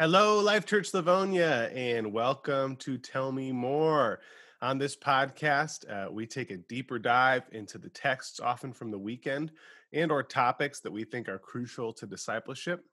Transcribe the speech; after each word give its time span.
Hello, 0.00 0.40
Life 0.40 0.66
Church 0.66 0.92
Livonia, 0.92 1.70
and 1.72 2.12
welcome 2.12 2.74
to 2.78 2.98
Tell 2.98 3.30
Me 3.30 3.52
More. 3.52 4.18
On 4.60 4.76
this 4.76 4.96
podcast, 4.96 5.88
uh, 5.88 6.10
we 6.10 6.26
take 6.26 6.50
a 6.50 6.56
deeper 6.56 6.98
dive 6.98 7.44
into 7.52 7.78
the 7.78 7.90
texts, 7.90 8.40
often 8.40 8.72
from 8.72 8.90
the 8.90 8.98
weekend, 8.98 9.52
and 9.92 10.10
or 10.10 10.24
topics 10.24 10.80
that 10.80 10.90
we 10.90 11.04
think 11.04 11.28
are 11.28 11.38
crucial 11.38 11.92
to 11.92 12.08
discipleship. 12.08 12.84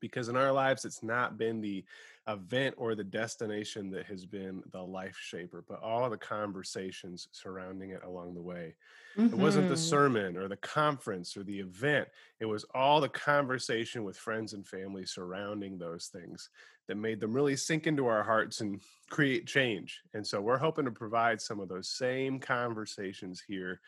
Because 0.00 0.28
in 0.28 0.34
our 0.34 0.50
lives, 0.50 0.84
it's 0.84 1.04
not 1.04 1.38
been 1.38 1.60
the 1.60 1.84
event 2.28 2.74
or 2.76 2.94
the 2.94 3.04
destination 3.04 3.90
that 3.90 4.06
has 4.06 4.26
been 4.26 4.62
the 4.72 4.82
life 4.82 5.16
shaper, 5.20 5.64
but 5.68 5.80
all 5.82 6.08
the 6.10 6.16
conversations 6.16 7.28
surrounding 7.32 7.90
it 7.90 8.02
along 8.04 8.34
the 8.34 8.42
way. 8.42 8.74
Mm-hmm. 9.16 9.34
It 9.34 9.38
wasn't 9.38 9.68
the 9.68 9.74
mm-hmm. 9.74 9.82
sermon 9.82 10.36
or 10.36 10.48
the 10.48 10.56
conference 10.56 11.36
or 11.36 11.44
the 11.44 11.58
event, 11.58 12.08
it 12.40 12.46
was 12.46 12.64
all 12.74 13.00
the 13.00 13.08
conversation 13.08 14.04
with 14.04 14.16
friends 14.16 14.52
and 14.52 14.66
family 14.66 15.06
surrounding 15.06 15.78
those 15.78 16.06
things 16.06 16.50
that 16.88 16.96
made 16.96 17.20
them 17.20 17.32
really 17.32 17.56
sink 17.56 17.86
into 17.86 18.06
our 18.06 18.22
hearts 18.22 18.60
and 18.60 18.80
create 19.10 19.46
change. 19.46 20.02
And 20.14 20.26
so 20.26 20.40
we're 20.40 20.58
hoping 20.58 20.84
to 20.84 20.90
provide 20.90 21.40
some 21.40 21.60
of 21.60 21.68
those 21.68 21.88
same 21.88 22.38
conversations 22.38 23.42
here 23.46 23.80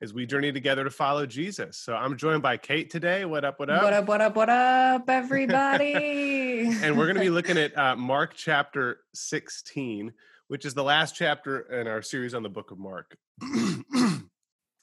as 0.00 0.12
we 0.12 0.26
journey 0.26 0.52
together 0.52 0.84
to 0.84 0.90
follow 0.90 1.26
Jesus. 1.26 1.78
So 1.78 1.94
I'm 1.94 2.16
joined 2.16 2.42
by 2.42 2.56
Kate 2.56 2.90
today. 2.90 3.24
What 3.24 3.44
up, 3.44 3.58
what 3.58 3.70
up? 3.70 3.82
What 3.82 3.92
up, 3.92 4.06
what 4.06 4.20
up, 4.20 4.36
what 4.36 4.48
up, 4.50 5.08
everybody? 5.08 6.66
and 6.82 6.98
we're 6.98 7.06
going 7.06 7.16
to 7.16 7.22
be 7.22 7.30
looking 7.30 7.56
at 7.56 7.76
uh, 7.78 7.96
Mark 7.96 8.34
chapter 8.34 9.00
16, 9.14 10.12
which 10.48 10.64
is 10.64 10.74
the 10.74 10.84
last 10.84 11.14
chapter 11.14 11.60
in 11.80 11.86
our 11.86 12.02
series 12.02 12.34
on 12.34 12.42
the 12.42 12.48
book 12.48 12.70
of 12.70 12.78
Mark. 12.78 13.16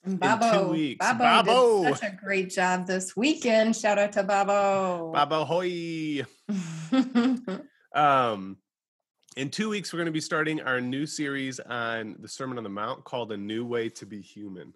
Babo, 0.04 0.74
Babo, 0.98 0.98
Babo 0.98 1.84
did 1.84 1.98
such 1.98 2.12
a 2.12 2.16
great 2.16 2.50
job 2.50 2.88
this 2.88 3.16
weekend. 3.16 3.76
Shout 3.76 4.00
out 4.00 4.14
to 4.14 4.24
Babo. 4.24 5.12
Babo 5.14 5.46
hoy. 5.46 6.26
um, 7.96 8.58
in 9.38 9.50
two 9.52 9.70
weeks, 9.70 9.94
we're 9.94 9.98
going 9.98 10.08
to 10.08 10.12
be 10.12 10.20
starting 10.20 10.60
our 10.62 10.82
new 10.82 11.06
series 11.06 11.60
on 11.60 12.16
the 12.20 12.28
Sermon 12.28 12.58
on 12.58 12.64
the 12.64 12.70
Mount 12.70 13.04
called 13.04 13.32
A 13.32 13.38
New 13.38 13.64
Way 13.64 13.90
to 13.90 14.08
Be 14.08 14.22
Human. 14.22 14.74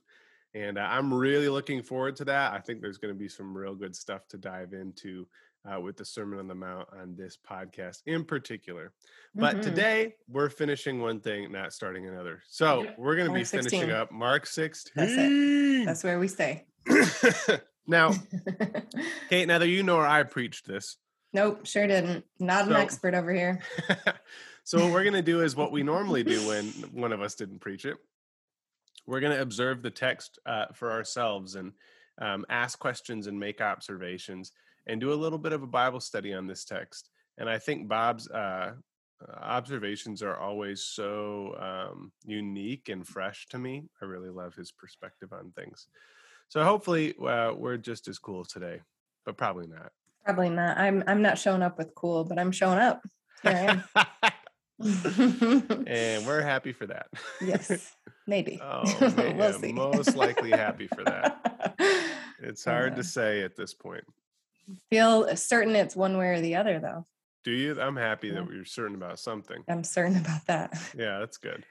And 0.55 0.77
uh, 0.77 0.87
I'm 0.89 1.13
really 1.13 1.49
looking 1.49 1.83
forward 1.83 2.15
to 2.15 2.25
that. 2.25 2.53
I 2.53 2.59
think 2.59 2.81
there's 2.81 2.97
going 2.97 3.13
to 3.13 3.19
be 3.19 3.27
some 3.27 3.55
real 3.55 3.75
good 3.75 3.93
stuff 3.93 4.25
to 4.29 4.37
dive 4.37 4.71
into 4.71 5.27
uh, 5.69 5.81
with 5.81 5.97
the 5.97 6.05
Sermon 6.05 6.39
on 6.39 6.47
the 6.47 6.55
Mount 6.55 6.87
on 6.97 7.13
this 7.17 7.37
podcast 7.37 8.01
in 8.05 8.23
particular. 8.23 8.93
But 9.33 9.55
mm-hmm. 9.55 9.63
today 9.63 10.15
we're 10.29 10.49
finishing 10.49 11.01
one 11.01 11.19
thing, 11.19 11.51
not 11.51 11.73
starting 11.73 12.07
another. 12.07 12.41
So 12.47 12.87
we're 12.97 13.17
going 13.17 13.27
to 13.27 13.33
be 13.33 13.43
16. 13.43 13.69
finishing 13.69 13.93
up 13.93 14.13
Mark 14.13 14.45
16. 14.45 14.93
That's 14.95 15.11
it. 15.13 15.85
That's 15.85 16.03
where 16.05 16.19
we 16.19 16.29
stay. 16.29 16.65
now, 17.87 18.13
Kate, 19.29 19.47
neither 19.47 19.65
you 19.65 19.83
nor 19.83 20.07
I 20.07 20.23
preached 20.23 20.67
this. 20.67 20.95
Nope, 21.33 21.65
sure 21.65 21.85
didn't. 21.85 22.23
Not 22.39 22.65
so, 22.65 22.71
an 22.71 22.77
expert 22.77 23.13
over 23.13 23.33
here. 23.33 23.59
so 24.63 24.79
what 24.79 24.93
we're 24.93 25.03
going 25.03 25.15
to 25.15 25.21
do 25.21 25.41
is 25.41 25.53
what 25.53 25.73
we 25.73 25.83
normally 25.83 26.23
do 26.23 26.47
when 26.47 26.67
one 26.93 27.11
of 27.11 27.21
us 27.21 27.35
didn't 27.35 27.59
preach 27.59 27.83
it 27.83 27.97
we're 29.07 29.19
going 29.19 29.35
to 29.35 29.41
observe 29.41 29.81
the 29.81 29.91
text 29.91 30.39
uh, 30.45 30.65
for 30.73 30.91
ourselves 30.91 31.55
and 31.55 31.71
um, 32.21 32.45
ask 32.49 32.79
questions 32.79 33.27
and 33.27 33.39
make 33.39 33.61
observations 33.61 34.51
and 34.87 35.01
do 35.01 35.13
a 35.13 35.15
little 35.15 35.39
bit 35.39 35.53
of 35.53 35.63
a 35.63 35.67
Bible 35.67 35.99
study 35.99 36.33
on 36.33 36.47
this 36.47 36.65
text. 36.65 37.09
And 37.37 37.49
I 37.49 37.57
think 37.57 37.87
Bob's 37.87 38.29
uh, 38.29 38.73
observations 39.41 40.21
are 40.21 40.37
always 40.37 40.83
so 40.83 41.55
um, 41.59 42.11
unique 42.25 42.89
and 42.89 43.05
fresh 43.05 43.47
to 43.49 43.57
me. 43.57 43.83
I 44.01 44.05
really 44.05 44.29
love 44.29 44.55
his 44.55 44.71
perspective 44.71 45.33
on 45.33 45.51
things. 45.51 45.87
So 46.47 46.63
hopefully 46.63 47.15
uh, 47.17 47.53
we're 47.55 47.77
just 47.77 48.07
as 48.07 48.19
cool 48.19 48.45
today, 48.45 48.81
but 49.25 49.37
probably 49.37 49.67
not. 49.67 49.91
Probably 50.23 50.49
not. 50.49 50.77
I'm 50.77 51.03
I'm 51.05 51.21
not 51.21 51.37
showing 51.37 51.61
up 51.61 51.77
with 51.77 51.93
cool, 51.93 52.23
but 52.23 52.39
I'm 52.39 52.51
showing 52.51 52.79
up. 52.79 53.03
Here 53.43 53.51
I 53.95 54.01
am. 54.01 54.31
and 55.87 56.25
we're 56.25 56.41
happy 56.41 56.73
for 56.73 56.85
that. 56.87 57.07
yes, 57.41 57.95
maybe. 58.27 58.59
oh, 58.63 58.83
we'll 58.99 59.65
yeah, 59.65 59.71
most 59.71 60.15
likely 60.15 60.51
happy 60.51 60.87
for 60.87 61.03
that. 61.03 61.75
It's 62.37 62.65
hard 62.65 62.91
yeah. 62.91 62.97
to 62.97 63.03
say 63.03 63.41
at 63.43 63.55
this 63.55 63.73
point. 63.73 64.03
Feel 64.89 65.35
certain 65.37 65.73
it's 65.73 65.95
one 65.95 66.17
way 66.17 66.27
or 66.27 66.41
the 66.41 66.57
other, 66.57 66.79
though. 66.79 67.05
Do 67.45 67.51
you? 67.51 67.79
I'm 67.79 67.95
happy 67.95 68.27
yeah. 68.27 68.35
that 68.35 68.47
we're 68.47 68.65
certain 68.65 68.95
about 68.95 69.19
something. 69.19 69.63
I'm 69.69 69.85
certain 69.85 70.17
about 70.17 70.45
that. 70.47 70.73
Yeah, 70.95 71.19
that's 71.19 71.37
good. 71.37 71.65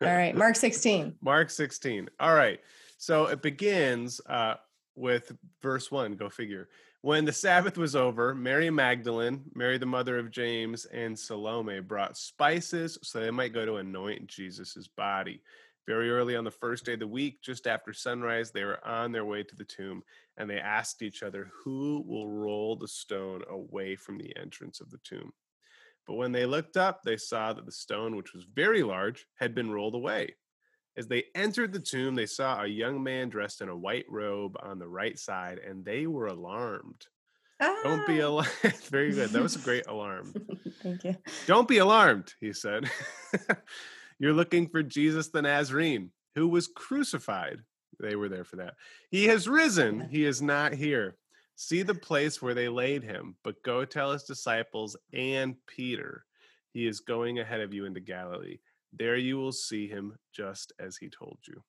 All 0.00 0.14
right, 0.14 0.34
Mark 0.34 0.54
16. 0.54 1.16
Mark 1.20 1.50
16. 1.50 2.08
All 2.20 2.34
right. 2.34 2.60
So 2.96 3.26
it 3.26 3.42
begins 3.42 4.20
uh, 4.26 4.54
with 4.94 5.32
verse 5.62 5.90
one. 5.90 6.14
Go 6.14 6.28
figure. 6.28 6.68
When 7.02 7.26
the 7.26 7.32
Sabbath 7.32 7.76
was 7.76 7.94
over, 7.94 8.34
Mary 8.34 8.70
Magdalene, 8.70 9.44
Mary 9.54 9.76
the 9.76 9.84
mother 9.84 10.18
of 10.18 10.30
James, 10.30 10.86
and 10.86 11.18
Salome 11.18 11.80
brought 11.80 12.16
spices 12.16 12.98
so 13.02 13.20
they 13.20 13.30
might 13.30 13.52
go 13.52 13.66
to 13.66 13.76
anoint 13.76 14.26
Jesus' 14.26 14.88
body. 14.88 15.42
Very 15.86 16.10
early 16.10 16.34
on 16.34 16.44
the 16.44 16.50
first 16.50 16.86
day 16.86 16.94
of 16.94 17.00
the 17.00 17.06
week, 17.06 17.42
just 17.42 17.66
after 17.66 17.92
sunrise, 17.92 18.50
they 18.50 18.64
were 18.64 18.84
on 18.86 19.12
their 19.12 19.26
way 19.26 19.42
to 19.42 19.54
the 19.54 19.64
tomb 19.64 20.02
and 20.38 20.48
they 20.48 20.58
asked 20.58 21.02
each 21.02 21.22
other, 21.22 21.50
Who 21.62 22.02
will 22.06 22.26
roll 22.26 22.74
the 22.74 22.88
stone 22.88 23.42
away 23.50 23.96
from 23.96 24.16
the 24.16 24.34
entrance 24.36 24.80
of 24.80 24.90
the 24.90 25.00
tomb? 25.04 25.32
But 26.06 26.14
when 26.14 26.32
they 26.32 26.46
looked 26.46 26.76
up, 26.76 27.02
they 27.02 27.18
saw 27.18 27.52
that 27.52 27.66
the 27.66 27.72
stone, 27.72 28.16
which 28.16 28.32
was 28.32 28.44
very 28.44 28.82
large, 28.82 29.26
had 29.36 29.54
been 29.54 29.70
rolled 29.70 29.94
away. 29.94 30.36
As 30.96 31.08
they 31.08 31.24
entered 31.34 31.72
the 31.72 31.80
tomb, 31.80 32.14
they 32.14 32.26
saw 32.26 32.62
a 32.62 32.68
young 32.68 33.02
man 33.02 33.28
dressed 33.28 33.60
in 33.60 33.68
a 33.68 33.76
white 33.76 34.06
robe 34.08 34.56
on 34.62 34.78
the 34.78 34.86
right 34.86 35.18
side, 35.18 35.58
and 35.58 35.84
they 35.84 36.06
were 36.06 36.26
alarmed. 36.26 37.06
Ah. 37.60 37.80
Don't 37.82 38.06
be 38.06 38.22
ah. 38.22 38.28
alarmed. 38.28 38.50
Very 38.90 39.12
good. 39.12 39.30
That 39.30 39.42
was 39.42 39.56
a 39.56 39.60
great 39.60 39.86
alarm. 39.86 40.32
Thank 40.82 41.04
you. 41.04 41.16
Don't 41.46 41.66
be 41.66 41.78
alarmed, 41.78 42.32
he 42.40 42.52
said. 42.52 42.88
You're 44.20 44.32
looking 44.32 44.68
for 44.68 44.82
Jesus 44.82 45.28
the 45.28 45.42
Nazarene, 45.42 46.10
who 46.36 46.46
was 46.46 46.68
crucified. 46.68 47.58
They 48.00 48.14
were 48.14 48.28
there 48.28 48.44
for 48.44 48.56
that. 48.56 48.74
He 49.10 49.24
has 49.26 49.48
risen. 49.48 50.08
He 50.08 50.24
is 50.24 50.40
not 50.40 50.74
here. 50.74 51.16
See 51.56 51.82
the 51.82 51.94
place 51.94 52.42
where 52.42 52.54
they 52.54 52.68
laid 52.68 53.02
him, 53.04 53.36
but 53.44 53.62
go 53.62 53.84
tell 53.84 54.12
his 54.12 54.24
disciples 54.24 54.96
and 55.12 55.54
Peter, 55.66 56.24
he 56.72 56.86
is 56.86 57.00
going 57.00 57.38
ahead 57.38 57.60
of 57.60 57.72
you 57.72 57.84
into 57.84 58.00
Galilee. 58.00 58.58
There 58.96 59.16
you 59.16 59.36
will 59.36 59.52
see 59.52 59.88
him 59.88 60.16
just 60.32 60.72
as 60.78 60.96
he 60.96 61.08
told 61.08 61.38
you. 61.48 61.62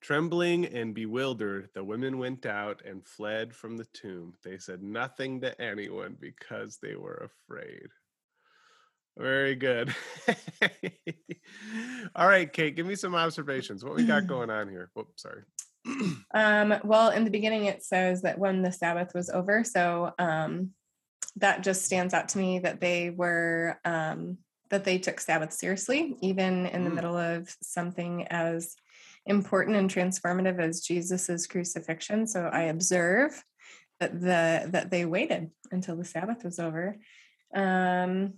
Trembling 0.00 0.64
and 0.64 0.94
bewildered, 0.94 1.68
the 1.74 1.84
women 1.84 2.18
went 2.18 2.46
out 2.46 2.80
and 2.86 3.06
fled 3.06 3.54
from 3.54 3.76
the 3.76 3.86
tomb. 3.92 4.32
They 4.42 4.56
said 4.56 4.82
nothing 4.82 5.42
to 5.42 5.60
anyone 5.60 6.16
because 6.18 6.78
they 6.80 6.94
were 6.94 7.30
afraid. 7.48 7.88
Very 9.18 9.54
good. 9.56 9.94
All 12.14 12.26
right, 12.26 12.50
Kate, 12.50 12.74
give 12.74 12.86
me 12.86 12.94
some 12.94 13.14
observations. 13.14 13.84
What 13.84 13.96
we 13.96 14.06
got 14.06 14.26
going 14.26 14.48
on 14.48 14.70
here? 14.70 14.90
Whoops, 14.94 15.22
sorry. 15.22 15.42
um, 16.34 16.74
well, 16.82 17.10
in 17.10 17.24
the 17.24 17.30
beginning, 17.30 17.66
it 17.66 17.84
says 17.84 18.22
that 18.22 18.38
when 18.38 18.62
the 18.62 18.72
Sabbath 18.72 19.12
was 19.14 19.28
over. 19.28 19.64
So 19.64 20.14
um, 20.18 20.70
that 21.36 21.62
just 21.62 21.84
stands 21.84 22.14
out 22.14 22.30
to 22.30 22.38
me 22.38 22.60
that 22.60 22.80
they 22.80 23.10
were 23.10 23.78
um, 23.84 24.38
that 24.70 24.84
they 24.84 24.98
took 24.98 25.20
Sabbath 25.20 25.52
seriously, 25.52 26.16
even 26.20 26.66
in 26.66 26.84
the 26.84 26.90
mm. 26.90 26.94
middle 26.94 27.16
of 27.16 27.54
something 27.62 28.26
as 28.28 28.76
important 29.26 29.76
and 29.76 29.90
transformative 29.90 30.58
as 30.58 30.80
Jesus's 30.80 31.46
crucifixion. 31.46 32.26
So 32.26 32.48
I 32.52 32.62
observe 32.62 33.44
that 33.98 34.20
the 34.20 34.68
that 34.70 34.90
they 34.90 35.04
waited 35.04 35.50
until 35.70 35.96
the 35.96 36.04
Sabbath 36.04 36.44
was 36.44 36.58
over. 36.58 36.96
Um, 37.54 38.34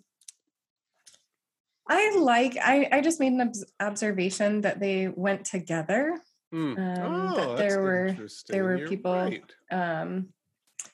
I 1.88 2.16
like 2.16 2.56
I 2.56 2.88
I 2.90 3.00
just 3.00 3.20
made 3.20 3.32
an 3.32 3.52
observation 3.80 4.62
that 4.62 4.80
they 4.80 5.08
went 5.08 5.44
together. 5.44 6.18
Mm. 6.52 6.78
Um, 6.78 7.32
oh, 7.32 7.36
that 7.36 7.56
there 7.56 7.82
were 7.82 8.16
there 8.48 8.64
were 8.64 8.76
You're 8.76 8.88
people 8.88 9.14
right. 9.14 9.42
um, 9.70 10.28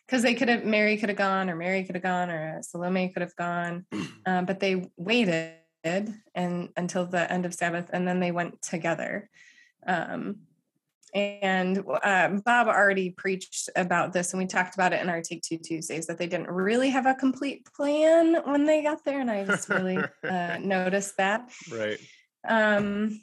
because 0.08 0.22
they 0.22 0.34
could 0.34 0.48
have 0.48 0.64
Mary 0.64 0.96
could 0.96 1.10
have 1.10 1.18
gone 1.18 1.50
or 1.50 1.56
Mary 1.56 1.84
could 1.84 1.94
have 1.94 2.02
gone 2.02 2.30
or 2.30 2.62
Salome 2.62 3.10
could 3.10 3.22
have 3.22 3.36
gone, 3.36 3.84
um, 4.26 4.46
but 4.46 4.58
they 4.58 4.90
waited 4.96 5.54
and 6.34 6.70
until 6.76 7.06
the 7.06 7.30
end 7.30 7.44
of 7.44 7.54
Sabbath, 7.54 7.90
and 7.92 8.08
then 8.08 8.18
they 8.18 8.32
went 8.32 8.60
together. 8.62 9.28
Um, 9.86 10.38
and 11.14 11.82
uh, 12.02 12.28
Bob 12.44 12.68
already 12.68 13.10
preached 13.10 13.70
about 13.76 14.12
this, 14.12 14.32
and 14.32 14.42
we 14.42 14.46
talked 14.46 14.74
about 14.74 14.92
it 14.92 15.00
in 15.00 15.08
our 15.08 15.22
Take 15.22 15.42
Two 15.42 15.58
Tuesdays 15.58 16.06
that 16.06 16.18
they 16.18 16.26
didn't 16.26 16.50
really 16.50 16.90
have 16.90 17.06
a 17.06 17.14
complete 17.14 17.66
plan 17.74 18.36
when 18.44 18.64
they 18.64 18.82
got 18.82 19.04
there, 19.04 19.20
and 19.20 19.30
I 19.30 19.44
just 19.44 19.68
really 19.68 19.98
uh, 20.24 20.58
noticed 20.60 21.16
that. 21.18 21.50
Right. 21.70 21.98
Um, 22.46 23.20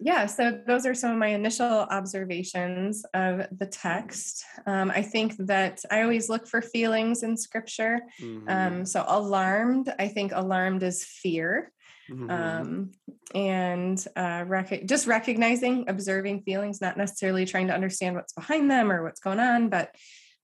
yeah, 0.00 0.26
so 0.26 0.60
those 0.66 0.86
are 0.86 0.94
some 0.94 1.10
of 1.10 1.16
my 1.18 1.28
initial 1.28 1.66
observations 1.66 3.04
of 3.14 3.46
the 3.56 3.66
text. 3.66 4.44
Um, 4.64 4.90
I 4.90 5.02
think 5.02 5.36
that 5.38 5.80
I 5.90 6.02
always 6.02 6.28
look 6.28 6.46
for 6.46 6.62
feelings 6.62 7.24
in 7.24 7.36
scripture. 7.36 8.00
Mm-hmm. 8.20 8.48
Um, 8.48 8.86
so, 8.86 9.04
alarmed, 9.06 9.92
I 9.98 10.08
think 10.08 10.32
alarmed 10.32 10.84
is 10.84 11.04
fear. 11.04 11.72
Mm-hmm. 12.08 12.30
Um, 12.30 12.90
and 13.34 14.02
uh, 14.16 14.44
rec- 14.46 14.86
just 14.86 15.06
recognizing, 15.06 15.88
observing 15.88 16.42
feelings, 16.42 16.80
not 16.80 16.96
necessarily 16.96 17.44
trying 17.44 17.66
to 17.66 17.74
understand 17.74 18.14
what's 18.14 18.32
behind 18.32 18.70
them 18.70 18.90
or 18.90 19.02
what's 19.02 19.20
going 19.20 19.40
on, 19.40 19.68
but 19.68 19.94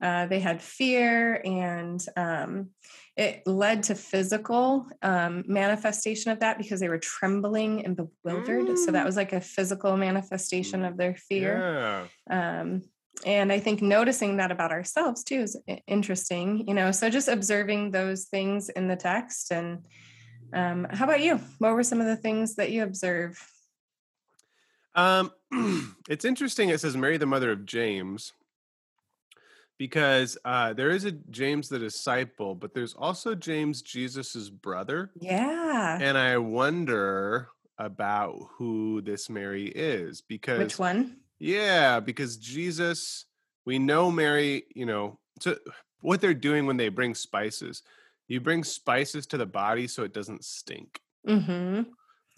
uh, 0.02 0.26
they 0.26 0.40
had 0.40 0.60
fear 0.60 1.40
and 1.44 2.04
um, 2.16 2.70
it 3.16 3.46
led 3.46 3.84
to 3.84 3.94
physical 3.94 4.86
um, 5.02 5.44
manifestation 5.46 6.32
of 6.32 6.40
that 6.40 6.58
because 6.58 6.80
they 6.80 6.88
were 6.88 6.98
trembling 6.98 7.84
and 7.84 7.96
bewildered 7.96 8.66
mm. 8.66 8.78
so 8.78 8.90
that 8.90 9.02
mm. 9.02 9.06
was 9.06 9.16
like 9.16 9.32
a 9.32 9.40
physical 9.40 9.96
manifestation 9.96 10.84
of 10.84 10.96
their 10.96 11.14
fear 11.14 12.08
yeah. 12.28 12.60
um, 12.60 12.82
and 13.24 13.52
i 13.52 13.58
think 13.58 13.80
noticing 13.80 14.38
that 14.38 14.50
about 14.50 14.72
ourselves 14.72 15.22
too 15.22 15.40
is 15.40 15.56
interesting 15.86 16.66
you 16.66 16.74
know 16.74 16.90
so 16.90 17.08
just 17.08 17.28
observing 17.28 17.90
those 17.90 18.24
things 18.24 18.68
in 18.68 18.88
the 18.88 18.96
text 18.96 19.52
and 19.52 19.86
um, 20.52 20.86
how 20.90 21.04
about 21.04 21.20
you 21.20 21.40
what 21.58 21.74
were 21.74 21.82
some 21.82 22.00
of 22.00 22.06
the 22.06 22.16
things 22.16 22.56
that 22.56 22.70
you 22.70 22.82
observe 22.82 23.38
um, 24.96 25.32
it's 26.08 26.24
interesting 26.24 26.68
it 26.68 26.80
says 26.80 26.96
mary 26.96 27.16
the 27.16 27.26
mother 27.26 27.52
of 27.52 27.64
james 27.64 28.32
because 29.78 30.38
uh, 30.44 30.72
there 30.72 30.90
is 30.90 31.04
a 31.04 31.12
James 31.12 31.68
the 31.68 31.78
disciple, 31.78 32.54
but 32.54 32.74
there's 32.74 32.94
also 32.94 33.34
James 33.34 33.82
Jesus's 33.82 34.50
brother. 34.50 35.10
Yeah. 35.16 35.98
And 36.00 36.16
I 36.16 36.38
wonder 36.38 37.48
about 37.78 38.38
who 38.56 39.00
this 39.00 39.28
Mary 39.28 39.66
is 39.66 40.20
because 40.20 40.58
which 40.58 40.78
one? 40.78 41.16
Yeah, 41.38 42.00
because 42.00 42.36
Jesus, 42.36 43.26
we 43.66 43.78
know 43.78 44.10
Mary, 44.10 44.64
you 44.74 44.86
know, 44.86 45.18
so 45.40 45.56
what 46.00 46.20
they're 46.20 46.34
doing 46.34 46.66
when 46.66 46.76
they 46.76 46.88
bring 46.88 47.14
spices, 47.14 47.82
you 48.28 48.40
bring 48.40 48.62
spices 48.62 49.26
to 49.28 49.36
the 49.36 49.46
body 49.46 49.86
so 49.88 50.04
it 50.04 50.14
doesn't 50.14 50.44
stink. 50.44 51.00
Mm-hmm. 51.26 51.82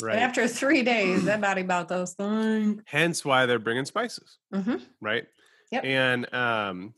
Right. 0.02 0.14
And 0.14 0.24
after 0.24 0.46
three 0.48 0.82
days, 0.82 1.24
that 1.24 1.40
body 1.40 1.60
about 1.62 1.88
those 1.88 2.12
things. 2.14 2.82
Hence 2.86 3.24
why 3.24 3.46
they're 3.46 3.58
bringing 3.58 3.84
spices. 3.84 4.38
Mm-hmm. 4.54 4.76
Right. 5.00 5.26
Yep. 5.72 5.84
And 5.84 6.34
um, 6.34 6.94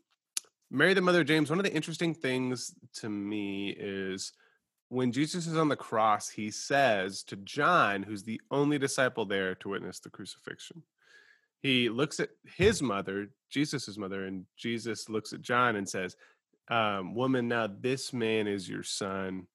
Mary, 0.70 0.94
the 0.94 1.00
mother 1.00 1.20
of 1.20 1.26
James, 1.26 1.50
one 1.50 1.59
of 1.59 1.65
the 1.65 1.75
interesting 1.75 2.15
things 2.15 2.75
to 2.94 3.09
me 3.09 3.70
is 3.70 4.32
when 4.88 5.12
Jesus 5.12 5.47
is 5.47 5.56
on 5.56 5.69
the 5.69 5.76
cross, 5.76 6.29
he 6.29 6.50
says 6.50 7.23
to 7.25 7.37
John, 7.37 8.03
who's 8.03 8.23
the 8.23 8.41
only 8.50 8.79
disciple 8.79 9.26
there 9.26 9.55
to 9.56 9.69
witness 9.69 10.00
the 10.00 10.11
crucifixion, 10.11 10.82
he 11.61 11.88
looks 11.88 12.20
at 12.20 12.31
his 12.56 12.82
mother, 12.82 13.29
Jesus's 13.50 13.99
mother, 13.99 14.26
and 14.26 14.44
Jesus 14.56 15.09
looks 15.09 15.32
at 15.32 15.43
John 15.43 15.76
and 15.76 15.88
says, 15.88 16.17
um, 16.69 17.15
Woman, 17.15 17.49
now 17.49 17.67
this 17.67 18.12
man 18.12 18.47
is 18.47 18.69
your 18.69 18.82
son. 18.82 19.47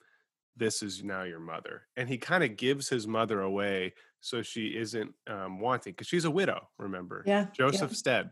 This 0.55 0.83
is 0.83 1.03
now 1.03 1.23
your 1.23 1.39
mother. 1.39 1.83
And 1.95 2.09
he 2.09 2.17
kind 2.17 2.43
of 2.43 2.57
gives 2.57 2.89
his 2.89 3.07
mother 3.07 3.41
away 3.41 3.93
so 4.19 4.41
she 4.41 4.67
isn't 4.67 5.13
um, 5.27 5.59
wanting, 5.59 5.93
because 5.93 6.07
she's 6.07 6.25
a 6.25 6.31
widow, 6.31 6.69
remember? 6.77 7.23
Yeah. 7.25 7.47
Joseph's 7.53 8.01
dead. 8.01 8.29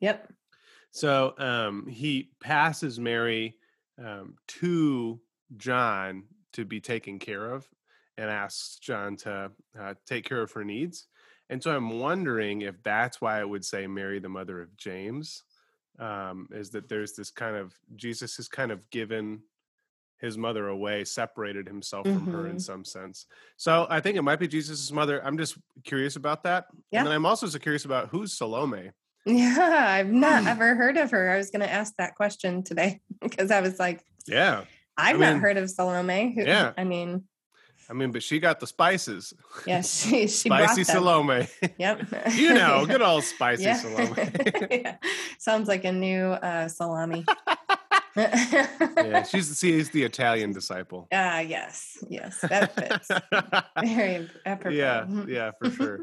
Yep. 0.00 0.32
So 0.90 1.34
um, 1.38 1.86
he 1.86 2.30
passes 2.40 2.98
Mary 2.98 3.56
um, 4.02 4.36
to 4.48 5.20
John 5.56 6.24
to 6.52 6.64
be 6.64 6.80
taken 6.80 7.18
care 7.18 7.52
of 7.52 7.68
and 8.16 8.30
asks 8.30 8.78
John 8.78 9.16
to 9.16 9.50
uh, 9.78 9.94
take 10.06 10.24
care 10.24 10.42
of 10.42 10.52
her 10.52 10.64
needs. 10.64 11.06
And 11.50 11.62
so 11.62 11.74
I'm 11.74 11.98
wondering 11.98 12.62
if 12.62 12.82
that's 12.82 13.20
why 13.20 13.40
it 13.40 13.48
would 13.48 13.64
say 13.64 13.86
Mary, 13.86 14.18
the 14.18 14.28
mother 14.28 14.60
of 14.60 14.76
James, 14.76 15.44
um, 15.98 16.48
is 16.52 16.70
that 16.70 16.88
there's 16.88 17.14
this 17.14 17.30
kind 17.30 17.56
of 17.56 17.74
Jesus 17.96 18.36
has 18.36 18.48
kind 18.48 18.70
of 18.70 18.88
given 18.90 19.40
his 20.18 20.36
mother 20.36 20.68
away, 20.68 21.04
separated 21.04 21.66
himself 21.66 22.04
from 22.04 22.20
mm-hmm. 22.20 22.32
her 22.32 22.46
in 22.46 22.52
mm-hmm. 22.52 22.58
some 22.58 22.84
sense. 22.84 23.26
So 23.56 23.86
I 23.88 24.00
think 24.00 24.16
it 24.16 24.22
might 24.22 24.40
be 24.40 24.48
Jesus' 24.48 24.90
mother. 24.90 25.24
I'm 25.24 25.38
just 25.38 25.56
curious 25.84 26.16
about 26.16 26.42
that. 26.42 26.66
Yeah. 26.90 27.00
And 27.00 27.06
then 27.06 27.14
I'm 27.14 27.26
also 27.26 27.46
so 27.46 27.58
curious 27.58 27.84
about 27.84 28.08
who's 28.08 28.32
Salome. 28.32 28.90
Yeah, 29.28 29.84
I've 29.88 30.10
not 30.10 30.42
hmm. 30.42 30.48
ever 30.48 30.74
heard 30.74 30.96
of 30.96 31.10
her. 31.10 31.30
I 31.30 31.36
was 31.36 31.50
going 31.50 31.60
to 31.60 31.70
ask 31.70 31.94
that 31.98 32.14
question 32.14 32.62
today 32.62 33.00
because 33.20 33.50
I 33.50 33.60
was 33.60 33.78
like, 33.78 34.02
yeah, 34.26 34.64
I've 34.96 35.16
I 35.16 35.18
mean, 35.18 35.20
not 35.20 35.40
heard 35.40 35.56
of 35.58 35.70
Salome. 35.70 36.32
Who, 36.34 36.42
yeah, 36.42 36.72
I 36.76 36.84
mean, 36.84 37.24
I 37.90 37.92
mean, 37.92 38.10
but 38.10 38.22
she 38.22 38.38
got 38.38 38.58
the 38.58 38.66
spices. 38.66 39.34
Yes, 39.66 40.06
yeah, 40.06 40.10
she, 40.10 40.20
she 40.22 40.48
spicy 40.48 40.84
Salome. 40.84 41.46
Yep, 41.78 42.06
you 42.32 42.54
know, 42.54 42.86
good 42.86 43.02
old 43.02 43.24
spicy 43.24 43.64
yeah. 43.64 43.76
Salome. 43.76 44.30
yeah. 44.70 44.96
Sounds 45.38 45.68
like 45.68 45.84
a 45.84 45.92
new 45.92 46.28
uh, 46.28 46.68
salami. 46.68 47.24
yeah, 48.16 49.22
she's 49.22 49.58
she's 49.58 49.90
the 49.90 50.02
Italian 50.02 50.52
disciple. 50.52 51.06
Ah, 51.12 51.36
uh, 51.36 51.40
yes, 51.40 51.98
yes, 52.08 52.40
that 52.40 52.74
fits. 52.74 53.08
Very 53.80 54.28
apropos. 54.44 54.74
Yeah, 54.74 55.06
yeah, 55.26 55.50
for 55.58 55.70
sure. 55.70 56.00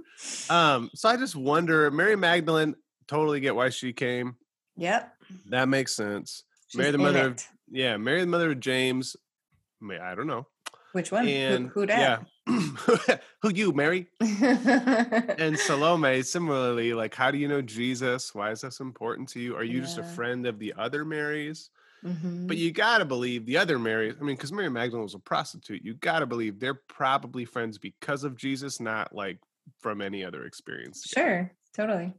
Um, 0.49 0.89
so 0.93 1.09
I 1.09 1.17
just 1.17 1.35
wonder, 1.35 1.91
Mary 1.91 2.15
Magdalene 2.15 2.75
totally 3.07 3.39
get 3.39 3.55
why 3.55 3.69
she 3.69 3.93
came. 3.93 4.35
Yep. 4.77 5.13
That 5.47 5.69
makes 5.69 5.95
sense. 5.95 6.43
She's 6.67 6.79
Mary 6.79 6.91
the 6.91 6.97
mother 6.97 7.27
of 7.27 7.47
yeah, 7.69 7.97
Mary 7.97 8.21
the 8.21 8.27
mother 8.27 8.51
of 8.51 8.59
James. 8.59 9.15
I 9.83 10.15
don't 10.15 10.27
know. 10.27 10.47
Which 10.93 11.11
one? 11.11 11.27
And, 11.27 11.67
who, 11.67 11.81
who 11.81 11.85
that? 11.87 12.25
Yeah. 12.47 13.17
who 13.41 13.49
you, 13.49 13.73
Mary? 13.73 14.07
and 14.21 15.59
Salome, 15.59 16.21
similarly, 16.21 16.93
like, 16.93 17.13
how 17.13 17.31
do 17.31 17.37
you 17.37 17.49
know 17.49 17.61
Jesus? 17.61 18.33
Why 18.33 18.51
is 18.51 18.61
this 18.61 18.79
important 18.79 19.29
to 19.29 19.39
you? 19.39 19.57
Are 19.57 19.63
you 19.63 19.79
yeah. 19.79 19.83
just 19.83 19.97
a 19.97 20.03
friend 20.03 20.45
of 20.45 20.57
the 20.57 20.73
other 20.77 21.03
Marys? 21.03 21.69
Mm-hmm. 22.03 22.47
But 22.47 22.57
you 22.57 22.71
got 22.71 22.99
to 22.99 23.05
believe 23.05 23.45
the 23.45 23.57
other 23.57 23.77
Marys. 23.77 24.15
I 24.19 24.23
mean, 24.23 24.37
because 24.37 24.53
Mary 24.53 24.69
Magdalene 24.69 25.03
was 25.03 25.15
a 25.15 25.19
prostitute, 25.19 25.83
you 25.83 25.95
got 25.95 26.19
to 26.19 26.25
believe 26.25 26.59
they're 26.59 26.79
probably 26.87 27.45
friends 27.45 27.77
because 27.77 28.23
of 28.23 28.37
Jesus, 28.37 28.79
not 28.79 29.13
like 29.13 29.39
from 29.79 30.01
any 30.01 30.23
other 30.23 30.45
experience. 30.45 31.01
Together. 31.01 31.27
Sure, 31.27 31.51
totally. 31.75 32.13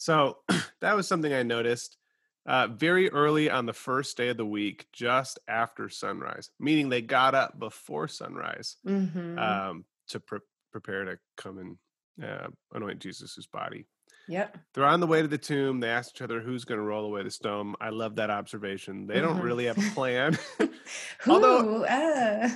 So 0.00 0.38
that 0.80 0.96
was 0.96 1.06
something 1.06 1.32
I 1.32 1.42
noticed 1.42 1.98
uh, 2.46 2.68
very 2.68 3.10
early 3.10 3.50
on 3.50 3.66
the 3.66 3.74
first 3.74 4.16
day 4.16 4.28
of 4.28 4.38
the 4.38 4.46
week, 4.46 4.86
just 4.94 5.38
after 5.46 5.90
sunrise, 5.90 6.50
meaning 6.58 6.88
they 6.88 7.02
got 7.02 7.34
up 7.34 7.58
before 7.58 8.08
sunrise 8.08 8.76
mm-hmm. 8.84 9.38
um, 9.38 9.84
to 10.08 10.18
pre- 10.18 10.40
prepare 10.72 11.04
to 11.04 11.18
come 11.36 11.58
and 12.18 12.26
uh, 12.26 12.48
anoint 12.72 13.00
Jesus's 13.00 13.46
body. 13.46 13.84
Yep. 14.30 14.58
They're 14.74 14.86
on 14.86 15.00
the 15.00 15.08
way 15.08 15.22
to 15.22 15.28
the 15.28 15.36
tomb. 15.36 15.80
They 15.80 15.88
ask 15.88 16.14
each 16.14 16.22
other 16.22 16.40
who's 16.40 16.64
going 16.64 16.78
to 16.78 16.84
roll 16.84 17.04
away 17.04 17.24
the 17.24 17.32
stone. 17.32 17.74
I 17.80 17.88
love 17.90 18.14
that 18.16 18.30
observation. 18.30 19.08
They 19.08 19.14
mm-hmm. 19.14 19.26
don't 19.26 19.40
really 19.40 19.64
have 19.64 19.76
a 19.76 19.90
plan. 19.92 20.38
Although 21.26 21.84
uh. 21.84 22.48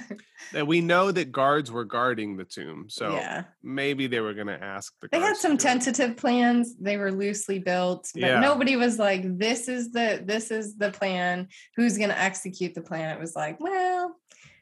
we 0.65 0.81
know 0.81 1.11
that 1.11 1.33
guards 1.33 1.73
were 1.73 1.85
guarding 1.85 2.37
the 2.37 2.45
tomb. 2.45 2.87
So 2.89 3.11
yeah. 3.11 3.45
maybe 3.65 4.07
they 4.07 4.21
were 4.21 4.35
going 4.35 4.47
to 4.47 4.63
ask 4.63 4.95
the 5.01 5.09
They 5.11 5.19
had 5.19 5.37
some 5.37 5.59
tentative 5.59 6.13
it. 6.13 6.17
plans. 6.17 6.77
They 6.77 6.97
were 6.97 7.11
loosely 7.11 7.59
built, 7.59 8.09
but 8.15 8.23
yeah. 8.23 8.39
nobody 8.39 8.77
was 8.77 8.97
like 8.97 9.37
this 9.37 9.67
is 9.67 9.91
the 9.91 10.23
this 10.25 10.53
is 10.53 10.77
the 10.77 10.93
plan. 10.93 11.49
Who's 11.75 11.99
going 11.99 12.11
to 12.11 12.19
execute 12.19 12.75
the 12.75 12.83
plan? 12.83 13.17
It 13.17 13.21
was 13.21 13.35
like, 13.35 13.59
well, 13.59 14.15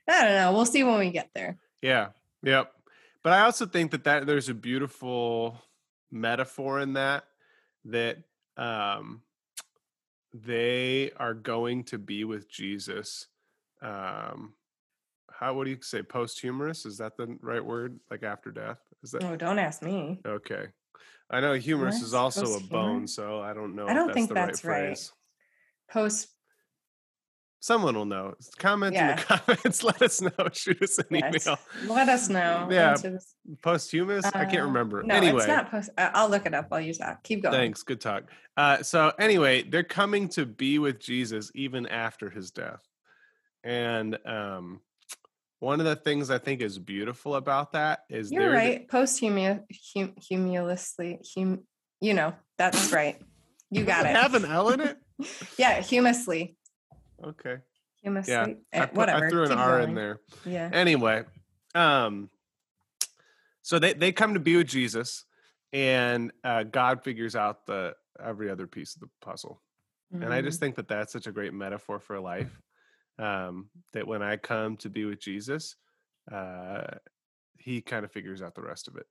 I 0.09 0.25
don't 0.25 0.35
know. 0.35 0.53
We'll 0.55 0.65
see 0.65 0.83
when 0.83 0.99
we 0.99 1.11
get 1.11 1.29
there. 1.35 1.59
Yeah. 1.83 2.09
Yep. 2.43 2.73
But 3.23 3.35
I 3.35 3.43
also 3.43 3.67
think 3.67 3.91
that 3.91 4.05
that 4.05 4.27
there's 4.27 4.49
a 4.49 4.55
beautiful 4.55 5.61
metaphor 6.13 6.81
in 6.81 6.93
that 6.93 7.25
that 7.87 8.19
um, 8.57 9.23
they 10.33 11.11
are 11.17 11.35
going 11.35 11.85
to 11.85 11.99
be 11.99 12.25
with 12.25 12.49
Jesus. 12.49 13.27
Um, 13.81 14.55
how 15.31 15.55
what 15.55 15.65
do 15.65 15.71
you 15.71 15.79
say? 15.81 16.03
Posthumous 16.03 16.87
is 16.87 16.99
that 16.99 17.17
the 17.17 17.37
right 17.41 17.65
word? 17.65 17.99
Like 18.11 18.23
after 18.23 18.51
death? 18.51 18.79
Is 19.03 19.11
that? 19.13 19.25
Oh, 19.25 19.35
don't 19.35 19.59
ask 19.59 19.83
me. 19.83 20.21
Okay, 20.25 20.67
I 21.31 21.41
know 21.41 21.55
humerus 21.55 22.03
is 22.03 22.15
also 22.15 22.55
a 22.55 22.61
bone, 22.61 23.09
so 23.09 23.41
I 23.41 23.53
don't 23.53 23.75
know. 23.75 23.89
I 23.89 23.95
don't 23.95 24.13
think 24.13 24.33
that's 24.33 24.65
right. 24.65 24.91
right. 24.91 25.11
Post 25.91 26.29
Someone 27.63 27.95
will 27.95 28.07
know. 28.07 28.35
Comment 28.59 28.93
yeah. 28.93 29.11
in 29.11 29.17
the 29.17 29.23
comments. 29.47 29.85
Let 29.85 30.03
us 30.03 30.21
know. 30.21 30.33
Shoot 30.53 30.83
us 30.83 30.99
an 30.99 31.07
yes. 31.11 31.47
email. 31.47 31.59
Let 31.87 32.09
us 32.09 32.29
know. 32.29 32.67
Yeah. 32.69 32.97
Posthumous? 33.63 34.27
Uh, 34.27 34.33
I 34.35 34.47
can't 34.47 34.63
uh, 34.63 34.65
remember. 34.65 35.05
No, 35.05 35.15
anyway. 35.15 35.39
it's 35.39 35.47
not 35.47 35.71
post. 35.71 35.91
I'll 35.97 36.29
look 36.29 36.45
it 36.45 36.55
up 36.55 36.73
while 36.73 36.81
you 36.81 36.93
talk. 36.93 37.23
Keep 37.23 37.45
going. 37.45 37.55
Thanks. 37.55 37.85
Good 37.85 38.01
talk. 38.01 38.25
Uh, 38.57 38.83
so, 38.83 39.13
anyway, 39.17 39.63
they're 39.63 39.85
coming 39.85 40.29
to 40.31 40.45
be 40.45 40.81
with 40.81 40.99
Jesus 40.99 41.53
even 41.55 41.87
after 41.87 42.31
his 42.31 42.51
death. 42.51 42.81
And 43.63 44.19
um, 44.27 44.81
one 45.61 45.79
of 45.79 45.87
the 45.87 45.95
things 45.95 46.31
I 46.31 46.39
think 46.39 46.63
is 46.63 46.81
beautiful 46.81 47.37
about 47.37 47.73
that 47.75 48.01
is 48.11 48.33
you're 48.33 48.51
right. 48.51 48.89
Posthumous, 48.89 49.61
hum, 49.95 50.15
hum, 50.29 51.61
you 52.01 52.15
know, 52.15 52.35
that's 52.59 52.93
right. 52.93 53.23
You 53.71 53.85
got 53.85 54.05
it. 54.05 54.17
Have 54.17 54.35
an 54.35 54.47
L 54.47 54.71
in 54.71 54.81
it? 54.81 54.99
yeah, 55.57 55.79
humusly. 55.79 56.57
Okay. 57.25 57.59
Humus 58.03 58.29
yeah, 58.29 58.47
I, 58.73 58.87
put, 58.87 58.95
whatever. 58.95 59.27
I 59.27 59.31
threw 59.31 59.43
an 59.45 59.51
Keep 59.51 59.59
R 59.59 59.79
going. 59.79 59.91
in 59.91 59.95
there. 59.95 60.21
Yeah. 60.45 60.71
Anyway, 60.73 61.25
um, 61.75 62.31
so 63.63 63.79
they 63.79 63.93
they 63.93 64.11
come 64.13 64.35
to 64.35 64.41
be 64.41 64.57
with 64.57 64.67
Jesus, 64.67 65.25
and 65.73 66.33
uh, 66.43 66.65
God 66.65 67.05
figures 67.05 67.37
out 67.37 67.67
the 67.67 67.95
every 68.23 68.51
other 68.51 68.67
piece 68.67 68.95
of 68.95 69.01
the 69.01 69.09
puzzle. 69.21 69.63
Mm-hmm. 70.13 70.25
And 70.25 70.35
I 70.35 70.43
just 70.43 70.57
mm-hmm. 70.57 70.65
think 70.67 70.77
that 70.77 70.89
that's 70.89 71.13
such 71.13 71.27
a 71.27 71.33
great 71.33 71.55
metaphor 71.55 72.01
for 72.01 72.19
life. 72.19 72.61
Um, 73.19 73.69
that 73.93 74.07
when 74.07 74.23
I 74.23 74.37
come 74.37 74.77
to 74.79 74.91
be 74.91 75.05
with 75.05 75.21
Jesus, 75.21 75.77
uh, 76.31 76.83
He 77.59 77.81
kind 77.83 78.05
of 78.05 78.11
figures 78.11 78.43
out 78.43 78.55
the 78.55 78.63
rest 78.63 78.89
of 78.89 78.97
it. 78.97 79.07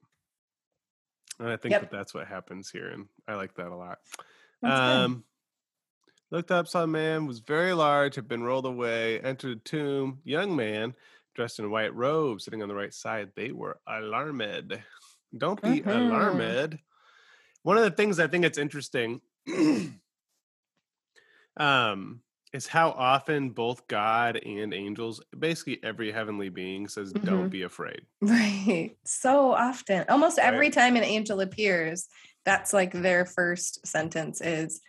And 1.39 1.49
I 1.49 1.55
think 1.55 1.71
yep. 1.71 1.81
that 1.81 1.91
that's 1.91 2.13
what 2.13 2.27
happens 2.27 2.69
here, 2.69 2.87
and 2.89 3.07
I 3.27 3.35
like 3.35 3.55
that 3.55 3.67
a 3.67 3.75
lot. 3.75 3.99
That's 4.61 4.79
um, 4.79 5.23
Looked 6.31 6.51
up, 6.51 6.67
saw 6.67 6.83
a 6.83 6.87
man 6.87 7.27
was 7.27 7.39
very 7.39 7.73
large, 7.73 8.15
had 8.15 8.29
been 8.29 8.43
rolled 8.43 8.65
away, 8.65 9.19
entered 9.19 9.57
a 9.57 9.59
tomb. 9.59 10.19
Young 10.23 10.55
man, 10.55 10.95
dressed 11.35 11.59
in 11.59 11.69
white 11.69 11.93
robes, 11.93 12.45
sitting 12.45 12.61
on 12.61 12.69
the 12.69 12.75
right 12.75 12.93
side. 12.93 13.31
They 13.35 13.51
were 13.51 13.79
alarmed. 13.85 14.81
Don't 15.37 15.61
be 15.61 15.81
mm-hmm. 15.81 15.89
alarmed. 15.89 16.79
One 17.63 17.77
of 17.77 17.83
the 17.83 17.91
things 17.91 18.17
I 18.17 18.27
think 18.27 18.45
it's 18.45 18.57
interesting 18.57 19.19
um, 21.57 22.21
is 22.53 22.65
how 22.65 22.91
often 22.91 23.49
both 23.49 23.85
God 23.87 24.37
and 24.37 24.73
angels, 24.73 25.21
basically 25.37 25.81
every 25.83 26.13
heavenly 26.13 26.47
being, 26.47 26.87
says, 26.87 27.11
mm-hmm. 27.11 27.25
"Don't 27.25 27.49
be 27.49 27.63
afraid." 27.63 28.03
Right. 28.21 28.91
So 29.03 29.51
often, 29.51 30.05
almost 30.07 30.37
right? 30.37 30.47
every 30.47 30.69
time 30.69 30.95
an 30.95 31.03
angel 31.03 31.41
appears, 31.41 32.07
that's 32.45 32.71
like 32.71 32.93
their 32.93 33.25
first 33.25 33.85
sentence 33.85 34.39
is 34.39 34.79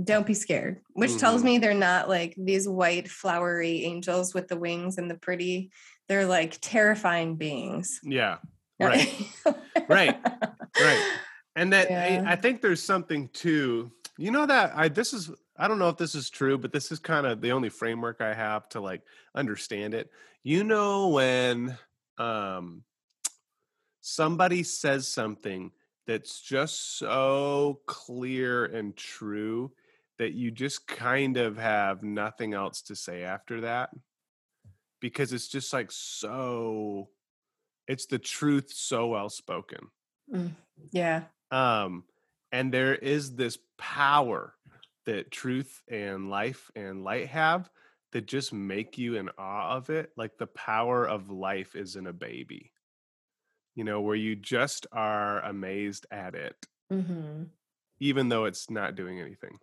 don't 0.00 0.26
be 0.26 0.34
scared 0.34 0.80
which 0.94 1.10
mm-hmm. 1.10 1.18
tells 1.18 1.44
me 1.44 1.58
they're 1.58 1.74
not 1.74 2.08
like 2.08 2.34
these 2.38 2.66
white 2.66 3.08
flowery 3.08 3.84
angels 3.84 4.32
with 4.32 4.48
the 4.48 4.56
wings 4.56 4.96
and 4.96 5.10
the 5.10 5.14
pretty 5.14 5.70
they're 6.08 6.26
like 6.26 6.58
terrifying 6.60 7.36
beings 7.36 8.00
yeah 8.02 8.38
right 8.80 9.14
right 9.88 10.18
right 10.80 11.12
and 11.56 11.72
that 11.72 11.90
yeah. 11.90 12.24
I, 12.26 12.32
I, 12.32 12.36
think 12.36 12.62
there's 12.62 12.82
something 12.82 13.28
too 13.28 13.92
you 14.18 14.30
know 14.30 14.46
that 14.46 14.72
i 14.74 14.88
this 14.88 15.12
is 15.12 15.30
i 15.56 15.68
don't 15.68 15.78
know 15.78 15.88
if 15.88 15.98
this 15.98 16.14
is 16.14 16.30
true 16.30 16.58
but 16.58 16.72
this 16.72 16.90
is 16.90 16.98
kind 16.98 17.26
of 17.26 17.40
the 17.40 17.52
only 17.52 17.68
framework 17.68 18.20
i 18.20 18.34
have 18.34 18.68
to 18.70 18.80
like 18.80 19.02
understand 19.34 19.94
it 19.94 20.10
you 20.42 20.64
know 20.64 21.08
when 21.08 21.76
um 22.18 22.82
somebody 24.00 24.62
says 24.62 25.06
something 25.06 25.70
that's 26.06 26.40
just 26.40 26.98
so 26.98 27.80
clear 27.86 28.64
and 28.64 28.96
true 28.96 29.70
that 30.22 30.34
you 30.34 30.52
just 30.52 30.86
kind 30.86 31.36
of 31.36 31.58
have 31.58 32.04
nothing 32.04 32.54
else 32.54 32.80
to 32.82 32.94
say 32.94 33.24
after 33.24 33.62
that 33.62 33.90
because 35.00 35.32
it's 35.32 35.48
just 35.48 35.72
like 35.72 35.90
so 35.90 37.08
it's 37.88 38.06
the 38.06 38.20
truth 38.20 38.72
so 38.72 39.08
well 39.08 39.28
spoken. 39.28 39.80
Mm, 40.32 40.52
yeah. 40.92 41.24
Um 41.50 42.04
and 42.52 42.72
there 42.72 42.94
is 42.94 43.34
this 43.34 43.58
power 43.78 44.54
that 45.06 45.32
truth 45.32 45.82
and 45.90 46.30
life 46.30 46.70
and 46.76 47.02
light 47.02 47.26
have 47.26 47.68
that 48.12 48.26
just 48.26 48.52
make 48.52 48.96
you 48.98 49.16
in 49.16 49.28
awe 49.36 49.72
of 49.76 49.90
it 49.90 50.12
like 50.16 50.38
the 50.38 50.46
power 50.46 51.04
of 51.04 51.30
life 51.30 51.74
is 51.74 51.96
in 51.96 52.06
a 52.06 52.12
baby 52.12 52.70
you 53.74 53.82
know 53.82 54.00
where 54.00 54.14
you 54.14 54.36
just 54.36 54.86
are 54.92 55.40
amazed 55.40 56.06
at 56.12 56.36
it. 56.36 56.54
Mm-hmm. 56.92 57.44
even 57.98 58.28
though 58.28 58.44
it's 58.44 58.70
not 58.70 58.94
doing 58.94 59.18
anything 59.18 59.58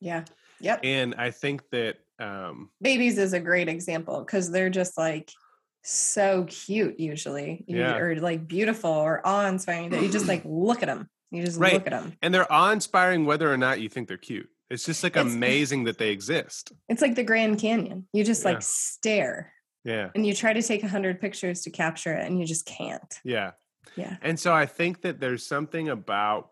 yeah. 0.00 0.24
Yep. 0.60 0.80
And 0.82 1.14
I 1.16 1.30
think 1.30 1.68
that 1.70 1.98
um 2.18 2.70
babies 2.82 3.18
is 3.18 3.32
a 3.32 3.40
great 3.40 3.68
example 3.68 4.20
because 4.20 4.50
they're 4.50 4.70
just 4.70 4.98
like 4.98 5.30
so 5.82 6.44
cute 6.48 6.98
usually. 6.98 7.64
Yeah. 7.66 7.96
or 7.96 8.16
like 8.16 8.46
beautiful 8.46 8.90
or 8.90 9.26
awe-inspiring 9.26 9.90
that 9.90 10.02
you 10.02 10.08
just 10.08 10.26
like 10.26 10.42
look 10.46 10.82
at 10.82 10.86
them. 10.86 11.08
You 11.30 11.44
just 11.44 11.60
right. 11.60 11.74
look 11.74 11.86
at 11.86 11.90
them. 11.90 12.14
And 12.22 12.32
they're 12.32 12.50
awe-inspiring 12.50 13.24
whether 13.26 13.52
or 13.52 13.56
not 13.56 13.80
you 13.80 13.88
think 13.88 14.08
they're 14.08 14.16
cute. 14.16 14.48
It's 14.70 14.84
just 14.84 15.02
like 15.02 15.16
it's, 15.16 15.32
amazing 15.32 15.84
that 15.84 15.98
they 15.98 16.10
exist. 16.10 16.72
It's 16.88 17.00
like 17.00 17.14
the 17.14 17.24
Grand 17.24 17.58
Canyon. 17.58 18.06
You 18.12 18.24
just 18.24 18.44
yeah. 18.44 18.50
like 18.50 18.62
stare. 18.62 19.52
Yeah. 19.84 20.10
And 20.14 20.26
you 20.26 20.34
try 20.34 20.52
to 20.52 20.62
take 20.62 20.82
a 20.82 20.88
hundred 20.88 21.20
pictures 21.20 21.62
to 21.62 21.70
capture 21.70 22.12
it 22.12 22.26
and 22.26 22.38
you 22.38 22.44
just 22.44 22.66
can't. 22.66 23.18
Yeah. 23.24 23.52
Yeah. 23.96 24.16
And 24.20 24.38
so 24.38 24.52
I 24.52 24.66
think 24.66 25.02
that 25.02 25.20
there's 25.20 25.46
something 25.46 25.88
about 25.88 26.50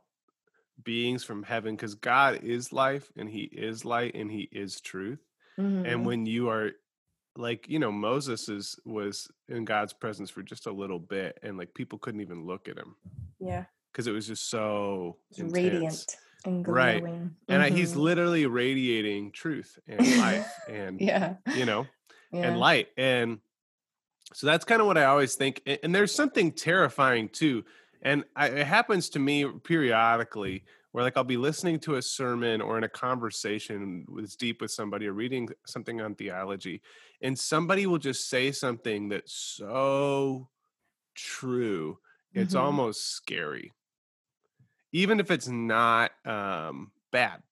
beings 0.83 1.25
from 1.25 1.43
heaven 1.43 1.75
because 1.75 1.95
God 1.95 2.41
is 2.43 2.73
life 2.73 3.11
and 3.17 3.29
he 3.29 3.43
is 3.43 3.85
light 3.85 4.15
and 4.15 4.31
he 4.31 4.49
is 4.53 4.81
truth. 4.81 5.21
Mm-hmm. 5.59 5.87
And 5.87 6.07
when 6.07 6.27
you 6.27 6.49
are 6.49 6.73
like, 7.37 7.69
you 7.69 7.79
know, 7.79 7.93
Moses 7.93 8.49
is 8.49 8.79
was 8.85 9.29
in 9.49 9.65
God's 9.65 9.93
presence 9.93 10.31
for 10.31 10.43
just 10.43 10.67
a 10.67 10.73
little 10.73 10.99
bit 10.99 11.39
and 11.43 11.57
like 11.57 11.75
people 11.75 11.99
couldn't 11.99 12.21
even 12.21 12.47
look 12.47 12.69
at 12.69 12.77
him. 12.77 12.97
Yeah. 13.39 13.65
Because 13.93 14.07
it 14.07 14.13
was 14.13 14.27
just 14.27 14.51
so 14.51 15.17
radiant 15.39 16.17
and 16.45 16.65
glowing. 16.65 16.77
Right. 16.77 17.05
Mm-hmm. 17.05 17.27
And 17.49 17.63
I, 17.63 17.71
he's 17.71 17.97
literally 17.97 18.47
radiating 18.47 19.33
truth 19.33 19.79
and 19.89 20.19
life 20.19 20.51
and 20.69 21.01
yeah, 21.01 21.35
you 21.55 21.65
know, 21.65 21.87
yeah. 22.33 22.49
and 22.49 22.59
light. 22.59 22.89
And 22.97 23.41
so 24.35 24.47
that's 24.47 24.65
kind 24.65 24.81
of 24.81 24.87
what 24.87 24.99
I 24.99 25.05
always 25.05 25.35
think. 25.35 25.63
And 25.83 25.95
there's 25.95 26.15
something 26.15 26.53
terrifying 26.53 27.29
too 27.29 27.65
and 28.03 28.25
I, 28.35 28.49
it 28.49 28.67
happens 28.67 29.09
to 29.11 29.19
me 29.19 29.47
periodically 29.65 30.65
where 30.93 31.05
like 31.05 31.17
I'll 31.17 31.25
be 31.25 31.37
listening 31.37 31.79
to 31.81 31.97
a 31.97 32.03
sermon 32.03 32.61
or 32.61 32.79
in 32.79 32.85
a 32.85 32.89
conversation 32.89 34.07
with 34.09 34.37
deep 34.39 34.61
with 34.63 34.71
somebody 34.71 35.07
or 35.07 35.13
reading 35.13 35.49
something 35.67 36.01
on 36.01 36.15
theology, 36.15 36.81
and 37.21 37.39
somebody 37.39 37.87
will 37.87 37.99
just 37.99 38.29
say 38.29 38.53
something 38.53 39.09
that's 39.09 39.33
so 39.33 40.49
true, 41.15 41.99
it's 42.33 42.55
mm-hmm. 42.55 42.65
almost 42.65 43.13
scary. 43.13 43.73
Even 44.93 45.21
if 45.21 45.31
it's 45.31 45.49
not 45.49 46.13
um 46.25 46.93
bad. 47.13 47.43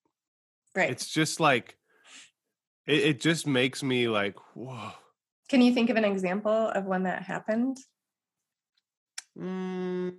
Right. 0.75 0.91
It's 0.91 1.09
just 1.09 1.41
like 1.41 1.77
it, 2.87 3.03
it 3.03 3.21
just 3.21 3.47
makes 3.47 3.83
me 3.83 4.09
like, 4.09 4.37
whoa. 4.55 4.93
Can 5.49 5.61
you 5.61 5.75
think 5.75 5.91
of 5.91 5.97
an 5.97 6.05
example 6.05 6.69
of 6.69 6.85
when 6.87 7.03
that 7.05 7.23
happened? 7.23 7.77
Mm, 9.39 10.15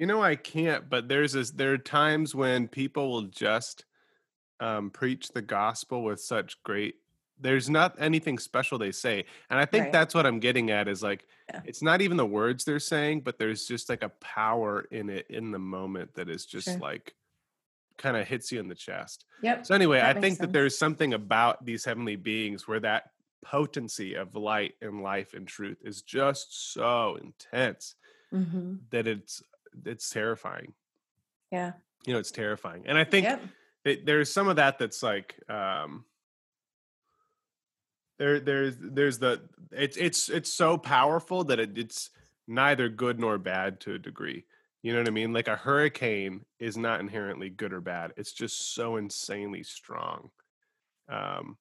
you 0.00 0.06
know, 0.06 0.22
I 0.22 0.34
can't, 0.34 0.88
but 0.88 1.08
there's 1.08 1.34
this, 1.34 1.50
there 1.50 1.74
are 1.74 1.78
times 1.78 2.34
when 2.34 2.68
people 2.68 3.10
will 3.12 3.24
just 3.24 3.84
um, 4.58 4.88
preach 4.90 5.28
the 5.28 5.42
gospel 5.42 6.02
with 6.02 6.20
such 6.20 6.60
great 6.62 6.96
there's 7.42 7.70
not 7.70 7.94
anything 7.98 8.38
special 8.38 8.76
they 8.76 8.92
say 8.92 9.24
and 9.48 9.58
i 9.58 9.64
think 9.64 9.84
right. 9.84 9.92
that's 9.92 10.14
what 10.14 10.26
i'm 10.26 10.40
getting 10.40 10.70
at 10.70 10.88
is 10.88 11.02
like 11.02 11.26
yeah. 11.48 11.62
it's 11.64 11.80
not 11.80 12.02
even 12.02 12.18
the 12.18 12.26
words 12.26 12.64
they're 12.64 12.78
saying 12.78 13.20
but 13.22 13.38
there's 13.38 13.64
just 13.64 13.88
like 13.88 14.02
a 14.02 14.10
power 14.20 14.86
in 14.90 15.08
it 15.08 15.26
in 15.30 15.50
the 15.50 15.58
moment 15.58 16.12
that 16.14 16.28
is 16.28 16.44
just 16.44 16.68
sure. 16.68 16.78
like 16.78 17.14
kind 17.96 18.14
of 18.16 18.28
hits 18.28 18.52
you 18.52 18.60
in 18.60 18.68
the 18.68 18.74
chest 18.74 19.24
yep 19.42 19.64
so 19.64 19.74
anyway 19.74 20.02
i 20.02 20.12
think 20.12 20.36
sense. 20.36 20.38
that 20.38 20.52
there's 20.52 20.76
something 20.76 21.14
about 21.14 21.64
these 21.64 21.82
heavenly 21.82 22.16
beings 22.16 22.68
where 22.68 22.80
that 22.80 23.04
potency 23.42 24.14
of 24.14 24.36
light 24.36 24.74
and 24.82 25.02
life 25.02 25.32
and 25.32 25.48
truth 25.48 25.78
is 25.82 26.02
just 26.02 26.74
so 26.74 27.16
intense 27.22 27.94
mm-hmm. 28.32 28.74
that 28.90 29.06
it's 29.06 29.42
it's 29.84 30.10
terrifying. 30.10 30.74
Yeah. 31.50 31.72
You 32.06 32.14
know, 32.14 32.18
it's 32.18 32.30
terrifying. 32.30 32.84
And 32.86 32.96
I 32.96 33.04
think 33.04 33.24
yep. 33.24 33.42
it, 33.84 34.06
there's 34.06 34.32
some 34.32 34.48
of 34.48 34.56
that 34.56 34.78
that's 34.78 35.02
like 35.02 35.36
um 35.48 36.04
there 38.18 38.40
there's 38.40 38.76
there's 38.80 39.18
the 39.18 39.42
it's 39.72 39.96
it's 39.96 40.28
it's 40.28 40.52
so 40.52 40.78
powerful 40.78 41.44
that 41.44 41.58
it, 41.58 41.76
it's 41.76 42.10
neither 42.46 42.88
good 42.88 43.20
nor 43.20 43.38
bad 43.38 43.80
to 43.80 43.94
a 43.94 43.98
degree. 43.98 44.44
You 44.82 44.92
know 44.92 45.00
what 45.00 45.08
I 45.08 45.12
mean? 45.12 45.32
Like 45.32 45.48
a 45.48 45.56
hurricane 45.56 46.46
is 46.58 46.76
not 46.76 47.00
inherently 47.00 47.50
good 47.50 47.72
or 47.72 47.82
bad. 47.82 48.12
It's 48.16 48.32
just 48.32 48.74
so 48.74 48.96
insanely 48.96 49.62
strong. 49.62 50.30
Um 51.08 51.58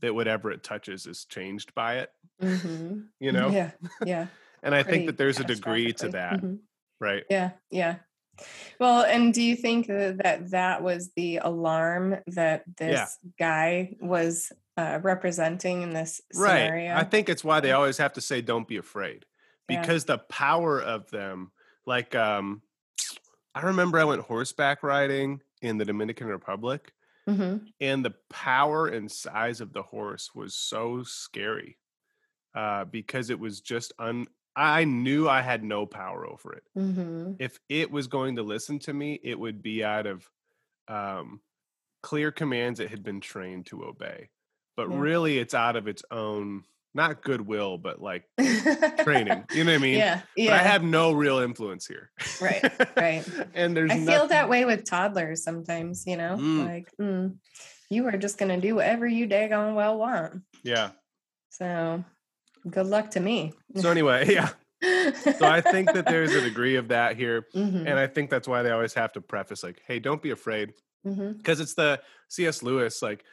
that 0.00 0.14
whatever 0.14 0.52
it 0.52 0.62
touches 0.62 1.06
is 1.06 1.24
changed 1.24 1.74
by 1.74 1.98
it. 1.98 2.10
Mm-hmm. 2.42 3.00
you 3.18 3.32
know? 3.36 3.48
Yeah. 3.48 3.70
Yeah. 4.04 4.26
and 4.62 4.74
I 4.74 4.82
think 4.82 5.06
that 5.06 5.16
there's 5.16 5.40
a 5.40 5.44
degree 5.44 5.92
to 5.94 6.10
that. 6.10 6.34
Mm-hmm 6.34 6.56
right 7.00 7.24
yeah 7.30 7.50
yeah 7.70 7.96
well 8.78 9.02
and 9.02 9.34
do 9.34 9.42
you 9.42 9.56
think 9.56 9.86
that 9.86 10.50
that 10.50 10.82
was 10.82 11.10
the 11.16 11.38
alarm 11.38 12.16
that 12.26 12.64
this 12.78 13.18
yeah. 13.22 13.30
guy 13.38 13.96
was 14.00 14.52
uh, 14.76 14.98
representing 15.02 15.82
in 15.82 15.90
this 15.90 16.20
scenario 16.32 16.94
i 16.94 17.04
think 17.04 17.28
it's 17.28 17.44
why 17.44 17.60
they 17.60 17.72
always 17.72 17.98
have 17.98 18.12
to 18.12 18.20
say 18.20 18.40
don't 18.40 18.68
be 18.68 18.76
afraid 18.76 19.24
because 19.66 20.04
yeah. 20.08 20.16
the 20.16 20.18
power 20.18 20.80
of 20.80 21.10
them 21.10 21.50
like 21.86 22.14
um 22.14 22.62
i 23.54 23.62
remember 23.62 23.98
i 23.98 24.04
went 24.04 24.22
horseback 24.22 24.82
riding 24.82 25.40
in 25.62 25.76
the 25.76 25.84
dominican 25.84 26.26
republic 26.26 26.92
mm-hmm. 27.28 27.64
and 27.80 28.04
the 28.04 28.14
power 28.30 28.86
and 28.86 29.10
size 29.10 29.60
of 29.60 29.72
the 29.72 29.82
horse 29.82 30.30
was 30.34 30.54
so 30.54 31.02
scary 31.02 31.76
uh, 32.54 32.84
because 32.84 33.30
it 33.30 33.38
was 33.38 33.60
just 33.60 33.92
un 33.98 34.26
I 34.56 34.84
knew 34.84 35.28
I 35.28 35.42
had 35.42 35.62
no 35.62 35.86
power 35.86 36.26
over 36.26 36.54
it. 36.54 36.64
Mm-hmm. 36.76 37.34
If 37.38 37.58
it 37.68 37.90
was 37.90 38.08
going 38.08 38.36
to 38.36 38.42
listen 38.42 38.78
to 38.80 38.92
me, 38.92 39.18
it 39.22 39.38
would 39.38 39.62
be 39.62 39.84
out 39.84 40.06
of 40.06 40.28
um, 40.88 41.40
clear 42.02 42.32
commands 42.32 42.80
it 42.80 42.90
had 42.90 43.02
been 43.02 43.20
trained 43.20 43.66
to 43.66 43.84
obey. 43.84 44.30
But 44.76 44.90
yeah. 44.90 44.98
really, 44.98 45.38
it's 45.38 45.54
out 45.54 45.76
of 45.76 45.86
its 45.86 46.02
own, 46.10 46.64
not 46.94 47.22
goodwill, 47.22 47.78
but 47.78 48.00
like 48.02 48.24
training. 49.02 49.44
You 49.52 49.64
know 49.64 49.72
what 49.72 49.78
I 49.78 49.78
mean? 49.82 49.98
Yeah. 49.98 50.20
yeah. 50.36 50.50
But 50.50 50.60
I 50.60 50.62
have 50.64 50.82
no 50.82 51.12
real 51.12 51.38
influence 51.38 51.86
here. 51.86 52.10
Right. 52.40 52.62
Right. 52.96 53.24
and 53.54 53.76
there's 53.76 53.90
I 53.90 53.98
nothing... 53.98 54.06
feel 54.06 54.26
that 54.28 54.48
way 54.48 54.64
with 54.64 54.84
toddlers 54.84 55.44
sometimes, 55.44 56.06
you 56.06 56.16
know, 56.16 56.36
mm. 56.36 56.66
like, 56.66 56.88
mm, 57.00 57.36
you 57.88 58.06
are 58.06 58.16
just 58.16 58.38
going 58.38 58.50
to 58.50 58.66
do 58.66 58.76
whatever 58.76 59.06
you 59.06 59.28
daggone 59.28 59.74
well 59.74 59.98
want. 59.98 60.42
Yeah. 60.64 60.90
So 61.50 62.04
Good 62.68 62.86
luck 62.86 63.10
to 63.12 63.20
me. 63.20 63.52
So 63.76 63.90
anyway, 63.90 64.26
yeah. 64.34 64.50
so 65.12 65.46
I 65.46 65.60
think 65.60 65.92
that 65.92 66.06
there's 66.06 66.34
a 66.34 66.40
degree 66.40 66.76
of 66.76 66.88
that 66.88 67.16
here, 67.16 67.46
mm-hmm. 67.54 67.86
and 67.86 67.98
I 67.98 68.06
think 68.06 68.30
that's 68.30 68.48
why 68.48 68.62
they 68.62 68.70
always 68.70 68.94
have 68.94 69.12
to 69.12 69.20
preface 69.20 69.62
like, 69.62 69.82
"Hey, 69.86 69.98
don't 69.98 70.22
be 70.22 70.30
afraid. 70.30 70.72
because 71.02 71.16
mm-hmm. 71.16 71.62
it's 71.62 71.74
the 71.74 72.00
cs 72.28 72.62
lewis 72.62 73.02
like 73.02 73.24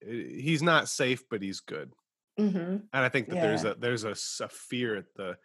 he's 0.00 0.62
not 0.62 0.88
safe 0.88 1.24
but 1.30 1.42
he's 1.42 1.60
good 1.60 1.92
mm-hmm. 2.38 2.58
and 2.58 2.84
i 2.92 3.08
think 3.08 3.28
that 3.28 3.36
yeah. 3.36 3.42
there's 3.42 3.64
a 3.64 3.74
there's 3.78 4.04
a, 4.04 4.44
a, 4.44 4.48
fear 4.48 4.96
at 4.96 5.14
the 5.16 5.36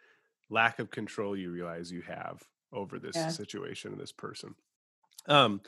lack 0.50 0.78
of 0.78 0.90
control 0.90 1.36
you 1.36 1.50
realize 1.50 1.90
you 1.90 2.02
have 2.02 2.42
over 2.72 2.98
this 2.98 3.16
yeah. 3.16 3.28
situation 3.28 3.92
and 3.92 4.00
this 4.00 4.12
person 4.12 4.54
um 5.28 5.60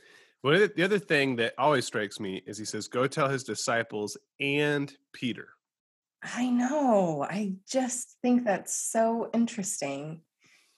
well 0.43 0.69
the 0.77 0.83
other 0.83 0.99
thing 0.99 1.37
that 1.37 1.55
always 1.59 1.87
strikes 1.87 2.21
me 2.21 2.43
is 2.47 2.59
he 2.59 2.65
says 2.65 2.89
go 2.89 3.07
tell 3.07 3.29
his 3.29 3.45
disciples 3.45 4.17
and 4.41 4.97
peter 5.13 5.49
i 6.37 6.49
know 6.49 7.27
i 7.29 7.53
just 7.71 8.17
think 8.23 8.45
that's 8.45 8.75
so 8.75 9.31
interesting 9.35 10.21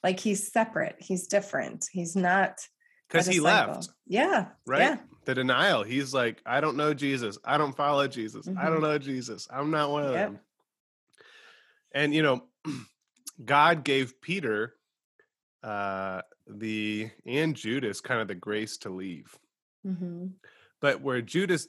like 0.03 0.19
he's 0.19 0.51
separate 0.51 0.95
he's 0.99 1.27
different 1.27 1.87
he's 1.91 2.15
not 2.15 2.59
because 3.07 3.25
he 3.25 3.39
left 3.39 3.89
yeah 4.05 4.47
right 4.65 4.81
yeah. 4.81 4.97
the 5.25 5.35
denial 5.35 5.83
he's 5.83 6.13
like 6.13 6.41
i 6.45 6.59
don't 6.59 6.77
know 6.77 6.93
jesus 6.93 7.37
i 7.45 7.57
don't 7.57 7.75
follow 7.75 8.07
jesus 8.07 8.45
mm-hmm. 8.47 8.57
i 8.57 8.65
don't 8.65 8.75
mm-hmm. 8.75 8.83
know 8.83 8.97
jesus 8.97 9.47
i'm 9.51 9.71
not 9.71 9.89
one 9.89 10.05
of 10.05 10.13
yep. 10.13 10.31
them 10.31 10.39
and 11.93 12.13
you 12.13 12.21
know 12.21 12.43
god 13.45 13.83
gave 13.83 14.19
peter 14.21 14.73
uh 15.63 16.21
the 16.47 17.09
and 17.25 17.55
judas 17.55 18.01
kind 18.01 18.21
of 18.21 18.27
the 18.27 18.35
grace 18.35 18.77
to 18.77 18.89
leave 18.89 19.37
mm-hmm. 19.85 20.27
but 20.81 21.01
where 21.01 21.21
judas 21.21 21.67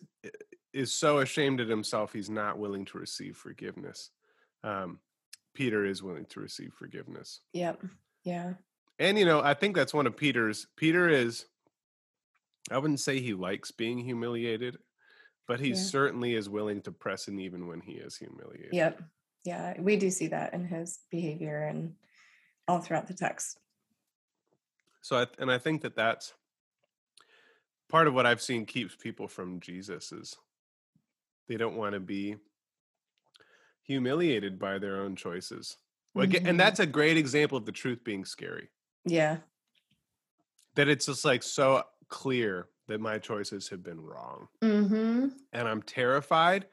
is 0.79 0.93
so 0.93 1.19
ashamed 1.19 1.61
of 1.61 1.69
himself 1.69 2.13
he's 2.13 2.31
not 2.31 2.59
willing 2.59 2.85
to 2.85 2.99
receive 2.99 3.37
forgiveness 3.37 4.11
um 4.65 4.99
peter 5.55 5.85
is 5.85 6.03
willing 6.03 6.27
to 6.27 6.41
receive 6.41 6.73
forgiveness 6.73 7.41
yep 7.53 7.83
yeah. 8.29 8.55
And 8.99 9.19
you 9.19 9.25
know, 9.25 9.41
I 9.41 9.55
think 9.55 9.75
that's 9.75 9.95
one 9.95 10.07
of 10.07 10.17
Peter's 10.17 10.67
Peter 10.77 11.09
is 11.09 11.47
I 12.71 12.79
wouldn't 12.79 13.01
say 13.01 13.21
he 13.21 13.33
likes 13.33 13.71
being 13.71 13.99
humiliated, 13.99 14.77
but 15.47 15.61
he 15.61 15.71
yeah. 15.71 15.77
certainly 15.77 16.35
is 16.35 16.49
willing 16.49 16.83
to 16.83 16.93
press 16.93 17.29
in 17.29 17.39
even 17.41 17.67
when 17.67 17.81
he 17.81 17.93
is 17.93 18.17
humiliated. 18.17 18.75
Yep. 18.75 19.03
Yeah, 19.45 19.81
we 19.81 19.97
do 19.97 20.11
see 20.11 20.27
that 20.29 20.53
in 20.53 20.67
his 20.67 20.99
behavior 21.11 21.63
and 21.63 21.95
all 22.67 22.81
throughout 22.81 23.07
the 23.07 23.15
text. 23.15 23.59
So, 25.01 25.17
I, 25.21 25.27
and 25.39 25.51
I 25.51 25.57
think 25.57 25.81
that 25.83 25.97
that's 25.97 26.35
part 27.89 28.09
of 28.09 28.15
what 28.15 28.27
I've 28.27 28.43
seen 28.43 28.67
keeps 28.67 28.95
people 28.95 29.27
from 29.27 29.61
Jesus 29.61 30.13
is 30.13 30.37
they 31.49 31.57
don't 31.57 31.77
want 31.77 31.95
to 31.95 32.01
be 32.01 32.37
humiliated 33.83 34.59
by 34.59 34.79
their 34.79 35.01
own 35.01 35.17
choices. 35.17 35.77
Well, 36.15 36.27
mm-hmm. 36.27 36.47
and 36.47 36.61
that's 36.61 36.81
a 36.81 36.87
great 36.87 37.17
example 37.17 37.59
of 37.59 37.65
the 37.65 37.73
truth 37.73 38.05
being 38.05 38.25
scary. 38.25 38.69
Yeah. 39.05 39.39
That 40.75 40.89
it's 40.89 41.07
just 41.07 41.25
like 41.25 41.43
so 41.43 41.83
clear 42.09 42.69
that 42.89 43.01
my 43.01 43.19
choices 43.19 43.69
have 43.69 43.83
been 43.83 44.01
wrong. 44.01 44.49
Mm-hmm. 44.63 45.29
And 45.53 45.69
I'm 45.69 45.83
terrified 45.83 46.67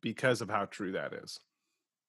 because 0.00 0.40
of 0.40 0.50
how 0.50 0.66
true 0.66 0.92
that 0.92 1.12
is. 1.12 1.40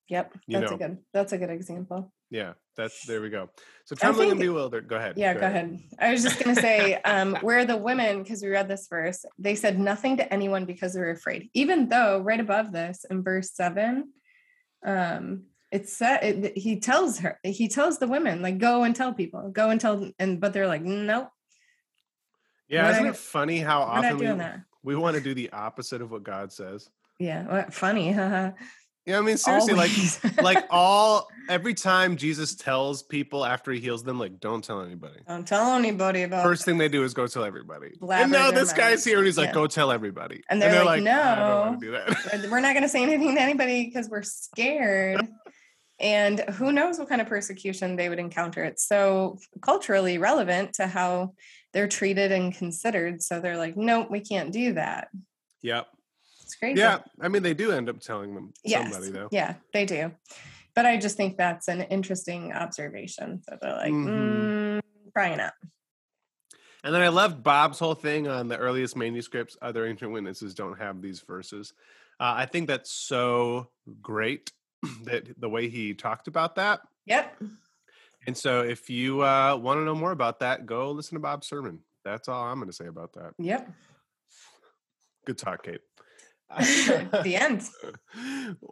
Yep. 0.08 0.34
You 0.46 0.60
that's 0.60 0.70
know? 0.70 0.76
a 0.76 0.78
good 0.78 0.98
that's 1.12 1.32
a 1.32 1.38
good 1.38 1.50
example. 1.50 2.12
Yeah, 2.30 2.54
that's 2.76 3.06
there 3.06 3.20
we 3.20 3.30
go. 3.30 3.50
So 3.84 3.94
trembling 3.94 4.30
think, 4.30 4.40
and 4.40 4.40
bewildered. 4.40 4.88
Go 4.88 4.96
ahead. 4.96 5.14
Yeah, 5.16 5.34
go, 5.34 5.40
go 5.40 5.46
ahead. 5.46 5.66
ahead. 5.66 5.80
I 5.98 6.12
was 6.12 6.22
just 6.22 6.42
gonna 6.42 6.56
say, 6.56 6.94
um, 7.04 7.36
where 7.40 7.64
the 7.64 7.76
women, 7.76 8.22
because 8.22 8.42
we 8.42 8.48
read 8.48 8.68
this 8.68 8.88
verse, 8.88 9.24
they 9.38 9.54
said 9.54 9.78
nothing 9.78 10.16
to 10.16 10.32
anyone 10.32 10.64
because 10.64 10.94
they 10.94 11.00
were 11.00 11.10
afraid. 11.10 11.50
Even 11.54 11.88
though 11.88 12.20
right 12.20 12.40
above 12.40 12.72
this 12.72 13.04
in 13.08 13.22
verse 13.22 13.52
seven, 13.52 14.12
um, 14.84 15.44
it's 15.72 15.92
said 15.92 16.18
it, 16.22 16.58
he 16.58 16.80
tells 16.80 17.18
her 17.18 17.38
he 17.42 17.68
tells 17.68 17.98
the 17.98 18.06
women 18.06 18.42
like 18.42 18.58
go 18.58 18.84
and 18.84 18.94
tell 18.94 19.12
people 19.12 19.50
go 19.50 19.70
and 19.70 19.80
tell 19.80 20.10
and 20.18 20.40
but 20.40 20.52
they're 20.52 20.66
like 20.66 20.82
nope 20.82 21.28
yeah 22.68 22.90
isn't 22.90 23.06
it 23.06 23.16
funny 23.16 23.58
how 23.58 23.82
often 23.82 24.18
we, 24.18 24.94
we 24.94 24.96
want 24.96 25.16
to 25.16 25.22
do 25.22 25.34
the 25.34 25.50
opposite 25.50 26.00
of 26.00 26.10
what 26.10 26.22
god 26.22 26.52
says 26.52 26.88
yeah 27.18 27.46
well, 27.48 27.66
funny 27.70 28.10
Yeah, 29.06 29.18
I 29.18 29.20
mean 29.20 29.36
seriously, 29.36 29.74
Always. 29.74 30.22
like 30.24 30.42
like 30.42 30.64
all 30.68 31.28
every 31.48 31.74
time 31.74 32.16
Jesus 32.16 32.56
tells 32.56 33.04
people 33.04 33.44
after 33.44 33.70
he 33.70 33.78
heals 33.78 34.02
them, 34.02 34.18
like 34.18 34.40
don't 34.40 34.64
tell 34.64 34.82
anybody. 34.82 35.20
Don't 35.28 35.46
tell 35.46 35.74
anybody 35.76 36.24
about. 36.24 36.42
First 36.42 36.64
thing 36.64 36.76
they 36.76 36.88
do 36.88 37.04
is 37.04 37.14
go 37.14 37.28
tell 37.28 37.44
everybody. 37.44 37.92
and 38.10 38.32
now 38.32 38.50
this 38.50 38.72
guy's 38.72 39.04
here, 39.04 39.18
and 39.18 39.26
he's 39.26 39.38
like, 39.38 39.48
yeah. 39.48 39.54
"Go 39.54 39.68
tell 39.68 39.92
everybody." 39.92 40.42
And 40.50 40.60
they're, 40.60 40.70
and 40.70 40.78
they're 40.78 40.84
like, 40.84 41.02
like, 41.02 42.40
"No, 42.40 42.50
we're 42.50 42.60
not 42.60 42.72
going 42.72 42.82
to 42.82 42.88
say 42.88 43.02
anything 43.02 43.36
to 43.36 43.40
anybody 43.40 43.86
because 43.86 44.08
we're 44.08 44.22
scared." 44.22 45.26
and 45.98 46.40
who 46.40 46.72
knows 46.72 46.98
what 46.98 47.08
kind 47.08 47.22
of 47.22 47.26
persecution 47.26 47.96
they 47.96 48.08
would 48.08 48.18
encounter 48.18 48.62
it's 48.62 48.86
so 48.86 49.38
culturally 49.62 50.18
relevant 50.18 50.74
to 50.74 50.86
how 50.86 51.32
they're 51.72 51.88
treated 51.88 52.32
and 52.32 52.54
considered 52.54 53.22
so 53.22 53.40
they're 53.40 53.56
like 53.56 53.76
nope 53.76 54.10
we 54.10 54.20
can't 54.20 54.52
do 54.52 54.74
that 54.74 55.08
yep 55.62 55.86
it's 56.46 56.54
crazy 56.54 56.80
yeah 56.80 56.98
i 57.20 57.28
mean 57.28 57.42
they 57.42 57.54
do 57.54 57.72
end 57.72 57.88
up 57.88 58.00
telling 58.00 58.34
them 58.34 58.52
yes. 58.64 58.90
somebody 58.92 59.12
though 59.12 59.28
yeah 59.30 59.54
they 59.72 59.84
do 59.84 60.10
but 60.74 60.86
i 60.86 60.96
just 60.96 61.16
think 61.16 61.36
that's 61.36 61.68
an 61.68 61.82
interesting 61.82 62.52
observation 62.52 63.42
so 63.42 63.58
they're 63.60 63.72
like 63.72 63.92
mm-hmm. 63.92 64.78
mm, 64.78 64.80
probably 65.12 65.36
not 65.36 65.52
and 66.84 66.94
then 66.94 67.02
I 67.02 67.08
loved 67.08 67.42
Bob's 67.42 67.80
whole 67.80 67.96
thing 67.96 68.28
on 68.28 68.46
the 68.46 68.56
earliest 68.56 68.94
manuscripts. 68.94 69.56
Other 69.60 69.86
ancient 69.86 70.12
witnesses 70.12 70.54
don't 70.54 70.78
have 70.78 71.02
these 71.02 71.18
verses. 71.18 71.72
Uh, 72.20 72.34
I 72.36 72.46
think 72.46 72.68
that's 72.68 72.92
so 72.92 73.70
great 74.00 74.52
that 75.02 75.24
the 75.36 75.48
way 75.48 75.68
he 75.68 75.94
talked 75.94 76.28
about 76.28 76.54
that. 76.54 76.82
Yep. 77.06 77.42
And 78.28 78.36
so 78.36 78.62
if 78.62 78.88
you 78.88 79.22
uh, 79.22 79.56
want 79.56 79.80
to 79.80 79.84
know 79.84 79.96
more 79.96 80.12
about 80.12 80.38
that, 80.40 80.64
go 80.64 80.92
listen 80.92 81.16
to 81.16 81.20
Bob's 81.20 81.48
sermon. 81.48 81.80
That's 82.04 82.28
all 82.28 82.44
I'm 82.44 82.58
going 82.58 82.68
to 82.68 82.72
say 82.72 82.86
about 82.86 83.14
that. 83.14 83.34
Yep. 83.38 83.68
Good 85.24 85.38
talk, 85.38 85.64
Kate. 85.64 85.80
the 86.58 87.36
end. 87.36 87.68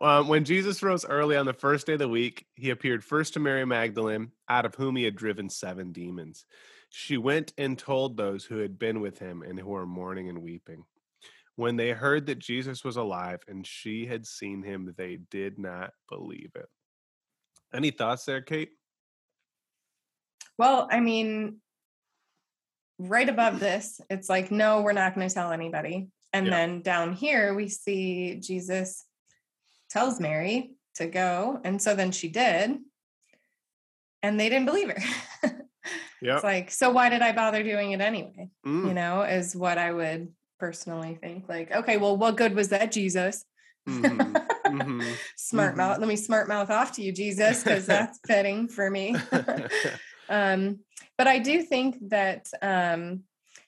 Um, 0.01 0.29
when 0.29 0.45
Jesus 0.45 0.83
rose 0.83 1.05
early 1.05 1.37
on 1.37 1.47
the 1.47 1.53
first 1.53 1.87
day 1.87 1.95
of 1.95 1.99
the 1.99 2.09
week, 2.09 2.47
he 2.55 2.71
appeared 2.71 3.05
first 3.05 3.35
to 3.35 3.41
Mary 3.41 3.65
Magdalene, 3.65 4.31
out 4.49 4.65
of 4.65 4.75
whom 4.75 4.97
he 4.97 5.05
had 5.05 5.17
driven 5.17 5.49
seven 5.49 5.93
demons. 5.93 6.47
She 6.91 7.17
went 7.17 7.53
and 7.59 7.77
told 7.77 8.17
those 8.17 8.45
who 8.45 8.59
had 8.59 8.79
been 8.79 9.01
with 9.01 9.19
him 9.19 9.43
and 9.43 9.59
who 9.59 9.69
were 9.69 9.87
mourning 9.87 10.29
and 10.29 10.43
weeping. 10.43 10.85
When 11.57 11.77
they 11.77 11.91
heard 11.91 12.27
that 12.27 12.39
Jesus 12.39 12.85
was 12.85 12.97
alive 12.97 13.41
and 13.49 13.67
she 13.67 14.07
had 14.07 14.27
seen 14.27 14.63
him, 14.63 14.95
they 14.97 15.19
did 15.31 15.59
not 15.59 15.93
believe 16.09 16.53
it. 16.55 16.69
Any 17.73 17.91
thoughts 17.91 18.25
there, 18.25 18.41
Kate? 18.41 18.71
Well, 20.57 20.89
I 20.91 21.01
mean, 21.01 21.59
right 22.99 23.29
above 23.29 23.59
this, 23.59 24.01
it's 24.09 24.29
like, 24.29 24.51
no, 24.51 24.83
we're 24.83 24.93
not 24.93 25.15
going 25.15 25.29
to 25.29 25.35
tell 25.35 25.51
anybody. 25.51 26.09
And 26.35 26.47
yeah. 26.47 26.53
then 26.53 26.83
down 26.83 27.15
here, 27.15 27.55
we 27.55 27.69
see 27.69 28.39
Jesus 28.43 29.07
tells 29.89 30.21
Mary 30.21 30.73
to 30.97 31.07
go. 31.07 31.59
And 31.65 31.81
so 31.81 31.95
then 31.95 32.13
she 32.13 32.29
did. 32.29 32.77
And 34.23 34.39
they 34.39 34.51
didn't 34.51 34.67
believe 34.67 34.91
her. 34.91 35.03
yeah. 36.21 36.35
It's 36.35 36.45
like, 36.45 36.71
so 36.71 36.91
why 36.91 37.09
did 37.09 37.23
I 37.23 37.33
bother 37.33 37.63
doing 37.63 37.93
it 37.93 38.03
anyway? 38.03 38.51
Mm. 38.67 38.89
You 38.89 38.95
know, 38.95 39.23
is 39.23 39.57
what 39.57 39.79
I 39.79 39.93
would 39.93 40.29
personally 40.59 41.19
think 41.21 41.49
like 41.49 41.71
okay 41.73 41.97
well 41.97 42.17
what 42.17 42.37
good 42.37 42.55
was 42.55 42.69
that 42.69 42.93
jesus 42.93 43.45
mm-hmm. 43.89 44.21
Mm-hmm. 44.79 45.01
smart 45.37 45.71
mm-hmm. 45.71 45.79
mouth 45.79 45.99
let 45.99 46.09
me 46.09 46.17
smart 46.17 46.49
mouth 46.49 46.71
off 46.71 46.93
to 46.93 47.03
you 47.03 47.13
jesus 47.13 47.63
because 47.63 47.87
that's 47.95 48.19
fitting 48.27 48.69
for 48.69 48.89
me 48.91 49.17
um, 50.29 50.79
but 51.19 51.27
i 51.27 51.39
do 51.39 51.63
think 51.63 51.97
that 52.09 52.49
um, 52.63 53.25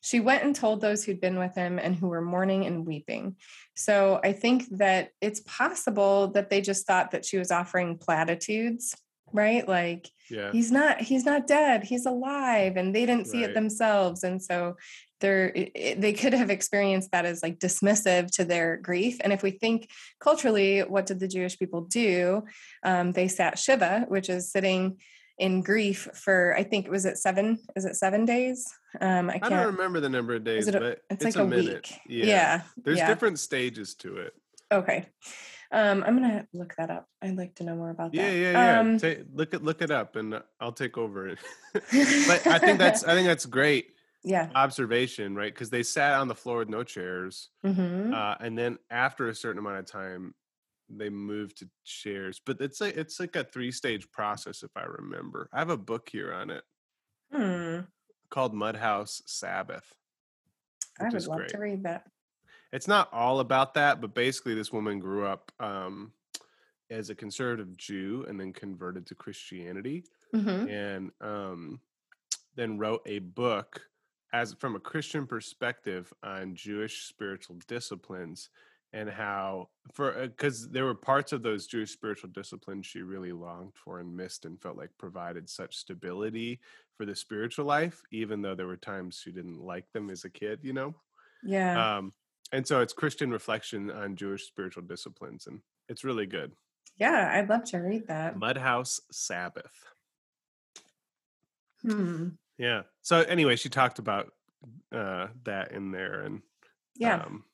she 0.07 0.21
went 0.21 0.45
and 0.45 0.55
told 0.55 0.81
those 0.81 1.05
who'd 1.05 1.21
been 1.21 1.39
with 1.39 1.55
him 1.57 1.79
and 1.79 1.97
who 1.97 2.09
were 2.09 2.23
mourning 2.23 2.65
and 2.65 2.87
weeping. 2.87 3.37
So 3.75 4.21
i 4.25 4.33
think 4.33 4.65
that 4.79 5.11
it's 5.21 5.41
possible 5.41 6.29
that 6.29 6.49
they 6.49 6.61
just 6.61 6.87
thought 6.87 7.11
that 7.11 7.25
she 7.25 7.39
was 7.39 7.51
offering 7.51 7.99
platitudes 7.99 8.95
right? 9.33 9.67
Like 9.67 10.09
yeah. 10.31 10.53
he's 10.53 10.73
not 10.73 11.01
he's 11.01 11.25
not 11.25 11.47
dead 11.47 11.85
he's 11.85 12.07
alive 12.07 12.77
and 12.77 12.95
they 12.95 13.07
didn't 13.07 13.27
see 13.27 13.43
right. 13.43 13.51
it 13.51 13.55
themselves. 13.55 14.25
And 14.25 14.43
so 14.43 14.77
they're 15.21 15.53
they 15.75 16.13
could 16.13 16.35
have 16.35 16.51
experienced 16.51 17.11
that 17.13 17.25
as 17.25 17.43
like 17.43 17.59
dismissive 17.59 18.31
to 18.33 18.45
their 18.45 18.77
grief. 18.77 19.19
And 19.23 19.33
if 19.33 19.43
we 19.43 19.51
think 19.51 19.89
culturally 20.21 20.81
what 20.81 21.07
did 21.07 21.21
the 21.21 21.29
jewish 21.29 21.59
people 21.59 21.83
do? 21.83 22.45
Um, 22.83 23.13
they 23.13 23.29
sat 23.29 23.59
shiva 23.59 24.05
which 24.09 24.29
is 24.29 24.51
sitting 24.51 24.99
in 25.39 25.63
grief 25.63 26.09
for 26.15 26.55
i 26.57 26.63
think 26.63 26.89
was 26.89 27.05
it 27.05 27.19
seven 27.19 27.59
is 27.75 27.85
it 27.85 27.97
seven 27.97 28.25
days 28.25 28.73
um 29.01 29.29
i, 29.31 29.39
can't, 29.39 29.53
I 29.53 29.63
don't 29.63 29.75
remember 29.75 30.01
the 30.01 30.09
number 30.09 30.35
of 30.35 30.45
days 30.45 30.69
it 30.69 30.75
a, 30.75 30.81
but 30.81 31.01
it's, 31.11 31.25
it's 31.25 31.37
like 31.37 31.37
a, 31.37 31.43
a 31.43 31.47
week 31.47 31.93
yeah, 32.09 32.25
yeah. 32.25 32.63
there's 32.83 32.99
yeah. 32.99 33.09
different 33.09 33.39
stages 33.39 33.95
to 33.97 34.19
it 34.19 34.35
okay 34.73 35.07
um, 35.73 36.05
I'm 36.07 36.15
gonna 36.15 36.47
look 36.53 36.77
that 36.77 36.93
up. 36.93 37.09
I'd 37.21 37.37
like 37.37 37.57
to 37.57 37.65
know 37.65 37.75
more 37.75 37.91
about 37.91 38.13
that. 38.13 38.17
Yeah, 38.17 38.53
yeah, 38.53 38.81
um, 38.81 38.99
yeah. 39.03 39.15
look 39.35 39.53
it, 39.53 39.65
look 39.65 39.83
it 39.83 39.91
up, 39.91 40.15
and 40.15 40.41
I'll 40.61 40.71
take 40.71 40.97
over 40.97 41.27
it. 41.27 41.39
but 41.73 42.47
I 42.47 42.61
think 42.61 42.79
that's 42.79 43.03
I 43.05 43.15
think 43.15 43.27
that's 43.27 43.47
great 43.47 43.89
yeah 44.27 44.49
observation 44.57 45.37
right 45.37 45.55
because 45.55 45.71
they 45.71 45.85
sat 45.85 46.15
on 46.15 46.27
the 46.27 46.35
floor 46.35 46.59
with 46.59 46.69
no 46.69 46.83
chairs 46.83 47.49
mm-hmm. 47.65 48.13
uh, 48.13 48.35
and 48.41 48.59
then 48.59 48.77
after 48.91 49.29
a 49.29 49.35
certain 49.35 49.61
amount 49.61 49.79
of 49.79 49.87
time 49.87 50.35
they 50.89 51.09
moved 51.09 51.59
to 51.59 51.69
chairs 51.85 52.41
but 52.45 52.61
it's 52.61 52.81
like 52.81 52.97
it's 52.97 53.19
like 53.19 53.35
a 53.37 53.45
three 53.45 53.73
stage 53.73 54.11
process 54.11 54.63
if 54.63 54.71
i 54.77 54.85
remember 54.85 55.49
i 55.53 55.59
have 55.59 55.71
a 55.71 55.77
book 55.77 56.09
here 56.11 56.33
on 56.33 56.51
it 56.51 56.63
hmm. 57.33 57.81
called 58.31 58.55
mudhouse 58.55 59.21
sabbath 59.27 59.97
I 61.01 61.09
would 61.09 61.27
love 61.27 61.39
great. 61.39 61.49
to 61.51 61.59
read 61.59 61.83
that. 61.85 62.05
It's 62.73 62.89
not 62.89 63.13
all 63.13 63.41
about 63.41 63.75
that, 63.75 64.01
but 64.01 64.15
basically, 64.15 64.55
this 64.55 64.73
woman 64.73 64.99
grew 64.99 65.27
up 65.27 65.53
um, 65.61 66.13
as 66.91 67.11
a 67.11 67.15
conservative 67.15 67.77
Jew 67.77 68.25
and 68.29 68.39
then 68.39 68.53
converted 68.53 69.07
to 69.07 69.15
Christianity, 69.15 70.05
mm-hmm. 70.35 70.69
and 70.69 71.11
um, 71.21 71.81
then 72.57 72.79
wrote 72.79 73.03
a 73.07 73.21
book 73.21 73.81
as 74.33 74.55
from 74.55 74.75
a 74.75 74.81
Christian 74.81 75.27
perspective 75.27 76.13
on 76.23 76.55
Jewish 76.55 77.05
spiritual 77.05 77.57
disciplines 77.69 78.51
and 78.97 79.11
how 79.11 79.69
for 79.93 80.27
because 80.27 80.65
uh, 80.65 80.69
there 80.71 80.87
were 80.87 80.95
parts 80.95 81.33
of 81.33 81.43
those 81.43 81.67
Jewish 81.67 81.91
spiritual 81.91 82.31
disciplines 82.31 82.87
she 82.87 83.03
really 83.03 83.31
longed 83.31 83.75
for 83.75 84.01
and 84.01 84.17
missed 84.17 84.47
and 84.47 84.61
felt 84.61 84.79
like 84.79 84.89
provided 84.99 85.51
such 85.51 85.77
stability 85.77 86.61
for 86.97 87.05
the 87.05 87.15
spiritual 87.15 87.67
life, 87.67 88.01
even 88.11 88.41
though 88.41 88.55
there 88.55 88.67
were 88.67 88.79
times 88.79 89.21
she 89.23 89.31
didn't 89.31 89.61
like 89.61 89.85
them 89.93 90.09
as 90.09 90.25
a 90.25 90.31
kid, 90.31 90.61
you 90.63 90.73
know. 90.73 90.95
Yeah. 91.45 91.99
Um, 91.99 92.15
and 92.53 92.67
so 92.67 92.81
it's 92.81 92.95
Christian 92.95 93.31
reflection 93.31 93.91
on 93.91 94.17
Jewish 94.17 94.47
spiritual 94.47 94.85
disciplines, 94.85 95.47
and 95.47 95.61
it's 95.91 96.03
really 96.03 96.27
good. 96.27 96.53
Yeah, 96.97 97.31
I'd 97.35 97.51
love 97.51 97.65
to 97.65 97.79
read 97.79 98.09
that. 98.09 98.37
Mudhouse 98.37 98.99
Sabbath. 99.13 99.93
Hmm. 101.83 102.29
Yeah. 102.57 102.83
So 103.03 103.21
anyway, 103.21 103.57
she 103.57 103.69
talked 103.69 103.99
about 103.99 104.33
uh, 104.91 105.27
that 105.45 105.73
in 105.73 105.91
there, 105.91 106.23
and 106.23 106.41
yeah. 106.97 107.17
Um, 107.17 107.45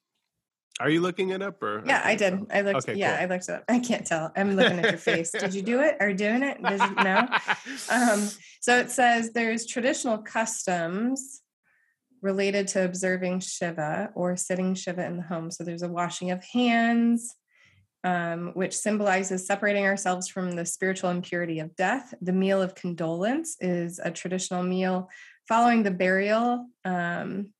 are 0.80 0.88
you 0.88 1.00
looking 1.00 1.30
it 1.30 1.42
up 1.42 1.62
or? 1.62 1.82
Yeah, 1.86 2.00
I 2.04 2.14
did. 2.14 2.46
I 2.50 2.62
looked. 2.62 2.88
Okay, 2.88 2.98
yeah, 2.98 3.16
cool. 3.16 3.22
I 3.22 3.34
looked 3.34 3.48
it 3.48 3.52
up. 3.52 3.64
I 3.68 3.78
can't 3.78 4.06
tell. 4.06 4.32
I'm 4.36 4.56
looking 4.56 4.78
at 4.78 4.90
your 4.90 4.98
face. 4.98 5.30
Did 5.30 5.54
you 5.54 5.62
do 5.62 5.80
it? 5.80 5.96
Are 6.00 6.08
you 6.08 6.16
doing 6.16 6.42
it? 6.42 6.62
Does 6.62 6.80
it 6.80 6.96
no? 6.96 7.28
Um, 7.90 8.28
so 8.60 8.78
it 8.78 8.90
says 8.90 9.32
there's 9.32 9.66
traditional 9.66 10.18
customs 10.18 11.42
related 12.22 12.68
to 12.68 12.84
observing 12.84 13.40
Shiva 13.40 14.10
or 14.14 14.36
sitting 14.36 14.74
Shiva 14.74 15.04
in 15.04 15.18
the 15.18 15.22
home. 15.22 15.50
So 15.50 15.62
there's 15.62 15.82
a 15.82 15.88
washing 15.88 16.30
of 16.30 16.42
hands, 16.44 17.34
um, 18.02 18.52
which 18.54 18.76
symbolizes 18.76 19.46
separating 19.46 19.84
ourselves 19.84 20.28
from 20.28 20.52
the 20.52 20.64
spiritual 20.64 21.10
impurity 21.10 21.58
of 21.58 21.76
death. 21.76 22.14
The 22.22 22.32
meal 22.32 22.62
of 22.62 22.74
condolence 22.74 23.56
is 23.60 24.00
a 24.02 24.10
traditional 24.10 24.62
meal 24.62 25.10
following 25.48 25.82
the 25.82 25.90
burial. 25.90 26.66
Um, 26.84 27.52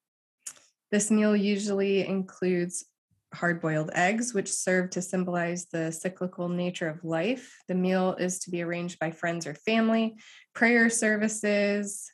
this 0.91 1.11
meal 1.11 1.37
usually 1.37 2.07
includes 2.07 2.85
hard 3.35 3.61
boiled 3.61 3.91
eggs, 3.95 4.35
which 4.35 4.53
serve 4.53 4.91
to 4.91 5.03
symbolize 5.03 5.67
the 5.67 5.91
cyclical 5.91 6.49
nature 6.49 6.89
of 6.89 7.05
life. 7.05 7.63
The 7.69 7.75
meal 7.75 8.15
is 8.15 8.41
to 8.41 8.51
be 8.51 8.63
arranged 8.63 8.99
by 8.99 9.11
friends 9.11 9.47
or 9.47 9.55
family, 9.55 10.17
prayer 10.55 10.91
services. 10.91 12.11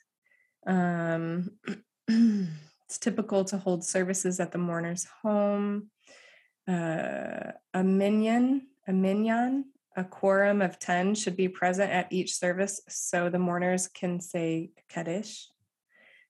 Um, 0.65 1.51
it's 2.07 2.97
typical 2.99 3.45
to 3.45 3.57
hold 3.57 3.83
services 3.83 4.39
at 4.39 4.51
the 4.51 4.57
mourner's 4.57 5.05
home. 5.21 5.89
Uh, 6.67 7.51
a 7.73 7.83
minyan, 7.83 8.67
a 8.87 8.93
minyan, 8.93 9.65
a 9.95 10.03
quorum 10.03 10.61
of 10.61 10.79
10 10.79 11.15
should 11.15 11.35
be 11.35 11.49
present 11.49 11.91
at 11.91 12.11
each 12.11 12.35
service 12.35 12.81
so 12.87 13.29
the 13.29 13.39
mourners 13.39 13.87
can 13.87 14.19
say 14.19 14.71
Kaddish. 14.87 15.49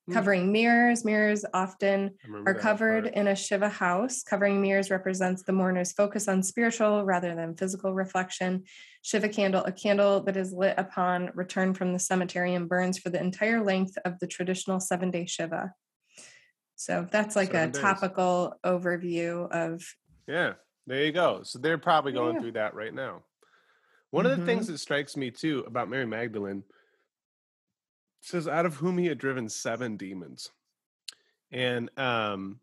Mm. 0.10 0.14
Covering 0.14 0.52
mirrors. 0.52 1.06
Mirrors 1.06 1.46
often 1.54 2.12
are 2.46 2.54
covered 2.54 3.08
in 3.08 3.28
a 3.28 3.36
Shiva 3.36 3.70
house. 3.70 4.24
Covering 4.24 4.62
mirrors 4.62 4.90
represents 4.90 5.44
the 5.44 5.52
mourner's 5.52 5.92
focus 5.92 6.28
on 6.28 6.42
spiritual 6.42 7.06
rather 7.06 7.36
than 7.36 7.56
physical 7.56 7.94
reflection. 7.94 8.64
Shiva 9.04 9.30
candle, 9.30 9.64
a 9.66 9.72
candle 9.72 10.22
that 10.22 10.36
is 10.36 10.52
lit 10.52 10.76
upon 10.78 11.30
return 11.36 11.74
from 11.74 11.94
the 11.94 12.00
cemetery 12.00 12.56
and 12.56 12.68
burns 12.68 12.98
for 12.98 13.10
the 13.10 13.20
entire 13.20 13.64
length 13.64 13.98
of 14.04 14.18
the 14.20 14.28
traditional 14.28 14.80
seven 14.80 15.12
day 15.12 15.26
Shiva. 15.26 15.74
So 16.76 17.08
that's 17.12 17.36
like 17.36 17.52
seven 17.52 17.70
a 17.70 17.72
days. 17.72 17.82
topical 17.82 18.56
overview 18.66 19.52
of. 19.52 19.84
Yeah, 20.28 20.54
there 20.88 21.06
you 21.06 21.12
go. 21.12 21.42
So 21.44 21.60
they're 21.60 21.78
probably 21.78 22.14
going 22.14 22.36
yeah. 22.36 22.42
through 22.42 22.52
that 22.54 22.74
right 22.74 22.94
now. 22.94 23.24
One 24.12 24.26
mm-hmm. 24.26 24.34
of 24.34 24.40
the 24.40 24.46
things 24.46 24.66
mm-hmm. 24.66 24.74
that 24.74 24.80
strikes 24.80 25.16
me 25.16 25.30
too 25.30 25.64
about 25.68 25.90
Mary 25.90 26.08
Magdalene 26.08 26.64
says 28.22 28.48
out 28.48 28.66
of 28.66 28.76
whom 28.76 28.98
he 28.98 29.08
had 29.08 29.18
driven 29.18 29.50
seven 29.50 29.98
demons. 29.98 30.52
And 31.52 31.90
um 31.98 32.60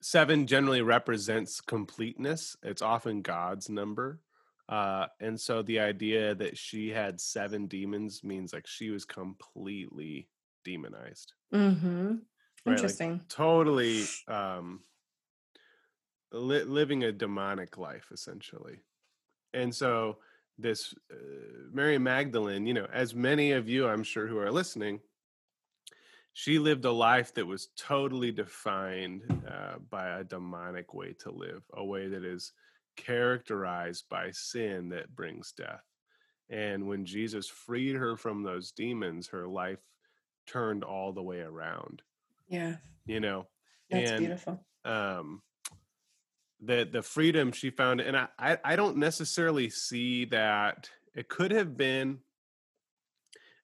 seven 0.00 0.46
generally 0.46 0.82
represents 0.82 1.60
completeness. 1.60 2.56
It's 2.62 2.82
often 2.82 3.22
god's 3.22 3.68
number 3.68 4.20
uh 4.68 5.06
and 5.20 5.38
so 5.38 5.62
the 5.62 5.78
idea 5.80 6.34
that 6.34 6.56
she 6.56 6.90
had 6.90 7.20
seven 7.20 7.66
demons 7.66 8.24
means 8.24 8.52
like 8.52 8.66
she 8.66 8.90
was 8.90 9.04
completely 9.04 10.28
demonized. 10.64 11.32
Mm-hmm. 11.52 12.06
Right? 12.06 12.72
interesting. 12.72 13.12
like, 13.12 13.28
totally 13.28 14.04
um 14.26 14.80
li- 16.32 16.64
living 16.64 17.04
a 17.04 17.12
demonic 17.12 17.78
life 17.78 18.08
essentially. 18.12 18.80
And 19.52 19.74
so 19.74 20.18
this 20.58 20.94
uh, 21.10 21.16
Mary 21.72 21.98
Magdalene, 21.98 22.66
you 22.66 22.74
know, 22.74 22.86
as 22.92 23.14
many 23.14 23.52
of 23.52 23.68
you 23.68 23.86
I'm 23.86 24.02
sure 24.02 24.26
who 24.26 24.38
are 24.38 24.52
listening, 24.52 25.00
she 26.32 26.58
lived 26.58 26.84
a 26.84 26.92
life 26.92 27.32
that 27.34 27.46
was 27.46 27.68
totally 27.76 28.32
defined 28.32 29.22
uh, 29.48 29.74
by 29.90 30.18
a 30.18 30.24
demonic 30.24 30.92
way 30.92 31.14
to 31.20 31.30
live, 31.30 31.62
a 31.74 31.84
way 31.84 32.08
that 32.08 32.24
is 32.24 32.52
characterized 32.96 34.04
by 34.08 34.30
sin 34.32 34.88
that 34.90 35.14
brings 35.14 35.52
death. 35.52 35.82
And 36.50 36.86
when 36.86 37.04
Jesus 37.04 37.48
freed 37.48 37.96
her 37.96 38.16
from 38.16 38.42
those 38.42 38.72
demons, 38.72 39.28
her 39.28 39.46
life 39.46 39.78
turned 40.46 40.84
all 40.84 41.12
the 41.12 41.22
way 41.22 41.40
around. 41.40 42.02
Yeah. 42.48 42.76
You 43.06 43.20
know, 43.20 43.46
that's 43.90 44.10
and, 44.10 44.18
beautiful. 44.18 44.60
Um, 44.84 45.40
the 46.66 46.88
the 46.90 47.02
freedom 47.02 47.52
she 47.52 47.70
found 47.70 48.00
and 48.00 48.16
I, 48.16 48.28
I 48.38 48.58
i 48.64 48.76
don't 48.76 48.96
necessarily 48.96 49.68
see 49.68 50.24
that 50.26 50.88
it 51.14 51.28
could 51.28 51.50
have 51.50 51.76
been 51.76 52.18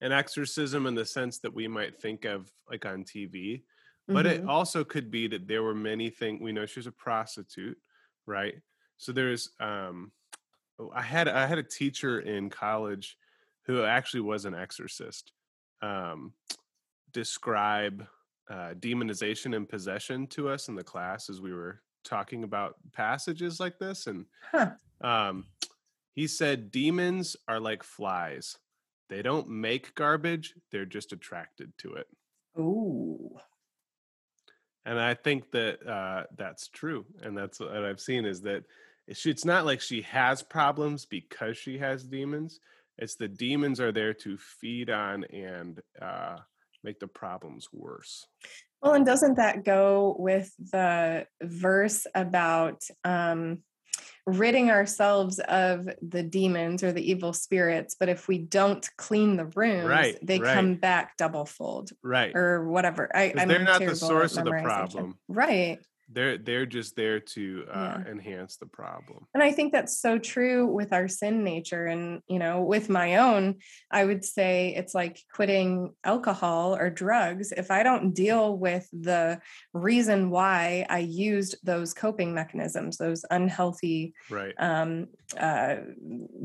an 0.01 0.13
exorcism 0.13 0.87
in 0.87 0.95
the 0.95 1.05
sense 1.05 1.39
that 1.39 1.55
we 1.55 1.69
might 1.69 2.01
think 2.01 2.25
of 2.25 2.51
like 2.69 2.87
on 2.87 3.05
tv 3.05 3.63
but 4.09 4.27
mm-hmm. 4.27 4.45
it 4.45 4.49
also 4.49 4.83
could 4.83 5.11
be 5.11 5.29
that 5.29 5.47
there 5.47 5.63
were 5.63 5.75
many 5.75 6.11
things 6.11 6.41
we 6.41 6.53
know 6.53 6.67
she 6.67 6.81
was 6.81 6.87
a 6.87 6.93
prostitute 6.93 7.79
right 8.27 8.55
so 8.97 9.13
there's 9.13 9.51
um 9.61 10.11
oh, 10.79 10.91
i 10.95 11.03
had 11.03 11.29
i 11.29 11.47
had 11.47 11.59
a 11.59 11.63
teacher 11.63 12.21
in 12.21 12.51
college 12.51 13.17
who 13.67 13.85
actually 13.85 14.21
was 14.21 14.45
an 14.45 14.55
exorcist 14.55 15.33
um 15.83 16.33
describe 17.13 18.07
uh, 18.49 18.75
demonization 18.81 19.55
and 19.55 19.69
possession 19.69 20.27
to 20.27 20.49
us 20.49 20.67
in 20.67 20.75
the 20.75 20.83
class 20.83 21.31
as 21.31 21.41
we 21.41 21.53
were 21.53 21.81
talking 22.05 22.45
about 22.45 22.77
passages 22.93 23.61
like 23.61 23.79
this, 23.79 24.07
and 24.07 24.27
huh. 24.51 24.71
um, 25.01 25.47
he 26.15 26.27
said 26.27 26.71
demons 26.71 27.37
are 27.49 27.61
like 27.61 27.83
flies. 27.83 28.57
They 29.09 29.23
don't 29.23 29.49
make 29.49 29.95
garbage; 29.95 30.55
they're 30.71 30.87
just 30.87 31.13
attracted 31.13 31.73
to 31.79 31.95
it. 31.95 32.07
Ooh. 32.59 33.31
And 34.87 34.99
I 34.99 35.15
think 35.15 35.51
that 35.51 35.87
uh, 35.87 36.25
that's 36.37 36.69
true, 36.69 37.05
and 37.23 37.37
that's 37.37 37.61
what 37.61 37.85
I've 37.85 38.01
seen 38.01 38.25
is 38.25 38.41
that 38.43 38.65
it's 39.07 39.45
not 39.45 39.67
like 39.67 39.81
she 39.81 40.03
has 40.03 40.43
problems 40.43 41.05
because 41.05 41.57
she 41.59 41.79
has 41.79 42.05
demons. 42.05 42.61
It's 42.97 43.17
the 43.17 43.29
demons 43.29 43.81
are 43.81 43.93
there 43.93 44.15
to 44.15 44.39
feed 44.39 44.91
on 44.91 45.25
and 45.25 45.81
uh, 46.01 46.37
make 46.85 47.01
the 47.01 47.09
problems 47.09 47.69
worse. 47.73 48.27
Well, 48.83 48.95
and 48.95 49.05
doesn't 49.05 49.37
that 49.37 49.64
go 49.64 50.16
with 50.19 50.53
the 50.73 51.27
verse 51.43 52.07
about 52.14 52.83
um, 53.05 53.59
ridding 54.27 54.71
ourselves 54.71 55.38
of 55.38 55.88
the 56.01 56.23
demons 56.23 56.83
or 56.83 56.93
the 56.93 57.11
evil 57.11 57.33
spirits? 57.35 57.95
But 57.99 58.09
if 58.09 58.27
we 58.27 58.38
don't 58.38 58.88
clean 58.97 59.37
the 59.37 59.47
rooms, 59.55 59.87
right, 59.87 60.19
they 60.23 60.38
right. 60.38 60.55
come 60.55 60.77
back 60.77 61.16
double 61.19 61.45
fold, 61.45 61.90
right, 62.03 62.35
or 62.35 62.69
whatever. 62.69 63.11
I, 63.14 63.35
I'm 63.37 63.49
they're 63.49 63.59
not 63.59 63.81
the 63.81 63.97
source 63.97 64.37
of 64.38 64.45
the 64.47 64.61
problem, 64.62 65.19
right? 65.29 65.79
They're 66.12 66.38
they're 66.38 66.66
just 66.66 66.96
there 66.96 67.20
to 67.20 67.64
uh, 67.73 67.99
yeah. 68.05 68.11
enhance 68.11 68.57
the 68.57 68.66
problem 68.66 69.27
and 69.35 69.42
i 69.42 69.53
think 69.53 69.73
that's 69.73 69.99
so 69.99 70.18
true 70.18 70.66
with 70.66 70.92
our 70.92 71.09
sin 71.09 71.44
nature 71.44 71.87
and 71.87 72.20
you 72.27 72.38
know 72.38 72.62
with 72.62 72.88
my 72.88 73.16
own 73.16 73.57
i 73.90 74.05
would 74.05 74.25
say 74.25 74.75
it's 74.77 74.94
like 74.94 75.20
quitting 75.33 75.92
alcohol 76.05 76.75
or 76.75 76.90
drugs 76.90 77.53
if 77.53 77.70
i 77.70 77.83
don't 77.83 78.12
deal 78.12 78.57
with 78.57 78.88
the 78.92 79.40
reason 79.73 80.31
why 80.31 80.85
i 80.88 80.99
used 80.99 81.57
those 81.62 81.94
coping 81.94 82.35
mechanisms 82.35 82.96
those 82.96 83.25
unhealthy 83.31 84.12
right. 84.31 84.55
um, 84.59 85.07
uh, 85.38 85.77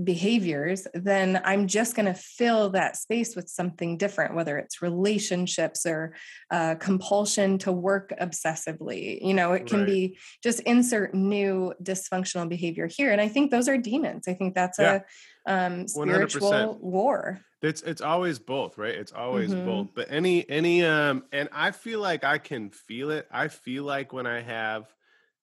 behaviors 0.04 0.88
then 0.94 1.42
i'm 1.44 1.68
just 1.68 1.96
going 1.96 2.06
to 2.06 2.14
fill 2.14 2.70
that 2.70 2.96
space 2.96 3.36
with 3.36 3.50
something 3.50 3.98
different 3.98 4.36
whether 4.36 4.58
it's 4.58 4.82
relationships 4.82 5.86
or 5.86 6.14
uh, 6.52 6.76
compulsion 6.76 7.58
to 7.58 7.72
work 7.72 8.14
obsessively 8.22 9.20
you 9.22 9.34
know 9.34 9.55
it 9.56 9.66
can 9.66 9.80
right. 9.80 9.88
be 9.88 10.18
just 10.44 10.60
insert 10.62 11.14
new 11.14 11.74
dysfunctional 11.82 12.48
behavior 12.48 12.88
here 12.88 13.12
and 13.12 13.20
i 13.20 13.28
think 13.28 13.52
those 13.52 13.68
are 13.68 13.78
demons 13.78 14.28
i 14.28 14.34
think 14.34 14.54
that's 14.54 14.78
yeah. 14.80 15.00
a 15.00 15.02
um, 15.48 15.88
spiritual 15.88 16.52
100%. 16.52 16.80
war 16.82 17.40
It's 17.62 17.82
it's 17.82 18.02
always 18.02 18.38
both, 18.40 18.78
right? 18.78 18.94
It's 18.94 19.12
always 19.12 19.52
mm-hmm. 19.52 19.66
both. 19.66 19.88
But 19.96 20.08
any 20.12 20.48
any 20.50 20.86
um 20.86 21.24
and 21.32 21.50
I 21.52 21.72
feel 21.72 22.00
like 22.00 22.24
I 22.24 22.38
can 22.38 22.70
feel 22.70 23.10
it. 23.12 23.28
I 23.32 23.48
feel 23.48 23.84
like 23.84 24.14
when 24.14 24.28
I 24.28 24.42
have 24.42 24.94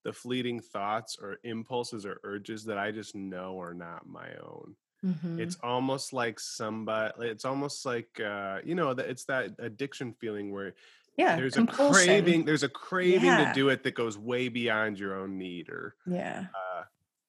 the 0.04 0.12
fleeting 0.12 0.60
thoughts 0.60 1.16
or 1.20 1.38
impulses 1.44 2.04
or 2.04 2.20
urges 2.24 2.64
that 2.64 2.78
I 2.78 2.90
just 2.90 3.14
know 3.14 3.60
are 3.60 3.74
not 3.74 4.06
my 4.06 4.28
own. 4.42 4.76
Mm-hmm. 5.04 5.40
It's 5.40 5.56
almost 5.62 6.12
like 6.12 6.38
somebody 6.38 7.28
it's 7.28 7.44
almost 7.44 7.84
like 7.84 8.20
uh 8.20 8.58
you 8.64 8.74
know 8.74 8.94
that 8.94 9.08
it's 9.08 9.24
that 9.24 9.50
addiction 9.58 10.12
feeling 10.12 10.52
where 10.52 10.74
yeah 11.16 11.36
there's 11.36 11.54
compulsion. 11.54 12.02
a 12.02 12.06
craving 12.06 12.44
there's 12.44 12.62
a 12.62 12.68
craving 12.68 13.24
yeah. 13.24 13.48
to 13.48 13.54
do 13.54 13.68
it 13.68 13.82
that 13.82 13.94
goes 13.94 14.16
way 14.16 14.48
beyond 14.48 14.98
your 14.98 15.18
own 15.18 15.38
need 15.38 15.68
or 15.68 15.94
yeah 16.06 16.46
uh, 16.54 16.82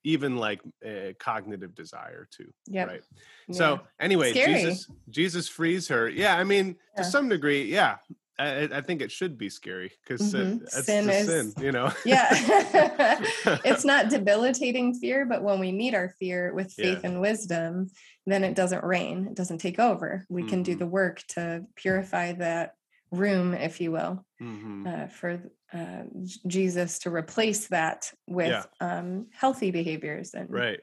even 0.03 0.37
like 0.37 0.61
a 0.83 1.15
cognitive 1.19 1.75
desire 1.75 2.27
too 2.31 2.51
yeah 2.67 2.85
right 2.85 3.03
yeah. 3.47 3.55
so 3.55 3.79
anyway 3.99 4.31
Scary. 4.31 4.53
jesus 4.53 4.87
jesus 5.09 5.47
frees 5.47 5.87
her 5.87 6.09
yeah 6.09 6.37
i 6.37 6.43
mean 6.43 6.75
yeah. 6.95 7.03
to 7.03 7.09
some 7.09 7.29
degree 7.29 7.63
yeah 7.65 7.97
I, 8.39 8.63
I, 8.73 8.81
think 8.81 9.01
it 9.01 9.11
should 9.11 9.37
be 9.37 9.49
scary 9.49 9.91
because 10.03 10.33
mm-hmm. 10.33 10.65
sin 10.65 11.09
is 11.09 11.27
sin, 11.27 11.53
you 11.63 11.71
know. 11.71 11.91
yeah, 12.03 12.29
it's 13.63 13.85
not 13.85 14.09
debilitating 14.09 14.95
fear, 14.95 15.25
but 15.25 15.43
when 15.43 15.59
we 15.59 15.71
meet 15.71 15.93
our 15.93 16.09
fear 16.19 16.51
with 16.51 16.73
faith 16.73 17.01
yeah. 17.03 17.09
and 17.11 17.21
wisdom, 17.21 17.91
then 18.25 18.43
it 18.43 18.55
doesn't 18.55 18.83
reign. 18.83 19.27
It 19.27 19.35
doesn't 19.35 19.59
take 19.59 19.77
over. 19.77 20.25
We 20.29 20.41
mm-hmm. 20.41 20.49
can 20.49 20.63
do 20.63 20.71
mm-hmm. 20.71 20.79
the 20.79 20.87
work 20.87 21.21
to 21.29 21.65
purify 21.75 22.33
that 22.33 22.75
room, 23.13 23.53
if 23.53 23.79
you 23.79 23.91
will, 23.91 24.25
mm-hmm. 24.41 24.87
uh, 24.87 25.07
for 25.07 25.41
uh, 25.71 26.03
Jesus 26.47 26.99
to 26.99 27.09
replace 27.09 27.67
that 27.67 28.11
with 28.27 28.49
yeah. 28.49 28.63
um, 28.79 29.27
healthy 29.31 29.71
behaviors. 29.71 30.33
And 30.33 30.49
right. 30.49 30.79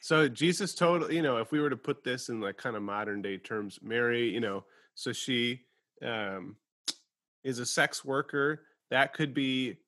So 0.00 0.28
Jesus 0.28 0.74
told 0.74 1.12
you 1.12 1.22
know 1.22 1.38
if 1.38 1.50
we 1.50 1.60
were 1.60 1.70
to 1.70 1.76
put 1.76 2.04
this 2.04 2.28
in 2.28 2.40
like 2.40 2.56
kind 2.56 2.76
of 2.76 2.82
modern 2.82 3.22
day 3.22 3.38
terms, 3.38 3.78
Mary, 3.82 4.30
you 4.30 4.40
know, 4.40 4.64
so 4.94 5.12
she 5.12 5.62
um, 6.04 6.56
is 7.42 7.58
a 7.58 7.66
sex 7.66 8.04
worker. 8.04 8.62
That 8.90 9.12
could 9.12 9.34
be 9.34 9.78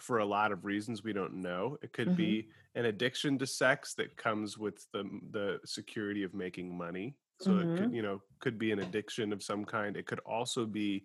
for 0.00 0.18
a 0.18 0.24
lot 0.24 0.50
of 0.50 0.64
reasons 0.64 1.04
we 1.04 1.12
don't 1.12 1.34
know. 1.34 1.76
It 1.82 1.92
could 1.92 2.08
mm-hmm. 2.08 2.16
be 2.16 2.48
an 2.74 2.86
addiction 2.86 3.38
to 3.38 3.46
sex 3.46 3.94
that 3.94 4.16
comes 4.16 4.56
with 4.56 4.86
the 4.92 5.04
the 5.30 5.60
security 5.64 6.22
of 6.22 6.34
making 6.34 6.76
money. 6.76 7.16
So 7.40 7.52
mm-hmm. 7.52 7.74
it 7.74 7.78
could, 7.78 7.94
you 7.94 8.02
know, 8.02 8.22
could 8.40 8.58
be 8.58 8.72
an 8.72 8.80
addiction 8.80 9.32
of 9.32 9.42
some 9.42 9.64
kind. 9.64 9.96
It 9.96 10.06
could 10.06 10.20
also 10.20 10.66
be 10.66 11.04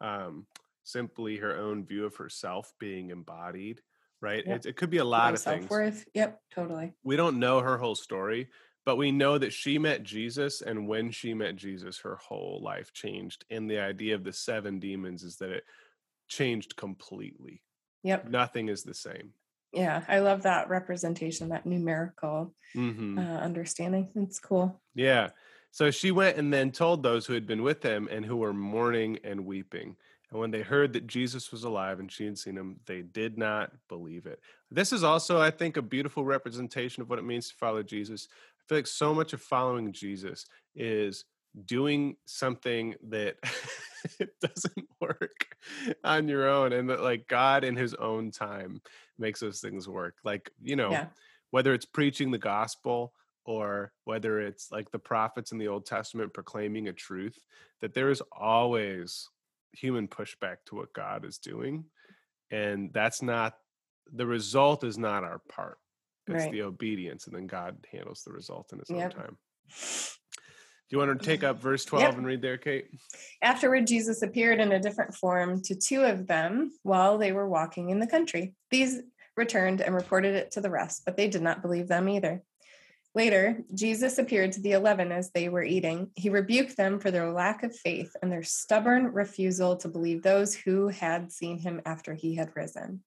um, 0.00 0.46
simply 0.84 1.36
her 1.36 1.56
own 1.56 1.84
view 1.84 2.04
of 2.04 2.16
herself 2.16 2.72
being 2.78 3.10
embodied, 3.10 3.80
right? 4.20 4.44
Yep. 4.46 4.56
It, 4.56 4.66
it, 4.66 4.76
could 4.76 4.90
be 4.90 4.98
a 4.98 5.04
lot 5.04 5.34
of 5.34 5.40
things. 5.40 5.62
Self-worth. 5.62 6.06
Yep, 6.14 6.40
totally. 6.54 6.92
We 7.04 7.16
don't 7.16 7.38
know 7.38 7.60
her 7.60 7.78
whole 7.78 7.94
story, 7.94 8.48
but 8.84 8.96
we 8.96 9.10
know 9.10 9.38
that 9.38 9.52
she 9.52 9.78
met 9.78 10.02
Jesus, 10.02 10.62
and 10.62 10.86
when 10.86 11.10
she 11.10 11.34
met 11.34 11.56
Jesus, 11.56 11.98
her 11.98 12.16
whole 12.16 12.60
life 12.62 12.92
changed. 12.92 13.44
And 13.50 13.68
the 13.68 13.80
idea 13.80 14.14
of 14.14 14.24
the 14.24 14.32
seven 14.32 14.78
demons 14.78 15.22
is 15.22 15.36
that 15.36 15.50
it 15.50 15.64
changed 16.28 16.76
completely. 16.76 17.62
Yep. 18.02 18.30
Nothing 18.30 18.68
is 18.68 18.82
the 18.82 18.94
same. 18.94 19.32
Yeah, 19.72 20.04
I 20.08 20.20
love 20.20 20.42
that 20.42 20.68
representation, 20.70 21.50
that 21.50 21.66
numerical 21.66 22.54
mm-hmm. 22.74 23.18
uh, 23.18 23.38
understanding. 23.38 24.08
It's 24.14 24.38
cool. 24.38 24.80
Yeah. 24.94 25.30
So 25.76 25.90
she 25.90 26.10
went 26.10 26.38
and 26.38 26.50
then 26.50 26.72
told 26.72 27.02
those 27.02 27.26
who 27.26 27.34
had 27.34 27.46
been 27.46 27.62
with 27.62 27.82
them 27.82 28.08
and 28.10 28.24
who 28.24 28.38
were 28.38 28.54
mourning 28.54 29.18
and 29.22 29.44
weeping. 29.44 29.94
And 30.30 30.40
when 30.40 30.50
they 30.50 30.62
heard 30.62 30.94
that 30.94 31.06
Jesus 31.06 31.52
was 31.52 31.64
alive 31.64 32.00
and 32.00 32.10
she 32.10 32.24
had 32.24 32.38
seen 32.38 32.56
him, 32.56 32.80
they 32.86 33.02
did 33.02 33.36
not 33.36 33.72
believe 33.86 34.24
it. 34.24 34.40
This 34.70 34.90
is 34.90 35.04
also, 35.04 35.38
I 35.38 35.50
think, 35.50 35.76
a 35.76 35.82
beautiful 35.82 36.24
representation 36.24 37.02
of 37.02 37.10
what 37.10 37.18
it 37.18 37.26
means 37.26 37.50
to 37.50 37.56
follow 37.56 37.82
Jesus. 37.82 38.26
I 38.58 38.62
feel 38.66 38.78
like 38.78 38.86
so 38.86 39.12
much 39.12 39.34
of 39.34 39.42
following 39.42 39.92
Jesus 39.92 40.46
is 40.74 41.26
doing 41.66 42.16
something 42.24 42.94
that 43.08 43.36
it 44.18 44.30
doesn't 44.40 44.88
work 45.02 45.58
on 46.02 46.26
your 46.26 46.48
own 46.48 46.72
and 46.72 46.88
that 46.88 47.02
like 47.02 47.28
God 47.28 47.64
in 47.64 47.76
his 47.76 47.92
own 47.92 48.30
time 48.30 48.80
makes 49.18 49.40
those 49.40 49.60
things 49.60 49.86
work. 49.86 50.14
Like, 50.24 50.50
you 50.62 50.74
know, 50.74 50.90
yeah. 50.90 51.06
whether 51.50 51.74
it's 51.74 51.84
preaching 51.84 52.30
the 52.30 52.38
gospel 52.38 53.12
or 53.46 53.92
whether 54.04 54.40
it's 54.40 54.70
like 54.70 54.90
the 54.90 54.98
prophets 54.98 55.52
in 55.52 55.58
the 55.58 55.68
Old 55.68 55.86
Testament 55.86 56.34
proclaiming 56.34 56.88
a 56.88 56.92
truth, 56.92 57.38
that 57.80 57.94
there 57.94 58.10
is 58.10 58.22
always 58.32 59.28
human 59.72 60.08
pushback 60.08 60.56
to 60.66 60.74
what 60.74 60.92
God 60.92 61.24
is 61.24 61.38
doing. 61.38 61.84
And 62.50 62.92
that's 62.92 63.22
not 63.22 63.54
the 64.12 64.26
result 64.26 64.84
is 64.84 64.98
not 64.98 65.24
our 65.24 65.40
part. 65.48 65.78
It's 66.26 66.44
right. 66.44 66.52
the 66.52 66.62
obedience, 66.62 67.26
and 67.26 67.36
then 67.36 67.46
God 67.46 67.76
handles 67.90 68.22
the 68.22 68.32
result 68.32 68.72
in 68.72 68.80
his 68.80 68.90
yep. 68.90 69.14
own 69.14 69.22
time. 69.22 69.36
Do 69.68 70.94
you 70.94 70.98
want 70.98 71.20
to 71.20 71.24
take 71.24 71.44
up 71.44 71.60
verse 71.60 71.84
12 71.84 72.02
yep. 72.02 72.16
and 72.16 72.26
read 72.26 72.42
there, 72.42 72.58
Kate? 72.58 72.86
Afterward, 73.42 73.86
Jesus 73.86 74.22
appeared 74.22 74.60
in 74.60 74.72
a 74.72 74.80
different 74.80 75.14
form 75.14 75.62
to 75.62 75.74
two 75.76 76.02
of 76.02 76.26
them 76.26 76.72
while 76.82 77.18
they 77.18 77.32
were 77.32 77.48
walking 77.48 77.90
in 77.90 78.00
the 78.00 78.06
country. 78.06 78.54
These 78.70 79.02
returned 79.36 79.80
and 79.80 79.94
reported 79.94 80.34
it 80.34 80.52
to 80.52 80.60
the 80.60 80.70
rest, 80.70 81.02
but 81.04 81.16
they 81.16 81.28
did 81.28 81.42
not 81.42 81.62
believe 81.62 81.88
them 81.88 82.08
either. 82.08 82.42
Later, 83.16 83.64
Jesus 83.72 84.18
appeared 84.18 84.52
to 84.52 84.60
the 84.60 84.72
eleven 84.72 85.10
as 85.10 85.30
they 85.30 85.48
were 85.48 85.62
eating. 85.62 86.10
He 86.16 86.28
rebuked 86.28 86.76
them 86.76 87.00
for 87.00 87.10
their 87.10 87.32
lack 87.32 87.62
of 87.62 87.74
faith 87.74 88.14
and 88.20 88.30
their 88.30 88.42
stubborn 88.42 89.06
refusal 89.06 89.74
to 89.76 89.88
believe 89.88 90.22
those 90.22 90.54
who 90.54 90.88
had 90.88 91.32
seen 91.32 91.58
him 91.58 91.80
after 91.86 92.12
he 92.12 92.34
had 92.34 92.52
risen. 92.54 93.02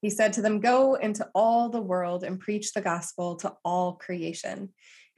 He 0.00 0.10
said 0.10 0.32
to 0.34 0.42
them, 0.42 0.60
Go 0.60 0.94
into 0.94 1.28
all 1.34 1.70
the 1.70 1.80
world 1.80 2.22
and 2.22 2.38
preach 2.38 2.72
the 2.72 2.80
gospel 2.80 3.34
to 3.38 3.56
all 3.64 3.94
creation. 3.94 4.68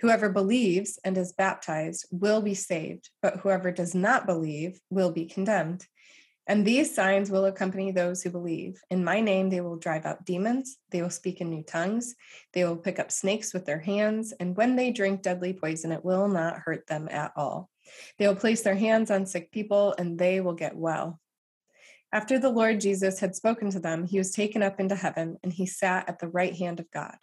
Whoever 0.01 0.31
believes 0.31 0.99
and 1.05 1.19
is 1.19 1.35
baptized 1.35 2.07
will 2.11 2.41
be 2.41 2.55
saved, 2.55 3.11
but 3.21 3.41
whoever 3.41 3.71
does 3.71 3.95
not 3.95 4.25
believe 4.25 4.81
will 4.89 5.11
be 5.11 5.27
condemned. 5.27 5.85
And 6.49 6.65
these 6.65 6.95
signs 6.95 7.31
will 7.31 7.47
accompany 7.47 7.91
those 7.91 8.23
who 8.23 8.31
believe. 8.31 8.81
In 8.91 9.03
my 9.03 9.21
name, 9.21 9.51
they 9.51 9.61
will 9.61 9.77
drive 9.77 10.07
out 10.07 10.25
demons. 10.25 10.79
They 10.91 11.03
will 11.03 11.11
speak 11.11 11.41
in 11.41 11.51
new 11.51 11.65
tongues. 11.65 12.15
They 12.53 12.65
will 12.65 12.77
pick 12.77 13.01
up 13.01 13.11
snakes 13.11 13.53
with 13.53 13.65
their 13.67 13.81
hands. 13.81 14.33
And 14.39 14.57
when 14.57 14.77
they 14.77 14.93
drink 14.93 15.23
deadly 15.23 15.53
poison, 15.53 15.91
it 15.91 16.05
will 16.05 16.29
not 16.29 16.59
hurt 16.59 16.87
them 16.87 17.09
at 17.11 17.33
all. 17.35 17.69
They 18.19 18.29
will 18.29 18.37
place 18.37 18.63
their 18.63 18.77
hands 18.77 19.11
on 19.11 19.27
sick 19.27 19.51
people 19.51 19.95
and 19.99 20.19
they 20.19 20.41
will 20.41 20.55
get 20.55 20.77
well. 20.77 21.21
After 22.13 22.39
the 22.39 22.51
Lord 22.51 22.81
Jesus 22.81 23.19
had 23.19 23.35
spoken 23.35 23.71
to 23.71 23.81
them, 23.81 24.07
he 24.07 24.19
was 24.19 24.31
taken 24.31 24.63
up 24.63 24.79
into 24.79 24.95
heaven 24.95 25.39
and 25.43 25.53
he 25.53 25.67
sat 25.67 26.09
at 26.09 26.21
the 26.21 26.29
right 26.29 26.55
hand 26.55 26.79
of 26.79 26.91
God. 26.93 27.17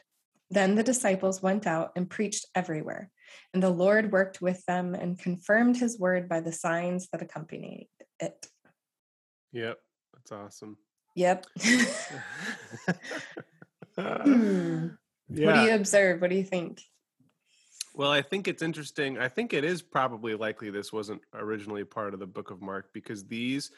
Then 0.49 0.75
the 0.75 0.83
disciples 0.83 1.41
went 1.41 1.65
out 1.65 1.93
and 1.95 2.09
preached 2.09 2.45
everywhere. 2.53 3.09
And 3.53 3.63
the 3.63 3.69
Lord 3.69 4.11
worked 4.11 4.41
with 4.41 4.63
them 4.65 4.93
and 4.93 5.17
confirmed 5.17 5.77
his 5.77 5.97
word 5.97 6.27
by 6.27 6.41
the 6.41 6.51
signs 6.51 7.07
that 7.09 7.21
accompanied 7.21 7.87
it. 8.19 8.47
Yep, 9.53 9.79
that's 10.13 10.31
awesome. 10.31 10.77
Yep. 11.15 11.45
hmm. 13.97 13.97
yeah. 13.97 14.87
What 15.27 15.55
do 15.55 15.61
you 15.61 15.73
observe? 15.73 16.21
What 16.21 16.29
do 16.29 16.35
you 16.35 16.43
think? 16.43 16.81
Well, 17.95 18.11
I 18.11 18.21
think 18.21 18.47
it's 18.47 18.61
interesting. 18.61 19.17
I 19.17 19.29
think 19.29 19.53
it 19.53 19.63
is 19.63 19.81
probably 19.81 20.35
likely 20.35 20.69
this 20.69 20.91
wasn't 20.91 21.21
originally 21.33 21.83
part 21.83 22.13
of 22.13 22.19
the 22.19 22.27
book 22.27 22.51
of 22.51 22.61
Mark 22.61 22.91
because 22.93 23.25
these 23.25 23.71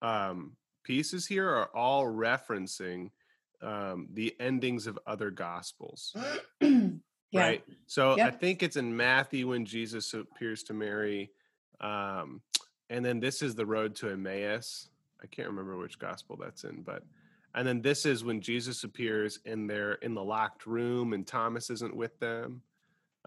um, 0.00 0.56
pieces 0.84 1.26
here 1.26 1.48
are 1.48 1.70
all 1.74 2.04
referencing 2.04 3.10
um, 3.62 4.08
the 4.12 4.34
endings 4.40 4.86
of 4.86 4.98
other 5.06 5.30
gospels. 5.30 6.14
yeah. 6.60 6.90
Right. 7.32 7.64
So 7.86 8.16
yep. 8.16 8.26
I 8.26 8.30
think 8.36 8.62
it's 8.62 8.76
in 8.76 8.96
Matthew 8.96 9.48
when 9.48 9.64
Jesus 9.64 10.12
appears 10.12 10.64
to 10.64 10.74
Mary. 10.74 11.30
Um, 11.80 12.42
and 12.90 13.04
then 13.04 13.20
this 13.20 13.42
is 13.42 13.54
the 13.54 13.66
road 13.66 13.94
to 13.96 14.10
Emmaus. 14.10 14.88
I 15.22 15.26
can't 15.26 15.48
remember 15.48 15.76
which 15.76 15.98
gospel 15.98 16.36
that's 16.40 16.64
in, 16.64 16.82
but 16.82 17.04
and 17.54 17.66
then 17.66 17.82
this 17.82 18.06
is 18.06 18.24
when 18.24 18.40
Jesus 18.40 18.82
appears 18.84 19.38
in 19.44 19.66
their 19.66 19.94
in 19.94 20.14
the 20.14 20.24
locked 20.24 20.66
room 20.66 21.12
and 21.12 21.26
Thomas 21.26 21.70
isn't 21.70 21.94
with 21.94 22.18
them. 22.18 22.62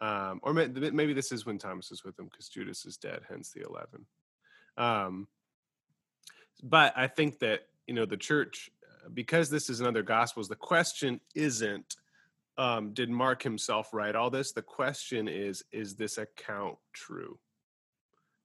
Um, 0.02 0.42
or 0.44 0.54
maybe 0.54 1.14
this 1.14 1.32
is 1.32 1.46
when 1.46 1.58
Thomas 1.58 1.92
is 1.92 2.04
with 2.04 2.18
them 2.18 2.28
because 2.30 2.50
Judas 2.50 2.86
is 2.86 2.98
dead, 2.98 3.22
hence 3.30 3.52
the 3.52 3.66
11. 3.66 4.06
Um, 4.78 5.28
but 6.64 6.94
I 6.98 7.08
think 7.08 7.40
that, 7.40 7.68
you 7.88 7.94
know, 7.94 8.06
the 8.06 8.18
church, 8.18 8.70
uh, 8.84 9.10
because 9.14 9.50
this 9.50 9.70
is 9.70 9.80
another 9.80 10.04
gospels, 10.04 10.50
the 10.50 10.56
question 10.56 11.22
isn't, 11.34 11.96
um, 12.58 12.94
did 12.94 13.10
Mark 13.10 13.42
himself 13.42 13.94
write 13.94 14.16
all 14.16 14.30
this? 14.30 14.52
The 14.52 14.62
question 14.62 15.28
is, 15.28 15.64
is 15.72 15.96
this 15.96 16.18
account 16.18 16.78
true? 16.94 17.38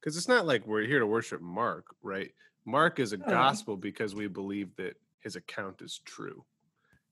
Because 0.00 0.16
it's 0.16 0.28
not 0.28 0.46
like 0.46 0.66
we're 0.66 0.86
here 0.86 1.00
to 1.00 1.06
worship 1.06 1.40
Mark, 1.40 1.86
right? 2.02 2.32
Mark 2.64 2.98
is 2.98 3.12
a 3.12 3.16
oh. 3.16 3.28
gospel 3.28 3.76
because 3.76 4.14
we 4.14 4.26
believe 4.26 4.74
that 4.76 4.96
his 5.20 5.36
account 5.36 5.82
is 5.82 6.00
true 6.04 6.44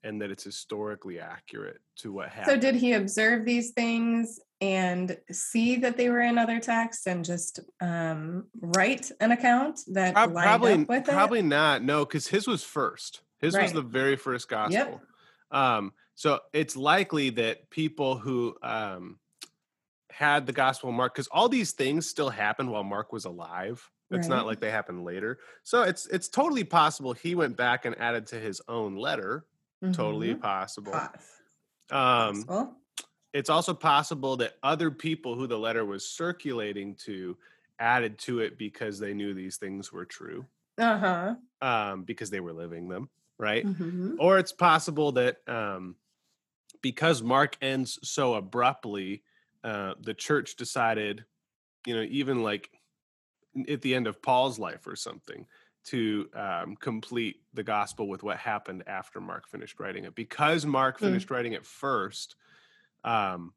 and 0.04 0.20
that 0.22 0.30
it's 0.30 0.44
historically 0.44 1.18
accurate 1.18 1.80
to 1.96 2.12
what 2.12 2.28
happened. 2.28 2.62
So, 2.62 2.70
did 2.70 2.76
he 2.76 2.92
observe 2.92 3.44
these 3.44 3.70
things 3.70 4.40
and 4.60 5.16
see 5.30 5.76
that 5.76 5.96
they 5.96 6.08
were 6.08 6.20
in 6.20 6.38
other 6.38 6.60
texts 6.60 7.06
and 7.06 7.24
just 7.24 7.60
um, 7.80 8.46
write 8.60 9.10
an 9.20 9.32
account 9.32 9.80
that 9.88 10.14
Pro- 10.14 10.30
probably 10.30 10.84
probably 10.84 10.96
it? 10.98 11.04
Probably 11.04 11.42
not? 11.42 11.82
No, 11.82 12.04
because 12.04 12.28
his 12.28 12.46
was 12.46 12.62
first. 12.62 13.22
His 13.40 13.54
right. 13.54 13.64
was 13.64 13.72
the 13.72 13.82
very 13.82 14.16
first 14.16 14.48
gospel. 14.48 14.72
Yep. 14.72 15.00
Um, 15.50 15.92
so 16.14 16.40
it's 16.52 16.76
likely 16.76 17.30
that 17.30 17.70
people 17.70 18.18
who 18.18 18.56
um, 18.62 19.18
had 20.10 20.46
the 20.46 20.52
gospel 20.52 20.90
mark 20.90 21.14
because 21.14 21.28
all 21.28 21.48
these 21.48 21.72
things 21.72 22.08
still 22.08 22.30
happened 22.30 22.70
while 22.70 22.84
mark 22.84 23.12
was 23.12 23.24
alive 23.24 23.88
it's 24.10 24.28
right. 24.28 24.36
not 24.36 24.46
like 24.46 24.60
they 24.60 24.70
happened 24.70 25.04
later 25.04 25.38
so 25.62 25.82
it's 25.82 26.06
it's 26.06 26.28
totally 26.28 26.64
possible 26.64 27.12
he 27.12 27.34
went 27.34 27.56
back 27.56 27.84
and 27.84 27.98
added 27.98 28.26
to 28.26 28.36
his 28.36 28.60
own 28.68 28.96
letter 28.96 29.44
mm-hmm. 29.82 29.92
totally 29.92 30.34
possible 30.34 30.92
um 31.90 32.42
possible. 32.44 32.76
it's 33.32 33.50
also 33.50 33.74
possible 33.74 34.36
that 34.36 34.54
other 34.62 34.90
people 34.90 35.34
who 35.34 35.46
the 35.46 35.58
letter 35.58 35.84
was 35.84 36.06
circulating 36.06 36.94
to 36.94 37.36
added 37.78 38.18
to 38.18 38.40
it 38.40 38.58
because 38.58 38.98
they 38.98 39.14
knew 39.14 39.34
these 39.34 39.56
things 39.56 39.92
were 39.92 40.04
true 40.04 40.44
uh-huh 40.78 41.34
um 41.62 42.02
because 42.04 42.30
they 42.30 42.40
were 42.40 42.52
living 42.52 42.88
them 42.88 43.08
right 43.38 43.64
mm-hmm. 43.64 44.14
or 44.18 44.38
it's 44.38 44.52
possible 44.52 45.12
that 45.12 45.38
um 45.46 45.94
because 46.80 47.22
mark 47.22 47.56
ends 47.60 47.98
so 48.02 48.34
abruptly 48.34 49.22
uh, 49.64 49.94
the 50.00 50.14
church 50.14 50.56
decided, 50.56 51.24
you 51.86 51.94
know, 51.94 52.02
even 52.02 52.42
like 52.42 52.70
at 53.68 53.82
the 53.82 53.94
end 53.94 54.06
of 54.06 54.22
Paul's 54.22 54.58
life 54.58 54.86
or 54.86 54.96
something, 54.96 55.46
to 55.86 56.28
um, 56.34 56.76
complete 56.76 57.40
the 57.54 57.62
gospel 57.62 58.08
with 58.08 58.22
what 58.22 58.36
happened 58.36 58.84
after 58.86 59.20
Mark 59.20 59.48
finished 59.48 59.80
writing 59.80 60.04
it. 60.04 60.14
Because 60.14 60.66
Mark 60.66 60.98
hmm. 60.98 61.06
finished 61.06 61.28
mm. 61.28 61.30
writing 61.30 61.52
it 61.54 61.64
first, 61.64 62.36
um, 63.04 63.52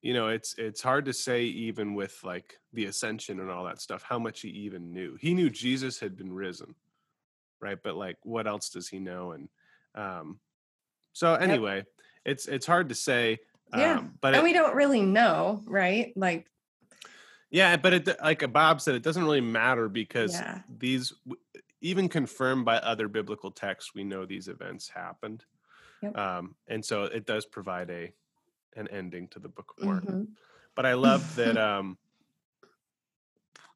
you 0.00 0.14
know, 0.14 0.28
it's 0.28 0.54
it's 0.58 0.80
hard 0.80 1.06
to 1.06 1.12
say 1.12 1.44
even 1.44 1.94
with 1.94 2.18
like 2.22 2.58
the 2.72 2.84
ascension 2.84 3.40
and 3.40 3.50
all 3.50 3.64
that 3.64 3.80
stuff 3.80 4.02
how 4.02 4.18
much 4.18 4.42
he 4.42 4.48
even 4.48 4.92
knew. 4.92 5.16
He 5.20 5.34
knew 5.34 5.50
Jesus 5.50 5.98
had 5.98 6.16
been 6.16 6.32
risen, 6.32 6.74
right? 7.60 7.78
But 7.82 7.96
like, 7.96 8.16
what 8.22 8.46
else 8.46 8.70
does 8.70 8.88
he 8.88 9.00
know? 9.00 9.32
And 9.32 9.48
um, 9.94 10.38
so 11.12 11.34
anyway, 11.34 11.78
yep. 11.78 11.86
it's 12.24 12.46
it's 12.46 12.66
hard 12.66 12.90
to 12.90 12.94
say. 12.94 13.40
Yeah, 13.76 13.98
um, 13.98 14.14
but 14.20 14.34
and 14.34 14.42
it, 14.42 14.44
we 14.44 14.52
don't 14.52 14.76
really 14.76 15.02
know, 15.02 15.62
right? 15.66 16.12
Like, 16.16 16.46
yeah, 17.50 17.76
but 17.76 17.92
it 17.94 18.08
like 18.22 18.52
Bob 18.52 18.80
said, 18.80 18.94
it 18.94 19.02
doesn't 19.02 19.24
really 19.24 19.40
matter 19.40 19.88
because 19.88 20.34
yeah. 20.34 20.60
these, 20.78 21.14
even 21.80 22.08
confirmed 22.08 22.64
by 22.64 22.76
other 22.78 23.08
biblical 23.08 23.50
texts, 23.50 23.92
we 23.94 24.04
know 24.04 24.26
these 24.26 24.48
events 24.48 24.88
happened, 24.88 25.44
yep. 26.02 26.16
um, 26.16 26.54
and 26.66 26.84
so 26.84 27.04
it 27.04 27.26
does 27.26 27.46
provide 27.46 27.90
a 27.90 28.12
an 28.76 28.88
ending 28.88 29.28
to 29.28 29.38
the 29.38 29.48
Book 29.48 29.74
of 29.78 29.84
Mark. 29.84 30.04
Mm-hmm. 30.04 30.24
But 30.74 30.86
I 30.86 30.92
love 30.94 31.36
that 31.36 31.56
um 31.56 31.96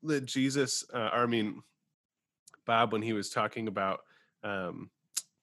that 0.02 0.26
Jesus, 0.26 0.84
uh, 0.92 1.10
or 1.12 1.22
I 1.22 1.26
mean, 1.26 1.62
Bob, 2.66 2.92
when 2.92 3.02
he 3.02 3.14
was 3.14 3.30
talking 3.30 3.68
about 3.68 4.00
um 4.44 4.90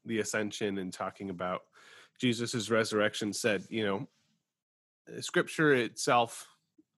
the 0.05 0.19
ascension 0.19 0.77
and 0.77 0.93
talking 0.93 1.31
about 1.31 1.63
Jesus's 2.19 2.69
resurrection, 2.69 3.33
said, 3.33 3.63
you 3.69 3.85
know, 3.85 4.07
scripture 5.21 5.73
itself 5.73 6.47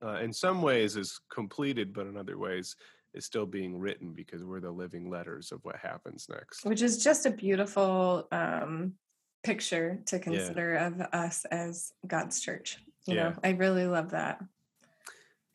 uh, 0.02 0.18
in 0.20 0.32
some 0.32 0.62
ways 0.62 0.96
is 0.96 1.20
completed 1.32 1.92
but 1.92 2.06
in 2.06 2.16
other 2.16 2.38
ways 2.38 2.76
is 3.14 3.24
still 3.24 3.46
being 3.46 3.78
written 3.78 4.12
because 4.12 4.44
we're 4.44 4.60
the 4.60 4.70
living 4.70 5.10
letters 5.10 5.50
of 5.50 5.64
what 5.64 5.76
happens 5.76 6.28
next. 6.30 6.64
Which 6.64 6.80
is 6.80 7.02
just 7.02 7.26
a 7.26 7.30
beautiful 7.30 8.28
um, 8.30 8.94
picture 9.42 10.00
to 10.06 10.18
consider 10.18 10.74
yeah. 10.74 10.86
of 10.86 11.00
us 11.12 11.44
as 11.46 11.92
god's 12.06 12.40
church 12.40 12.78
you 13.06 13.14
yeah. 13.14 13.30
know 13.30 13.34
i 13.42 13.50
really 13.50 13.86
love 13.86 14.10
that. 14.10 14.42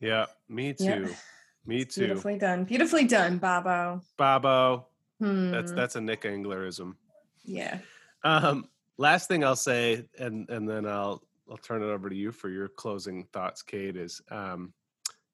Yeah 0.00 0.26
me 0.48 0.72
too. 0.72 1.14
Me 1.64 1.84
too. 1.84 2.02
beautifully 2.02 2.38
done. 2.38 2.64
Beautifully 2.64 3.04
done 3.04 3.38
babo. 3.38 4.00
Babo. 4.16 4.86
Hmm. 5.20 5.50
that's 5.50 5.72
that's 5.72 5.96
a 5.96 6.00
nick 6.00 6.22
englerism 6.22 6.94
yeah. 7.44 7.78
Um 8.24 8.68
last 8.98 9.28
thing 9.28 9.44
i'll 9.44 9.56
say 9.56 10.04
and 10.18 10.50
and 10.50 10.68
then 10.68 10.84
i'll 10.84 11.22
I'll 11.50 11.56
turn 11.56 11.82
it 11.82 11.86
over 11.86 12.08
to 12.08 12.16
you 12.16 12.32
for 12.32 12.48
your 12.48 12.68
closing 12.68 13.24
thoughts, 13.32 13.62
Kate. 13.62 13.96
Is 13.96 14.20
um, 14.30 14.72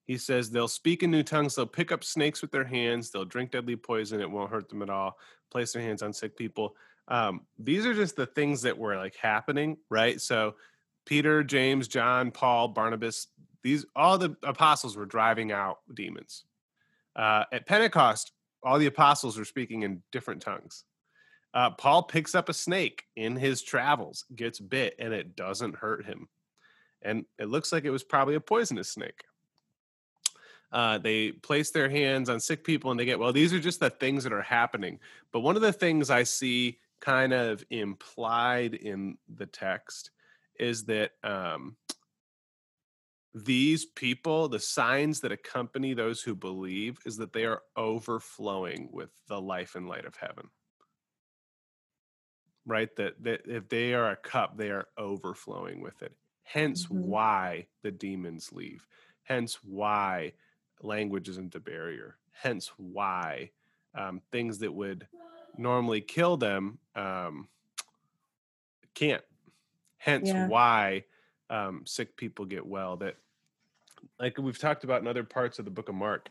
he 0.07 0.19
says 0.19 0.51
they'll 0.51 0.69
speak 0.69 1.03
in 1.03 1.11
new 1.11 1.23
tongues, 1.23 1.55
they'll 1.55 1.67
pick 1.67 1.93
up 1.93 2.05
snakes 2.05 2.43
with 2.43 2.51
their 2.51 2.65
hands, 2.65 3.11
they'll 3.11 3.25
drink 3.25 3.53
deadly 3.53 3.77
poison, 3.77 4.21
it 4.21 4.31
won't 4.31 4.51
hurt 4.51 4.69
them 4.69 4.83
at 4.83 4.91
all. 4.91 5.19
Place 5.51 5.73
their 5.73 5.83
hands 5.83 6.03
on 6.03 6.13
sick 6.13 6.37
people. 6.37 6.75
Um, 7.09 7.43
these 7.59 7.87
are 7.87 7.95
just 7.95 8.17
the 8.17 8.27
things 8.27 8.63
that 8.63 8.77
were 8.77 8.97
like 8.97 9.17
happening, 9.17 9.77
right? 9.91 10.21
So 10.21 10.55
Peter, 11.07 11.43
James, 11.43 11.89
John, 11.89 12.31
Paul, 12.31 12.69
Barnabas, 12.69 13.29
these 13.63 13.87
all 13.95 14.19
the 14.19 14.37
apostles 14.43 14.97
were 14.97 15.07
driving 15.07 15.53
out 15.53 15.79
demons. 15.95 16.45
Uh, 17.15 17.45
at 17.53 17.67
Pentecost, 17.67 18.33
all 18.63 18.79
the 18.79 18.87
apostles 18.87 19.37
were 19.37 19.45
speaking 19.45 19.83
in 19.83 20.03
different 20.13 20.41
tongues. 20.41 20.85
Uh, 21.55 21.71
Paul 21.71 22.05
picks 22.05 22.35
up 22.35 22.49
a 22.49 22.55
snake 22.55 23.05
in 23.15 23.37
his 23.37 23.63
travels, 23.63 24.25
gets 24.35 24.59
bit, 24.59 24.95
and 24.99 25.13
it 25.13 25.37
doesn't 25.37 25.77
hurt 25.77 26.07
him. 26.07 26.29
And 27.03 27.27
it 27.39 27.49
looks 27.49 27.73
like 27.73 27.85
it 27.85 27.91
was 27.91 28.05
probably 28.05 28.37
a 28.37 28.41
poisonous 28.41 28.89
snake. 28.89 29.25
Uh, 30.71 30.97
they 30.97 31.33
place 31.33 31.71
their 31.71 31.91
hands 31.91 32.31
on 32.31 32.41
sick 32.41 32.65
people 32.65 32.91
and 32.91 32.99
they 32.99 33.05
get, 33.05 33.19
well, 33.19 33.33
these 33.33 33.53
are 33.53 33.61
just 33.61 33.81
the 33.81 33.91
things 33.91 34.25
that 34.25 34.33
are 34.33 34.41
happening. 34.41 34.99
But 35.31 35.41
one 35.41 35.57
of 35.57 35.63
the 35.63 35.73
things 35.73 36.09
I 36.09 36.23
see 36.23 36.79
kind 37.01 37.35
of 37.35 37.63
implied 37.69 38.75
in 38.75 39.19
the 39.29 39.45
text 39.45 40.11
is 40.59 40.85
that 40.85 41.11
um, 41.23 41.77
these 43.35 43.85
people, 43.85 44.49
the 44.49 44.61
signs 44.61 45.21
that 45.21 45.33
accompany 45.33 45.93
those 45.93 46.23
who 46.23 46.35
believe, 46.35 46.99
is 47.05 47.19
that 47.19 47.35
they 47.35 47.45
are 47.45 47.63
overflowing 47.77 48.89
with 48.93 49.11
the 49.29 49.41
life 49.41 49.75
and 49.75 49.89
light 49.89 50.07
of 50.07 50.17
heaven 50.17 50.49
right? 52.67 52.95
That 52.97 53.23
that 53.25 53.43
if 53.47 53.69
they 53.69 53.95
are 53.95 54.11
a 54.11 54.17
cup, 54.17 54.57
they 54.57 54.71
are 54.71 54.89
overflowing 54.97 55.81
with 55.81 56.03
it. 56.03 56.13
Hence 56.45 56.87
mm-hmm. 56.87 57.09
why 57.09 57.67
the 57.83 57.91
demons 57.91 58.53
leave. 58.53 58.87
Hence 59.25 59.59
why 59.63 60.33
language 60.83 61.29
isn't 61.29 61.55
a 61.55 61.61
barrier. 61.61 62.17
Hence 62.33 62.71
why 62.77 63.51
um, 63.95 64.21
things 64.31 64.59
that 64.59 64.73
would 64.73 65.07
normally 65.57 66.01
kill 66.01 66.37
them 66.37 66.79
um, 66.95 67.49
can't. 68.95 69.23
Hence 69.99 70.29
yeah. 70.29 70.49
why 70.49 71.05
um, 71.51 71.83
sick 71.87 72.17
people 72.17 72.45
get 72.45 72.67
well. 72.67 72.97
That, 72.97 73.17
like 74.19 74.39
we've 74.39 74.59
talked 74.59 74.85
about 74.85 75.03
in 75.03 75.09
other 75.09 75.25
parts 75.25 75.59
of 75.59 75.65
the 75.65 75.71
book 75.71 75.89
of 75.89 75.95
Mark, 75.95 76.29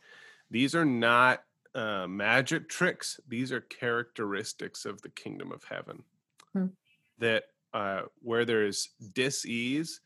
these 0.50 0.76
are 0.76 0.86
not 0.86 1.44
uh, 1.74 2.06
magic 2.08 2.68
tricks. 2.68 3.20
These 3.28 3.52
are 3.54 3.62
characteristics 3.62 4.86
of 4.86 5.02
the 5.02 5.10
kingdom 5.10 5.52
of 5.52 5.64
heaven 5.64 6.04
hmm. 6.54 6.68
that 7.20 7.44
uh, 7.74 8.04
where 8.22 8.46
there's 8.46 8.90
dis-ease 9.14 10.02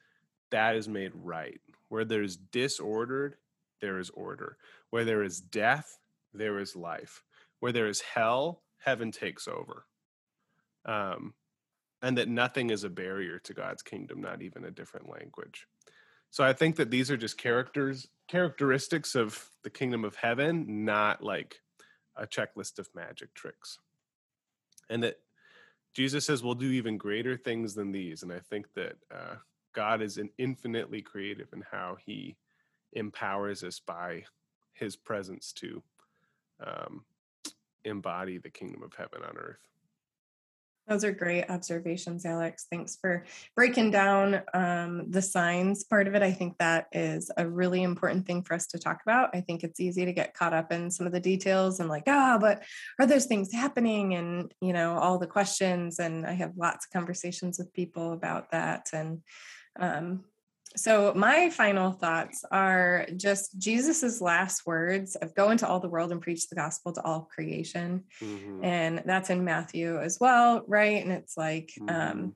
that 0.51 0.75
is 0.75 0.87
made 0.87 1.11
right. 1.13 1.59
Where 1.89 2.05
there's 2.05 2.35
disordered 2.35 3.35
there 3.81 3.99
is 3.99 4.09
order. 4.11 4.57
Where 4.89 5.05
there 5.05 5.23
is 5.23 5.39
death 5.39 5.99
there 6.33 6.59
is 6.59 6.75
life. 6.75 7.23
Where 7.59 7.71
there 7.71 7.87
is 7.87 8.01
hell 8.01 8.61
heaven 8.77 9.11
takes 9.11 9.47
over. 9.47 9.85
Um, 10.85 11.33
and 12.01 12.17
that 12.17 12.29
nothing 12.29 12.69
is 12.69 12.83
a 12.83 12.89
barrier 12.89 13.39
to 13.39 13.53
god's 13.53 13.81
kingdom 13.81 14.21
not 14.21 14.41
even 14.41 14.65
a 14.65 14.71
different 14.71 15.09
language. 15.09 15.67
So 16.29 16.43
i 16.43 16.53
think 16.53 16.75
that 16.75 16.91
these 16.91 17.09
are 17.09 17.17
just 17.17 17.37
characters 17.37 18.07
characteristics 18.27 19.15
of 19.15 19.49
the 19.63 19.69
kingdom 19.69 20.03
of 20.03 20.15
heaven 20.15 20.85
not 20.85 21.23
like 21.23 21.61
a 22.15 22.27
checklist 22.27 22.79
of 22.79 22.89
magic 22.93 23.33
tricks. 23.33 23.79
And 24.89 25.03
that 25.03 25.17
Jesus 25.95 26.25
says 26.25 26.43
we'll 26.43 26.55
do 26.55 26.71
even 26.71 26.97
greater 26.97 27.37
things 27.37 27.73
than 27.73 27.91
these. 27.91 28.21
And 28.21 28.31
I 28.31 28.39
think 28.39 28.67
that 28.75 28.97
uh, 29.09 29.35
God 29.73 30.01
is 30.01 30.17
an 30.17 30.29
infinitely 30.37 31.01
creative 31.01 31.47
in 31.53 31.63
how 31.71 31.97
he 32.05 32.35
empowers 32.93 33.63
us 33.63 33.79
by 33.79 34.23
his 34.73 34.97
presence 34.97 35.53
to 35.53 35.81
um, 36.65 37.05
embody 37.85 38.37
the 38.37 38.49
kingdom 38.49 38.83
of 38.83 38.93
heaven 38.93 39.21
on 39.23 39.37
earth. 39.37 39.57
Those 40.87 41.03
are 41.03 41.11
great 41.11 41.49
observations, 41.49 42.25
Alex. 42.25 42.67
Thanks 42.69 42.95
for 42.95 43.25
breaking 43.55 43.89
down 43.89 44.41
um, 44.53 45.09
the 45.09 45.21
signs 45.21 45.83
part 45.83 46.07
of 46.07 46.13
it. 46.13 46.21
I 46.21 46.31
think 46.31 46.59
that 46.59 46.87
is 46.91 47.31
a 47.37 47.47
really 47.47 47.81
important 47.81 48.27
thing 48.27 48.43
for 48.43 48.53
us 48.53 48.67
to 48.67 48.77
talk 48.77 49.01
about. 49.01 49.31
I 49.33 49.41
think 49.41 49.63
it's 49.63 49.79
easy 49.79 50.05
to 50.05 50.13
get 50.13 50.35
caught 50.35 50.53
up 50.53 50.71
in 50.71 50.91
some 50.91 51.07
of 51.07 51.13
the 51.13 51.19
details 51.19 51.79
and 51.79 51.89
like, 51.89 52.03
ah, 52.05 52.35
oh, 52.35 52.39
but 52.39 52.63
are 52.99 53.07
those 53.07 53.25
things 53.25 53.51
happening? 53.51 54.13
And, 54.13 54.53
you 54.61 54.73
know, 54.73 54.95
all 54.97 55.17
the 55.17 55.25
questions. 55.25 55.97
And 55.97 56.23
I 56.23 56.33
have 56.33 56.53
lots 56.55 56.85
of 56.85 56.91
conversations 56.91 57.57
with 57.57 57.73
people 57.73 58.13
about 58.13 58.51
that. 58.51 58.89
And 58.93 59.21
um, 59.79 60.23
so, 60.75 61.13
my 61.15 61.49
final 61.49 61.91
thoughts 61.91 62.43
are 62.51 63.07
just 63.15 63.57
Jesus's 63.57 64.21
last 64.21 64.65
words 64.65 65.15
of 65.15 65.33
go 65.35 65.51
into 65.51 65.67
all 65.67 65.79
the 65.79 65.89
world 65.89 66.11
and 66.11 66.21
preach 66.21 66.47
the 66.49 66.55
gospel 66.55 66.91
to 66.93 67.03
all 67.03 67.21
creation. 67.33 68.03
Mm-hmm. 68.21 68.63
And 68.63 69.03
that's 69.05 69.29
in 69.29 69.43
Matthew 69.43 69.99
as 69.99 70.19
well, 70.19 70.63
right? 70.67 71.03
And 71.03 71.11
it's 71.11 71.37
like, 71.37 71.71
um, 71.81 71.87
mm-hmm. 71.87 72.11
um, 72.11 72.35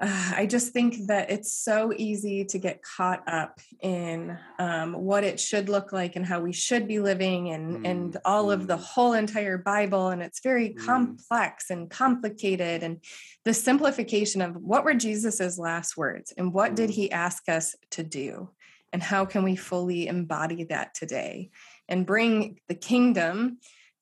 uh, 0.00 0.32
I 0.36 0.46
just 0.46 0.72
think 0.72 1.08
that 1.08 1.30
it's 1.30 1.52
so 1.52 1.92
easy 1.96 2.44
to 2.44 2.58
get 2.58 2.82
caught 2.82 3.22
up 3.26 3.58
in 3.80 4.38
um, 4.58 4.92
what 4.92 5.24
it 5.24 5.40
should 5.40 5.68
look 5.68 5.92
like 5.92 6.14
and 6.14 6.24
how 6.24 6.40
we 6.40 6.52
should 6.52 6.86
be 6.86 7.00
living 7.00 7.50
and 7.50 7.78
mm, 7.78 7.88
and 7.88 8.16
all 8.24 8.50
of 8.50 8.68
the 8.68 8.76
mm. 8.76 8.80
whole 8.80 9.14
entire 9.14 9.58
Bible 9.58 10.08
and 10.08 10.22
it's 10.22 10.40
very 10.40 10.70
mm. 10.70 10.86
complex 10.86 11.70
and 11.70 11.90
complicated 11.90 12.84
and 12.84 13.02
the 13.44 13.52
simplification 13.54 14.40
of 14.40 14.54
what 14.56 14.84
were 14.84 14.94
Jesus's 14.94 15.58
last 15.58 15.96
words 15.96 16.32
and 16.36 16.52
what 16.52 16.72
mm. 16.72 16.76
did 16.76 16.90
he 16.90 17.10
ask 17.10 17.48
us 17.48 17.74
to 17.90 18.04
do 18.04 18.50
and 18.92 19.02
how 19.02 19.24
can 19.24 19.42
we 19.42 19.56
fully 19.56 20.06
embody 20.06 20.64
that 20.64 20.94
today 20.94 21.50
and 21.88 22.06
bring 22.06 22.60
the 22.68 22.74
kingdom 22.74 23.58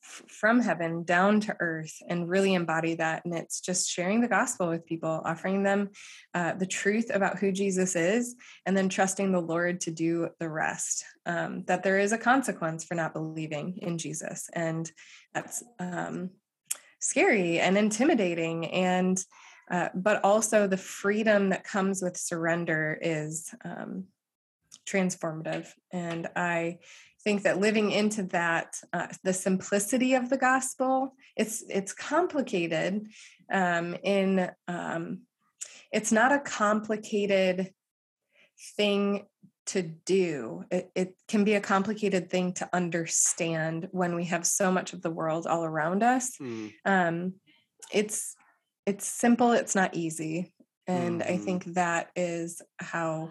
from 0.07 0.61
heaven 0.61 1.05
down 1.05 1.41
to 1.41 1.57
earth 1.61 1.95
and 2.09 2.29
really 2.29 2.55
embody 2.55 2.95
that. 2.95 3.25
And 3.25 3.35
it's 3.35 3.61
just 3.61 3.91
sharing 3.91 4.21
the 4.21 4.29
gospel 4.29 4.69
with 4.69 4.87
people, 4.87 5.23
offering 5.25 5.63
them 5.63 5.91
uh, 6.35 6.55
the 6.55 6.67
truth 6.67 7.11
about 7.13 7.39
who 7.39 7.53
Jesus 7.53 7.97
is, 7.97 8.37
and 8.65 8.77
then 8.77 8.89
trusting 8.89 9.33
the 9.33 9.41
Lord 9.41 9.81
to 9.83 9.91
do 9.91 10.29
the 10.39 10.49
rest. 10.49 11.05
Um, 11.27 11.65
that 11.67 11.83
there 11.83 11.99
is 11.99 12.13
a 12.13 12.19
consequence 12.19 12.85
for 12.85 12.95
not 12.95 13.15
believing 13.15 13.79
in 13.79 13.99
Jesus. 13.99 14.49
And 14.53 14.91
that's 15.35 15.63
um, 15.79 16.31
scary 17.01 17.59
and 17.59 17.77
intimidating. 17.77 18.67
And 18.67 19.23
uh, 19.69 19.89
but 19.95 20.23
also 20.23 20.69
the 20.69 20.77
freedom 20.77 21.49
that 21.49 21.65
comes 21.65 22.01
with 22.01 22.17
surrender 22.17 22.97
is 23.03 23.53
um, 23.65 24.05
transformative. 24.89 25.69
And 25.91 26.29
I 26.37 26.79
think 27.27 27.43
that 27.43 27.59
living 27.59 27.91
into 27.91 28.23
that 28.23 28.77
uh, 28.93 29.09
the 29.25 29.33
simplicity 29.33 30.15
of 30.15 30.31
the 30.31 30.37
gospel 30.37 31.13
it's 31.35 31.65
it's 31.69 31.93
complicated 31.93 33.09
um, 33.53 33.97
in 34.05 34.49
um, 34.69 35.23
it's 35.91 36.13
not 36.13 36.31
a 36.31 36.39
complicated 36.39 37.73
thing 38.77 39.27
to 39.67 39.83
do 39.83 40.63
it, 40.71 40.89
it 40.95 41.17
can 41.27 41.43
be 41.43 41.55
a 41.55 41.61
complicated 41.61 42.31
thing 42.31 42.53
to 42.53 42.69
understand 42.73 43.89
when 43.91 44.15
we 44.15 44.27
have 44.27 44.47
so 44.47 44.71
much 44.71 44.93
of 44.93 45.03
the 45.03 45.11
world 45.11 45.49
all 45.49 45.65
around 45.65 46.05
us 46.05 46.37
mm. 46.41 46.73
um, 46.85 47.35
it's 47.93 48.37
it's 48.87 49.05
simple 49.05 49.51
it's 49.51 49.75
not 49.75 49.97
easy 49.97 50.55
and 50.87 51.23
mm-hmm. 51.23 51.33
i 51.33 51.37
think 51.37 51.65
that 51.65 52.09
is 52.15 52.63
how 52.79 53.31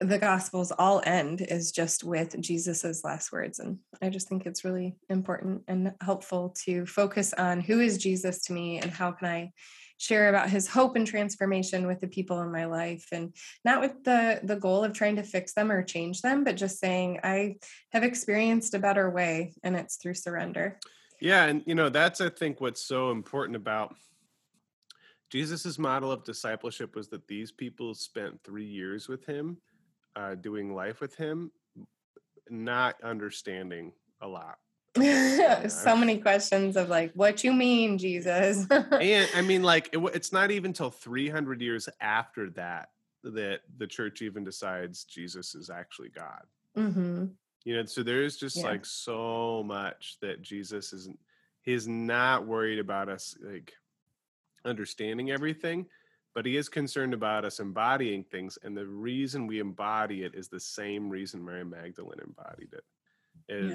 the 0.00 0.18
gospels 0.18 0.72
all 0.78 1.02
end 1.06 1.40
is 1.40 1.72
just 1.72 2.04
with 2.04 2.38
jesus's 2.40 3.02
last 3.02 3.32
words 3.32 3.58
and 3.58 3.78
i 4.02 4.10
just 4.10 4.28
think 4.28 4.44
it's 4.44 4.64
really 4.64 4.94
important 5.08 5.62
and 5.68 5.94
helpful 6.02 6.54
to 6.64 6.84
focus 6.84 7.32
on 7.32 7.60
who 7.60 7.80
is 7.80 7.96
jesus 7.96 8.42
to 8.42 8.52
me 8.52 8.78
and 8.78 8.90
how 8.90 9.10
can 9.10 9.26
i 9.26 9.50
share 9.98 10.28
about 10.28 10.50
his 10.50 10.68
hope 10.68 10.96
and 10.96 11.06
transformation 11.06 11.86
with 11.86 12.00
the 12.00 12.08
people 12.08 12.42
in 12.42 12.52
my 12.52 12.66
life 12.66 13.06
and 13.12 13.34
not 13.64 13.80
with 13.80 14.04
the 14.04 14.40
the 14.42 14.56
goal 14.56 14.84
of 14.84 14.92
trying 14.92 15.16
to 15.16 15.22
fix 15.22 15.54
them 15.54 15.72
or 15.72 15.82
change 15.82 16.20
them 16.20 16.44
but 16.44 16.56
just 16.56 16.78
saying 16.78 17.18
i 17.24 17.54
have 17.92 18.04
experienced 18.04 18.74
a 18.74 18.78
better 18.78 19.08
way 19.10 19.54
and 19.62 19.76
it's 19.76 19.96
through 19.96 20.14
surrender. 20.14 20.78
Yeah 21.20 21.44
and 21.46 21.62
you 21.66 21.74
know 21.74 21.88
that's 21.88 22.20
i 22.20 22.28
think 22.28 22.60
what's 22.60 22.82
so 22.82 23.10
important 23.10 23.56
about 23.56 23.96
jesus's 25.32 25.78
model 25.78 26.12
of 26.12 26.24
discipleship 26.24 26.94
was 26.94 27.08
that 27.08 27.26
these 27.26 27.50
people 27.50 27.94
spent 27.94 28.38
three 28.44 28.66
years 28.66 29.08
with 29.08 29.24
him 29.24 29.56
uh, 30.16 30.34
doing 30.34 30.74
life 30.74 31.00
with 31.00 31.14
him, 31.14 31.52
not 32.50 32.96
understanding 33.04 33.92
a 34.20 34.26
lot. 34.26 34.58
so 35.70 35.94
many 35.94 36.18
questions 36.18 36.76
of 36.76 36.88
like, 36.88 37.12
what 37.12 37.44
you 37.44 37.52
mean, 37.52 37.98
Jesus? 37.98 38.66
and 38.70 39.28
I 39.34 39.42
mean, 39.42 39.62
like, 39.62 39.90
it, 39.92 39.98
it's 40.14 40.32
not 40.32 40.50
even 40.50 40.72
till 40.72 40.90
300 40.90 41.60
years 41.60 41.88
after 42.00 42.50
that 42.50 42.88
that 43.22 43.60
the 43.76 43.86
church 43.86 44.22
even 44.22 44.44
decides 44.44 45.04
Jesus 45.04 45.54
is 45.54 45.68
actually 45.68 46.08
God. 46.10 46.42
Mm-hmm. 46.76 47.26
You 47.64 47.76
know, 47.76 47.84
so 47.84 48.02
there's 48.02 48.36
just 48.36 48.58
yeah. 48.58 48.66
like 48.66 48.86
so 48.86 49.62
much 49.66 50.16
that 50.22 50.40
Jesus 50.40 50.92
isn't, 50.92 51.18
he's 51.62 51.88
not 51.88 52.46
worried 52.46 52.78
about 52.78 53.08
us 53.08 53.36
like 53.42 53.72
understanding 54.64 55.30
everything 55.30 55.86
but 56.36 56.44
he 56.44 56.58
is 56.58 56.68
concerned 56.68 57.14
about 57.14 57.46
us 57.46 57.60
embodying 57.60 58.22
things 58.22 58.58
and 58.62 58.76
the 58.76 58.86
reason 58.86 59.46
we 59.46 59.58
embody 59.58 60.22
it 60.22 60.34
is 60.34 60.48
the 60.48 60.60
same 60.60 61.08
reason 61.08 61.44
mary 61.44 61.64
magdalene 61.64 62.20
embodied 62.24 62.72
it 62.72 62.84
is 63.48 63.72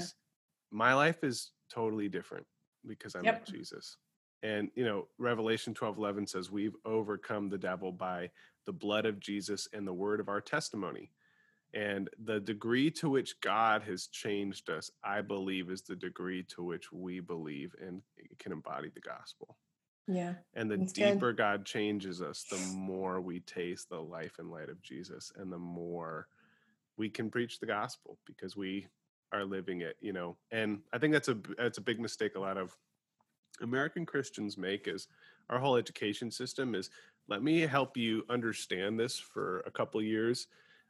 yeah. 0.71 0.77
my 0.77 0.93
life 0.93 1.23
is 1.23 1.51
totally 1.69 2.07
different 2.07 2.45
because 2.87 3.15
i'm 3.15 3.25
yep. 3.25 3.41
with 3.41 3.49
jesus 3.53 3.97
and 4.43 4.69
you 4.75 4.85
know 4.85 5.07
revelation 5.17 5.73
12 5.73 5.97
11 5.97 6.27
says 6.27 6.51
we've 6.51 6.75
overcome 6.85 7.49
the 7.49 7.57
devil 7.57 7.91
by 7.91 8.29
the 8.65 8.71
blood 8.71 9.05
of 9.05 9.19
jesus 9.19 9.67
and 9.73 9.85
the 9.85 9.93
word 9.93 10.19
of 10.19 10.29
our 10.29 10.39
testimony 10.39 11.11
and 11.73 12.09
the 12.25 12.39
degree 12.39 12.91
to 12.91 13.09
which 13.09 13.41
god 13.41 13.81
has 13.81 14.05
changed 14.07 14.69
us 14.69 14.91
i 15.03 15.19
believe 15.19 15.71
is 15.71 15.81
the 15.81 15.95
degree 15.95 16.43
to 16.43 16.61
which 16.61 16.91
we 16.91 17.19
believe 17.19 17.73
and 17.81 18.03
can 18.37 18.51
embody 18.51 18.89
the 18.93 19.01
gospel 19.01 19.57
yeah. 20.07 20.33
And 20.53 20.69
the 20.69 20.77
deeper 20.77 21.31
good. 21.31 21.37
God 21.37 21.65
changes 21.65 22.21
us, 22.21 22.45
the 22.49 22.57
more 22.75 23.21
we 23.21 23.39
taste 23.41 23.89
the 23.89 23.99
life 23.99 24.39
and 24.39 24.51
light 24.51 24.69
of 24.69 24.81
Jesus 24.81 25.31
and 25.37 25.51
the 25.51 25.59
more 25.59 26.27
we 26.97 27.09
can 27.09 27.29
preach 27.29 27.59
the 27.59 27.65
gospel 27.65 28.17
because 28.25 28.55
we 28.55 28.87
are 29.31 29.45
living 29.45 29.81
it, 29.81 29.95
you 30.01 30.13
know. 30.13 30.37
And 30.51 30.81
I 30.91 30.97
think 30.97 31.13
that's 31.13 31.29
a 31.29 31.37
that's 31.57 31.77
a 31.77 31.81
big 31.81 31.99
mistake 31.99 32.35
a 32.35 32.39
lot 32.39 32.57
of 32.57 32.75
American 33.61 34.05
Christians 34.05 34.57
make 34.57 34.87
is 34.87 35.07
our 35.49 35.59
whole 35.59 35.75
education 35.75 36.31
system 36.31 36.75
is 36.75 36.89
let 37.27 37.43
me 37.43 37.61
help 37.61 37.97
you 37.97 38.23
understand 38.29 38.99
this 38.99 39.17
for 39.17 39.59
a 39.61 39.71
couple 39.71 40.01
years 40.01 40.47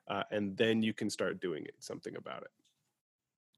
uh, 0.07 0.23
and 0.31 0.55
then 0.57 0.81
you 0.81 0.93
can 0.93 1.09
start 1.09 1.41
doing 1.41 1.63
it 1.65 1.75
something 1.79 2.15
about 2.15 2.43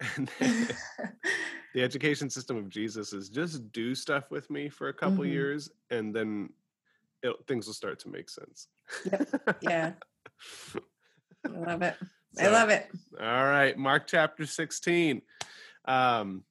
it 0.06 0.30
the 1.74 1.82
education 1.82 2.30
system 2.30 2.56
of 2.58 2.70
Jesus 2.70 3.14
is 3.14 3.30
just 3.30 3.72
do 3.72 3.96
stuff 3.96 4.30
with 4.30 4.50
me 4.50 4.70
for 4.70 4.90
a 4.90 4.94
couple 4.94 5.24
mm-hmm. 5.24 5.34
years, 5.34 5.70
and 5.90 6.16
then 6.16 6.50
it, 7.24 7.36
things 7.48 7.66
will 7.66 7.74
start 7.74 8.00
to 8.00 8.10
make 8.10 8.30
sense. 8.30 8.68
Yep. 9.12 9.60
Yeah. 9.62 9.92
I 11.46 11.50
love 11.50 11.82
it. 11.82 11.96
So, 12.34 12.44
I 12.46 12.48
love 12.50 12.70
it. 12.70 12.90
All 13.20 13.46
right, 13.46 13.78
Mark 13.78 14.08
chapter 14.08 14.46
16. 14.46 15.22
Um, 15.86 16.44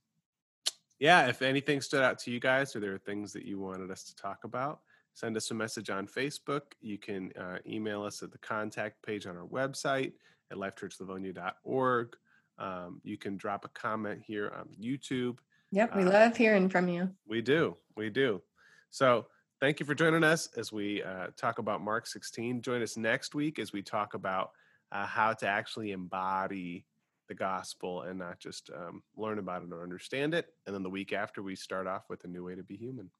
yeah, 0.98 1.26
if 1.28 1.42
anything 1.42 1.80
stood 1.80 2.02
out 2.02 2.18
to 2.20 2.30
you 2.30 2.40
guys 2.40 2.74
or 2.76 2.80
there 2.80 2.94
are 2.94 2.98
things 2.98 3.32
that 3.32 3.44
you 3.44 3.58
wanted 3.58 3.90
us 3.90 4.04
to 4.04 4.16
talk 4.16 4.44
about, 4.44 4.80
send 5.14 5.36
us 5.36 5.50
a 5.50 5.54
message 5.54 5.90
on 5.90 6.06
Facebook. 6.06 6.62
You 6.80 6.98
can 6.98 7.32
uh, 7.38 7.58
email 7.66 8.02
us 8.02 8.22
at 8.22 8.32
the 8.32 8.38
contact 8.38 9.02
page 9.04 9.26
on 9.26 9.36
our 9.36 9.46
website 9.46 10.12
at 10.50 10.58
lifechurchlivonia.org. 10.58 12.16
Um, 12.58 13.00
you 13.02 13.16
can 13.16 13.36
drop 13.36 13.64
a 13.64 13.68
comment 13.68 14.22
here 14.24 14.52
on 14.56 14.68
YouTube. 14.80 15.38
Yep, 15.70 15.96
we 15.96 16.02
uh, 16.04 16.10
love 16.10 16.36
hearing 16.36 16.68
from 16.68 16.88
you. 16.88 17.10
We 17.26 17.40
do. 17.40 17.76
We 17.96 18.10
do. 18.10 18.42
So 18.90 19.26
thank 19.60 19.80
you 19.80 19.86
for 19.86 19.94
joining 19.94 20.22
us 20.22 20.48
as 20.56 20.70
we 20.70 21.02
uh, 21.02 21.28
talk 21.36 21.58
about 21.58 21.80
Mark 21.82 22.06
16. 22.06 22.60
Join 22.60 22.82
us 22.82 22.96
next 22.96 23.34
week 23.34 23.58
as 23.58 23.72
we 23.72 23.82
talk 23.82 24.14
about 24.14 24.50
uh, 24.92 25.06
how 25.06 25.32
to 25.32 25.46
actually 25.46 25.92
embody 25.92 26.84
the 27.28 27.34
gospel 27.34 28.02
and 28.02 28.18
not 28.18 28.38
just 28.38 28.70
um, 28.76 29.02
learn 29.16 29.38
about 29.38 29.62
it 29.62 29.72
or 29.72 29.82
understand 29.82 30.34
it. 30.34 30.48
And 30.66 30.74
then 30.74 30.82
the 30.82 30.90
week 30.90 31.12
after, 31.12 31.42
we 31.42 31.56
start 31.56 31.86
off 31.86 32.04
with 32.10 32.24
a 32.24 32.28
new 32.28 32.44
way 32.44 32.54
to 32.54 32.62
be 32.62 32.76
human. 32.76 33.10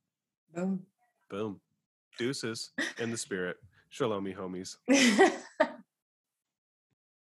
Boom. 0.55 0.83
Boom. 1.31 1.61
Deuces 2.19 2.73
in 2.99 3.11
the 3.11 3.17
spirit. 3.17 3.57
Shalom, 3.89 4.27
homies. 4.27 4.77